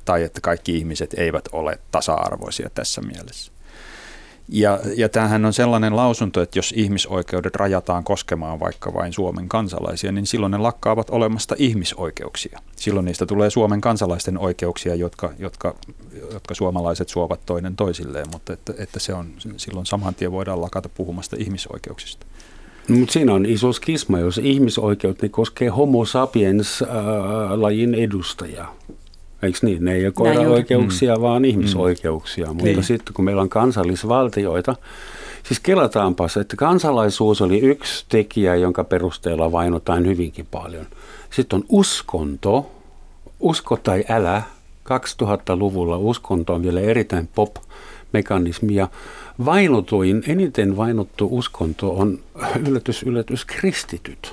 tai 0.04 0.22
että 0.22 0.40
kaikki 0.40 0.76
ihmiset 0.76 1.14
eivät 1.14 1.44
ole 1.52 1.78
tasa-arvoisia 1.90 2.70
tässä 2.74 3.00
mielessä. 3.00 3.52
Ja, 4.48 4.78
ja 4.96 5.08
tämähän 5.08 5.44
on 5.44 5.52
sellainen 5.52 5.96
lausunto, 5.96 6.42
että 6.42 6.58
jos 6.58 6.74
ihmisoikeudet 6.76 7.56
rajataan 7.56 8.04
koskemaan 8.04 8.60
vaikka 8.60 8.94
vain 8.94 9.12
Suomen 9.12 9.48
kansalaisia, 9.48 10.12
niin 10.12 10.26
silloin 10.26 10.50
ne 10.50 10.58
lakkaavat 10.58 11.10
olemasta 11.10 11.54
ihmisoikeuksia. 11.58 12.60
Silloin 12.76 13.04
niistä 13.04 13.26
tulee 13.26 13.50
Suomen 13.50 13.80
kansalaisten 13.80 14.38
oikeuksia, 14.38 14.94
jotka, 14.94 15.32
jotka, 15.38 15.74
jotka 16.32 16.54
suomalaiset 16.54 17.08
suovat 17.08 17.40
toinen 17.46 17.76
toisilleen, 17.76 18.26
mutta 18.32 18.52
että, 18.52 18.74
että 18.78 18.98
se 19.00 19.14
on, 19.14 19.32
silloin 19.56 19.86
saman 19.86 20.14
tien 20.14 20.32
voidaan 20.32 20.60
lakata 20.60 20.88
puhumasta 20.88 21.36
ihmisoikeuksista. 21.38 22.26
No, 22.88 22.96
mutta 22.96 23.12
siinä 23.12 23.34
on 23.34 23.46
iso 23.46 23.72
skisma, 23.72 24.18
jos 24.18 24.38
ihmisoikeut 24.38 25.22
niin 25.22 25.32
koskee 25.32 25.68
homo 25.68 26.04
sapiens-lajin 26.04 27.94
edustajaa. 27.94 28.76
Eikö 29.42 29.58
niin? 29.62 29.84
Ne 29.84 29.94
ei 29.94 30.04
ole 30.04 30.12
koira-oikeuksia, 30.12 31.16
mm. 31.16 31.22
vaan 31.22 31.44
ihmisoikeuksia. 31.44 32.46
Mm. 32.46 32.52
Mutta 32.52 32.64
niin. 32.64 32.84
sitten 32.84 33.14
kun 33.14 33.24
meillä 33.24 33.42
on 33.42 33.48
kansallisvaltioita, 33.48 34.76
siis 35.42 35.60
kelataanpas, 35.60 36.36
että 36.36 36.56
kansalaisuus 36.56 37.42
oli 37.42 37.58
yksi 37.60 38.04
tekijä, 38.08 38.54
jonka 38.54 38.84
perusteella 38.84 39.52
vainotaan 39.52 40.06
hyvinkin 40.06 40.46
paljon. 40.50 40.86
Sitten 41.30 41.56
on 41.56 41.64
uskonto, 41.68 42.70
usko 43.40 43.76
tai 43.76 44.04
älä. 44.08 44.42
2000-luvulla 44.84 45.96
uskonto 45.96 46.54
on 46.54 46.62
vielä 46.62 46.80
erittäin 46.80 47.28
pop-mekanismi 47.34 48.74
ja 48.74 48.88
vainotuin, 49.44 50.22
eniten 50.26 50.76
vainottu 50.76 51.28
uskonto 51.30 51.90
on 51.90 52.18
yllätys, 52.68 53.02
yllätys, 53.02 53.44
kristityt. 53.44 54.32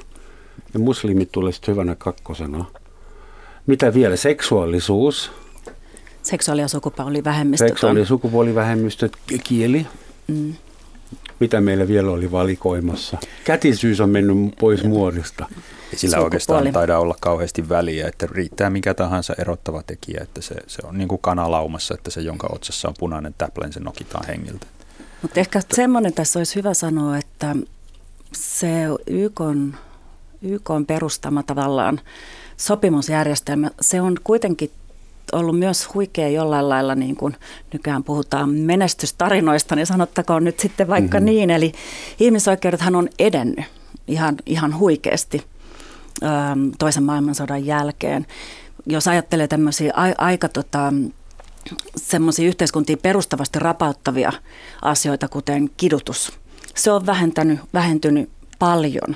Ja 0.74 0.80
muslimit 0.80 1.32
tulee 1.32 1.52
sitten 1.52 1.74
hyvänä 1.76 1.96
kakkosena. 1.96 2.66
Mitä 3.70 3.94
vielä? 3.94 4.16
Seksuaalisuus. 4.16 5.32
Seksuaali- 6.24 6.62
ja 6.62 6.68
sukupuolivähemmistöt. 6.68 7.68
Seksuaali- 7.70 8.00
ja 8.00 8.06
sukupuolivähemmistöt, 8.06 9.18
kieli. 9.44 9.88
Mm. 10.28 10.54
Mitä 11.40 11.62
meillä 11.62 11.88
vielä 11.88 12.12
oli 12.12 12.32
valikoimassa? 12.32 13.18
Kätisyys 13.44 14.02
on 14.02 14.10
mennyt 14.10 14.38
pois 14.60 14.84
muodista. 14.84 15.46
Ei 15.52 15.60
sillä 15.98 16.12
Sukupuoli. 16.12 16.24
oikeastaan 16.26 16.72
taida 16.74 17.00
olla 17.00 17.16
kauheasti 17.22 17.70
väliä, 17.70 18.08
että 18.08 18.28
riittää 18.32 18.70
mikä 18.70 18.94
tahansa 18.94 19.34
erottava 19.38 19.84
tekijä, 19.84 20.20
että 20.24 20.42
se, 20.42 20.56
se 20.68 20.82
on 20.88 20.98
niin 20.98 21.08
kuin 21.08 21.22
kanalaumassa, 21.22 21.94
että 21.94 22.10
se, 22.12 22.22
jonka 22.22 22.48
otsassa 22.52 22.88
on 22.88 22.94
punainen 23.00 23.36
täplen, 23.38 23.74
se 23.74 23.80
nokitaan 23.80 24.28
hengiltä. 24.28 24.68
Mutta 25.22 25.40
ehkä 25.40 25.62
semmoinen 25.74 26.14
tässä 26.14 26.40
olisi 26.40 26.56
hyvä 26.56 26.74
sanoa, 26.74 27.18
että 27.18 27.56
se 28.34 28.68
YK 29.08 29.42
on, 29.42 29.76
YK 30.42 30.70
on 30.70 30.86
perustama 30.86 31.44
tavallaan 31.44 32.02
sopimusjärjestelmä, 32.60 33.72
se 33.82 34.02
on 34.02 34.18
kuitenkin 34.24 34.72
ollut 35.32 35.60
myös 35.60 35.94
huikea 35.94 36.30
jollain 36.30 36.70
lailla, 36.70 36.96
niin 36.96 37.16
kuin 37.16 37.36
nykyään 37.74 38.04
puhutaan 38.04 38.50
menestystarinoista, 38.50 39.76
niin 39.76 39.86
sanottakoon 39.86 40.44
nyt 40.44 40.60
sitten 40.60 40.88
vaikka 40.88 41.18
mm-hmm. 41.18 41.26
niin. 41.26 41.50
Eli 41.50 41.72
ihmisoikeudethan 42.20 42.96
on 42.96 43.10
edennyt 43.20 43.66
ihan, 44.08 44.36
ihan 44.46 44.80
huikeasti 44.80 45.44
ähm, 46.24 46.70
toisen 46.80 47.04
maailmansodan 47.04 47.66
jälkeen. 47.66 48.28
Jos 48.86 49.08
ajattelee 49.08 49.48
tämmöisiä 49.48 49.94
aika 50.18 50.50
tota, 50.50 50.94
semmoisia 51.96 52.48
yhteiskuntiin 52.48 53.00
perustavasti 53.00 53.60
rapauttavia 53.60 54.32
asioita, 54.82 55.28
kuten 55.28 55.70
kidutus, 55.78 56.40
se 56.76 56.92
on 56.92 57.06
vähentänyt, 57.06 57.60
vähentynyt 57.74 58.30
paljon 58.60 59.16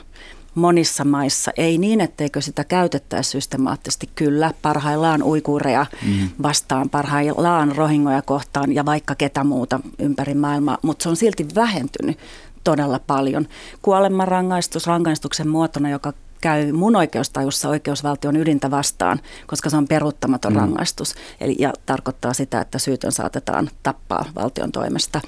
monissa 0.56 1.04
maissa. 1.04 1.52
Ei 1.58 1.78
niin, 1.78 2.02
etteikö 2.02 2.42
sitä 2.42 2.64
käytettäisi 2.64 3.30
systemaattisesti. 3.30 4.10
Kyllä, 4.16 4.54
parhaillaan 4.62 5.24
uikuureja 5.24 5.86
mm. 6.06 6.30
vastaan, 6.44 6.90
parhaillaan 6.90 7.76
rohingoja 7.76 8.22
kohtaan 8.22 8.76
ja 8.76 8.86
vaikka 8.86 9.16
ketä 9.16 9.44
muuta 9.44 9.80
ympäri 10.00 10.34
maailmaa, 10.34 10.78
mutta 10.82 11.04
se 11.04 11.10
on 11.10 11.16
silti 11.16 11.48
vähentynyt 11.56 12.20
todella 12.64 13.00
paljon. 13.00 13.48
Kuolemanrangaistus 13.82 14.88
rangaistuksen 14.88 15.48
muotona, 15.48 15.90
joka 15.90 16.14
käy 16.42 16.72
mun 16.72 16.96
oikeustajussa 16.96 17.70
oikeusvaltion 17.70 18.36
ydintä 18.36 18.72
vastaan, 18.72 19.20
koska 19.48 19.70
se 19.70 19.78
on 19.78 19.88
peruuttamaton 19.88 20.54
mm. 20.54 20.60
rangaistus. 20.60 21.16
Eli, 21.42 21.56
ja 21.60 21.74
tarkoittaa 21.86 22.34
sitä, 22.34 22.62
että 22.62 22.80
syytön 22.80 23.12
saatetaan 23.12 23.70
tappaa 23.84 24.26
valtion 24.36 24.72
toimesta. 24.72 25.22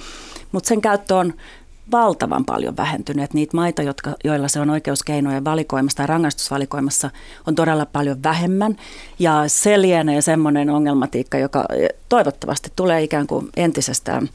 Mutta 0.51 0.67
sen 0.67 0.81
käyttö 0.81 1.15
on 1.15 1.33
valtavan 1.91 2.45
paljon 2.45 2.77
vähentynyt. 2.77 3.33
Niitä 3.33 3.57
maita, 3.57 3.81
jotka, 3.81 4.15
joilla 4.23 4.47
se 4.47 4.59
on 4.59 4.69
oikeuskeinojen 4.69 5.45
valikoimassa 5.45 5.97
tai 5.97 6.07
rangaistusvalikoimassa, 6.07 7.09
on 7.47 7.55
todella 7.55 7.85
paljon 7.85 8.23
vähemmän. 8.23 8.75
Ja 9.19 9.43
se 9.47 9.81
lienee 9.81 10.21
semmoinen 10.21 10.69
ongelmatiikka, 10.69 11.37
joka 11.37 11.65
toivottavasti 12.09 12.71
tulee 12.75 13.03
ikään 13.03 13.27
kuin 13.27 13.49
entisestään 13.57 14.29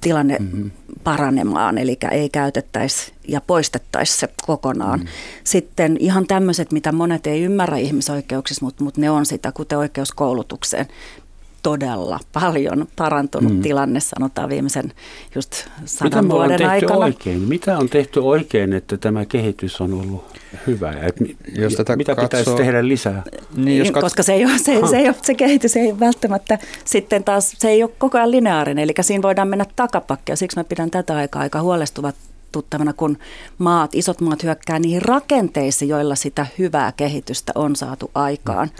tilanne 0.00 0.36
mm-hmm. 0.38 0.70
paranemaan, 1.04 1.78
eli 1.78 1.98
ei 2.10 2.28
käytettäisi 2.28 3.12
ja 3.28 3.40
poistettaisi 3.40 4.18
se 4.18 4.28
kokonaan. 4.46 4.98
Mm-hmm. 4.98 5.12
Sitten 5.44 5.96
ihan 6.00 6.26
tämmöiset, 6.26 6.72
mitä 6.72 6.92
monet 6.92 7.26
ei 7.26 7.42
ymmärrä 7.42 7.76
ihmisoikeuksissa, 7.76 8.64
mutta, 8.64 8.84
mutta 8.84 9.00
ne 9.00 9.10
on 9.10 9.26
sitä, 9.26 9.52
kuten 9.52 9.78
oikeuskoulutukseen 9.78 10.86
todella 11.68 12.20
paljon 12.32 12.88
parantunut 12.96 13.54
mm. 13.54 13.62
tilanne, 13.62 14.00
sanotaan 14.00 14.48
viimeisen 14.48 14.92
just 15.34 15.52
sadan 15.84 16.24
Mitä 16.24 16.34
vuoden 16.34 16.62
on 16.62 16.70
aikana. 16.70 16.96
Oikein? 16.96 17.40
Mitä 17.40 17.78
on 17.78 17.88
tehty 17.88 18.20
oikein, 18.20 18.72
että 18.72 18.96
tämä 18.96 19.24
kehitys 19.24 19.80
on 19.80 19.94
ollut 19.94 20.24
hyvä? 20.66 20.92
Ja 20.92 21.10
jos 21.62 21.74
tätä 21.74 21.96
mitä 21.96 22.14
katsoo, 22.14 22.40
pitäisi 22.40 22.54
tehdä 22.54 22.88
lisää? 22.88 23.22
Niin, 23.56 23.78
jos 23.78 23.90
kat... 23.90 24.02
Koska 24.02 24.22
se, 24.22 24.32
ei 24.32 24.44
ole, 24.44 24.58
se, 24.58 24.80
se, 24.90 24.96
ei 24.96 25.06
ole, 25.08 25.16
se 25.22 25.34
kehitys 25.34 25.76
ei 25.76 26.00
välttämättä 26.00 26.58
sitten 26.84 27.24
taas, 27.24 27.54
se 27.58 27.68
ei 27.68 27.82
ole 27.82 27.90
koko 27.98 28.18
ajan 28.18 28.30
lineaarinen, 28.30 28.84
eli 28.84 28.92
siinä 29.00 29.22
voidaan 29.22 29.48
mennä 29.48 29.66
takapakkia. 29.76 30.36
Siksi 30.36 30.56
mä 30.56 30.64
pidän 30.64 30.90
tätä 30.90 31.16
aikaa 31.16 31.42
aika 31.42 31.62
huolestuvat 31.62 32.14
huolestuttavana, 32.58 32.92
kun 32.92 33.18
maat, 33.58 33.94
isot 33.94 34.20
maat 34.20 34.42
hyökkää 34.42 34.78
niihin 34.78 35.02
rakenteisiin, 35.02 35.88
joilla 35.88 36.14
sitä 36.14 36.46
hyvää 36.58 36.92
kehitystä 36.92 37.52
on 37.54 37.76
saatu 37.76 38.10
aikaan. 38.14 38.70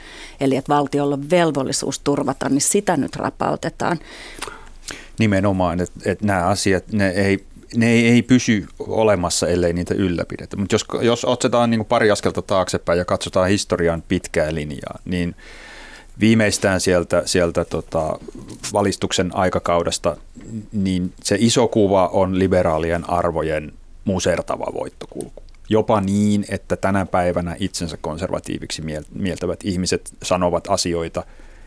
Eli 0.40 0.56
että 0.56 0.74
valtiolla 0.74 1.14
on 1.14 1.30
velvollisuus 1.30 1.98
turvata, 1.98 2.48
niin 2.48 2.60
sitä 2.60 2.96
nyt 2.96 3.16
rapautetaan. 3.16 3.98
Nimenomaan, 5.18 5.80
että, 5.80 6.10
että 6.10 6.26
nämä 6.26 6.44
asiat, 6.44 6.92
ne 6.92 7.08
ei 7.08 7.44
ne 7.76 7.90
ei, 7.90 8.08
ei 8.08 8.22
pysy 8.22 8.66
olemassa, 8.78 9.48
ellei 9.48 9.72
niitä 9.72 9.94
ylläpidetä. 9.94 10.56
Mutta 10.56 10.74
jos, 10.74 10.84
jos 11.00 11.24
otsetaan 11.24 11.70
niin 11.70 11.84
pari 11.84 12.10
askelta 12.10 12.42
taaksepäin 12.42 12.98
ja 12.98 13.04
katsotaan 13.04 13.48
historian 13.48 14.02
pitkää 14.08 14.54
linjaa, 14.54 14.98
niin 15.04 15.34
viimeistään 16.20 16.80
sieltä, 16.80 17.22
sieltä 17.26 17.64
tota, 17.64 18.18
valistuksen 18.72 19.36
aikakaudesta, 19.36 20.16
niin 20.72 21.12
se 21.22 21.36
iso 21.38 21.68
kuva 21.68 22.08
on 22.08 22.38
liberaalien 22.38 23.10
arvojen 23.10 23.72
musertava 24.04 24.72
voittokulku. 24.74 25.42
Jopa 25.68 26.00
niin, 26.00 26.44
että 26.48 26.76
tänä 26.76 27.06
päivänä 27.06 27.56
itsensä 27.60 27.96
konservatiiviksi 28.00 28.82
mieltävät 29.14 29.60
ihmiset 29.64 30.12
sanovat 30.22 30.64
asioita 30.68 31.24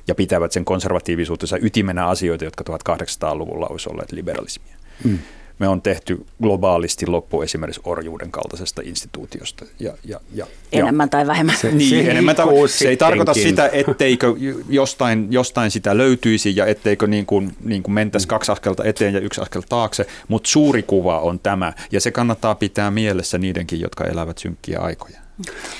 ja 0.07 0.15
pitävät 0.15 0.51
sen 0.51 0.65
konservatiivisuutensa 0.65 1.57
ytimenä 1.61 2.07
asioita, 2.07 2.45
jotka 2.45 2.63
1800-luvulla 2.69 3.67
olisi 3.67 3.89
olleet 3.89 4.11
liberalismia. 4.11 4.75
Mm 5.03 5.19
me 5.61 5.67
on 5.67 5.81
tehty 5.81 6.25
globaalisti 6.41 7.07
loppu 7.07 7.41
esimerkiksi 7.41 7.81
orjuuden 7.83 8.31
kaltaisesta 8.31 8.81
instituutiosta. 8.85 9.65
Ja, 9.79 9.93
ja, 10.05 10.19
ja, 10.33 10.47
enemmän 10.71 11.09
tai 11.09 11.27
vähemmän. 11.27 11.57
Se, 11.57 11.71
niin, 11.71 11.89
se 11.89 12.11
enemmän 12.11 12.35
tai 12.35 12.47
Se 12.67 12.89
ei 12.89 12.97
tarkoita 12.97 13.33
sitä, 13.33 13.69
etteikö 13.73 14.35
jostain, 14.69 15.27
jostain 15.29 15.71
sitä 15.71 15.97
löytyisi 15.97 16.55
ja 16.55 16.65
etteikö 16.65 17.07
niin 17.07 17.25
kuin, 17.25 17.55
niin 17.63 17.83
kuin 17.83 17.93
mentäisi 17.93 18.27
kaksi 18.27 18.51
askelta 18.51 18.83
eteen 18.83 19.13
ja 19.13 19.19
yksi 19.19 19.41
askel 19.41 19.61
taakse, 19.69 20.05
mutta 20.27 20.49
suuri 20.49 20.83
kuva 20.83 21.19
on 21.19 21.39
tämä 21.39 21.73
ja 21.91 22.01
se 22.01 22.11
kannattaa 22.11 22.55
pitää 22.55 22.91
mielessä 22.91 23.37
niidenkin, 23.37 23.79
jotka 23.81 24.05
elävät 24.05 24.37
synkkiä 24.37 24.79
aikoja. 24.79 25.20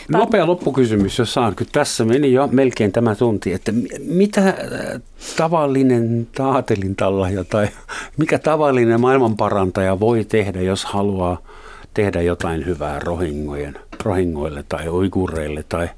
Nopea 0.09 0.47
loppukysymys, 0.47 1.19
jos 1.19 1.33
saan. 1.33 1.55
Kyllä 1.55 1.71
tässä 1.73 2.05
meni 2.05 2.33
jo 2.33 2.49
melkein 2.51 2.91
tämä 2.91 3.15
tunti, 3.15 3.53
että 3.53 3.71
mitä 4.05 4.47
äh, 4.47 4.55
tavallinen 5.37 6.27
taatelintallaja 6.35 7.43
tai 7.43 7.67
mikä 8.17 8.39
tavallinen 8.39 9.01
maailmanparantaja 9.01 9.99
voi 9.99 10.25
tehdä, 10.25 10.61
jos 10.61 10.85
haluaa 10.85 11.41
tehdä 11.93 12.21
jotain 12.21 12.65
hyvää 12.65 12.99
rohingojen, 12.99 13.79
rohingoille 14.03 14.63
tai 14.69 14.89
uigureille 14.89 15.63
tai 15.69 15.89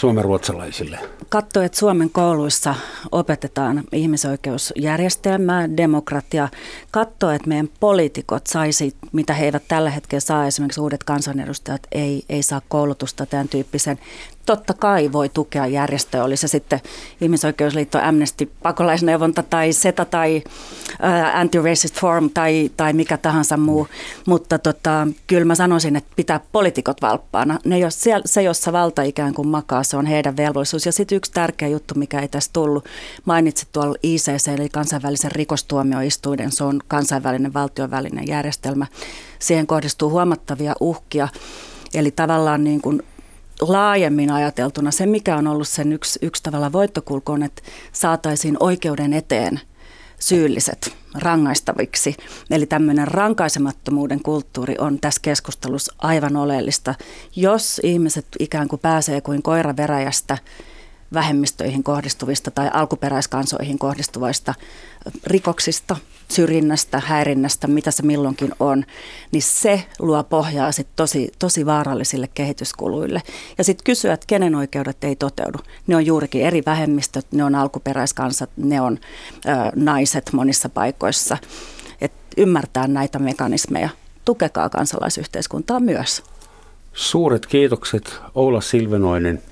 suomenruotsalaisille? 0.00 0.98
Katso, 1.28 1.62
että 1.62 1.78
Suomen 1.78 2.10
kouluissa 2.10 2.74
opetetaan 3.12 3.84
ihmisoikeusjärjestelmää, 3.92 5.76
demokratia. 5.76 6.48
Katso, 6.90 7.30
että 7.30 7.48
meidän 7.48 7.68
poliitikot 7.80 8.46
saisi, 8.46 8.96
mitä 9.12 9.34
he 9.34 9.44
eivät 9.44 9.62
tällä 9.68 9.90
hetkellä 9.90 10.20
saa, 10.20 10.46
esimerkiksi 10.46 10.80
uudet 10.80 11.04
kansanedustajat 11.04 11.82
ei, 11.92 12.24
ei 12.28 12.42
saa 12.42 12.62
koulutusta 12.68 13.26
tämän 13.26 13.48
tyyppisen 13.48 13.98
totta 14.56 14.74
kai 14.74 15.12
voi 15.12 15.28
tukea 15.28 15.66
järjestöä, 15.66 16.24
oli 16.24 16.36
se 16.36 16.48
sitten 16.48 16.80
ihmisoikeusliitto, 17.20 17.98
Amnesty, 17.98 18.50
pakolaisneuvonta 18.62 19.42
tai 19.42 19.72
SETA 19.72 20.04
tai 20.04 20.42
uh, 20.46 21.40
Anti-Racist 21.40 22.00
Forum 22.00 22.30
tai, 22.30 22.70
tai 22.76 22.92
mikä 22.92 23.16
tahansa 23.16 23.56
muu. 23.56 23.88
Mutta 24.26 24.58
tota, 24.58 25.08
kyllä 25.26 25.44
mä 25.44 25.54
sanoisin, 25.54 25.96
että 25.96 26.12
pitää 26.16 26.40
poliitikot 26.52 27.02
valppaana. 27.02 27.58
Ne, 27.64 27.78
jos 27.78 27.98
se, 28.24 28.42
jossa 28.42 28.72
valta 28.72 29.02
ikään 29.02 29.34
kuin 29.34 29.48
makaa, 29.48 29.82
se 29.82 29.96
on 29.96 30.06
heidän 30.06 30.36
velvollisuus. 30.36 30.86
Ja 30.86 30.92
sitten 30.92 31.16
yksi 31.16 31.32
tärkeä 31.32 31.68
juttu, 31.68 31.94
mikä 31.94 32.20
ei 32.20 32.28
tässä 32.28 32.50
tullut, 32.52 32.84
mainitsit 33.24 33.68
tuolla 33.72 33.96
ICC, 34.02 34.48
eli 34.48 34.68
kansainvälisen 34.68 35.32
rikostuomioistuinen, 35.32 36.52
se 36.52 36.64
on 36.64 36.80
kansainvälinen 36.88 37.54
valtiovälinen 37.54 38.24
järjestelmä. 38.28 38.86
Siihen 39.38 39.66
kohdistuu 39.66 40.10
huomattavia 40.10 40.74
uhkia. 40.80 41.28
Eli 41.94 42.10
tavallaan 42.10 42.64
niin 42.64 42.80
kuin 42.80 43.02
laajemmin 43.60 44.30
ajateltuna 44.30 44.90
se, 44.90 45.06
mikä 45.06 45.36
on 45.36 45.46
ollut 45.46 45.68
sen 45.68 45.92
yksi, 45.92 46.18
yksi 46.22 46.42
tavalla 46.42 46.72
voittokulku 46.72 47.32
on, 47.32 47.42
että 47.42 47.62
saataisiin 47.92 48.56
oikeuden 48.60 49.12
eteen 49.12 49.60
syylliset 50.18 50.96
rangaistaviksi. 51.14 52.16
Eli 52.50 52.66
tämmöinen 52.66 53.08
rankaisemattomuuden 53.08 54.22
kulttuuri 54.22 54.74
on 54.78 55.00
tässä 55.00 55.20
keskustelussa 55.22 55.94
aivan 55.98 56.36
oleellista. 56.36 56.94
Jos 57.36 57.80
ihmiset 57.84 58.26
ikään 58.38 58.68
kuin 58.68 58.80
pääsee 58.80 59.20
kuin 59.20 59.42
koira 59.42 59.76
veräjästä 59.76 60.38
vähemmistöihin 61.12 61.82
kohdistuvista 61.82 62.50
tai 62.50 62.70
alkuperäiskansoihin 62.72 63.78
kohdistuvista 63.78 64.54
rikoksista, 65.26 65.96
syrjinnästä, 66.28 67.02
häirinnästä, 67.06 67.66
mitä 67.66 67.90
se 67.90 68.02
milloinkin 68.02 68.52
on, 68.60 68.84
niin 69.32 69.42
se 69.42 69.84
luo 69.98 70.24
pohjaa 70.24 70.72
sit 70.72 70.88
tosi, 70.96 71.32
tosi 71.38 71.66
vaarallisille 71.66 72.28
kehityskuluille. 72.34 73.22
Ja 73.58 73.64
sitten 73.64 73.84
kysyä, 73.84 74.12
että 74.12 74.26
kenen 74.26 74.54
oikeudet 74.54 75.04
ei 75.04 75.16
toteudu. 75.16 75.58
Ne 75.86 75.96
on 75.96 76.06
juurikin 76.06 76.42
eri 76.42 76.62
vähemmistöt, 76.66 77.26
ne 77.32 77.44
on 77.44 77.54
alkuperäiskansat, 77.54 78.50
ne 78.56 78.80
on 78.80 78.98
ö, 79.46 79.72
naiset 79.74 80.30
monissa 80.32 80.68
paikoissa. 80.68 81.38
Et 82.00 82.12
ymmärtää 82.36 82.86
näitä 82.88 83.18
mekanismeja. 83.18 83.88
Tukekaa 84.24 84.68
kansalaisyhteiskuntaa 84.68 85.80
myös. 85.80 86.22
Suuret 86.92 87.46
kiitokset 87.46 88.20
Oula 88.34 88.60
Silvenoinen 88.60 89.42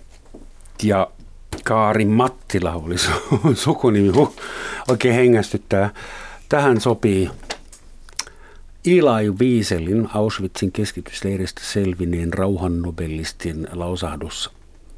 ja 0.83 1.11
Kaari 1.65 2.05
Mattila 2.05 2.73
oli 2.73 2.95
sukunimi. 3.55 4.09
Huh, 4.09 4.37
oikein 4.89 5.15
hengästyttää. 5.15 5.91
Tähän 6.49 6.81
sopii 6.81 7.31
Eli 8.85 9.31
Wieselin 9.41 10.09
Auschwitzin 10.15 10.73
keskitysleiristä 10.73 11.61
selvineen 11.65 12.33
rauhannobelistin 12.33 13.69
lausahdus. 13.73 14.51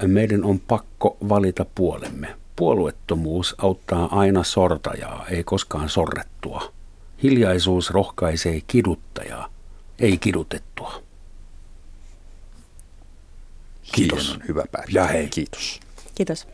Meidän 0.07 0.43
on 0.43 0.59
pakko 0.59 1.17
valita 1.29 1.65
puolemme. 1.75 2.35
Puolueettomuus 2.55 3.55
auttaa 3.57 4.19
aina 4.19 4.43
sortajaa, 4.43 5.25
ei 5.27 5.43
koskaan 5.43 5.89
sorrettua. 5.89 6.71
Hiljaisuus 7.23 7.89
rohkaisee 7.89 8.61
kiduttajaa, 8.67 9.49
ei 9.99 10.17
kidutettua. 10.17 11.01
Kiitos. 13.91 14.29
Hieno, 14.29 14.43
hyvä 14.47 14.63
päivä. 14.71 14.87
Ja 14.91 15.07
hei. 15.07 15.27
Kiitos. 15.29 15.79
Kiitos. 16.21 16.47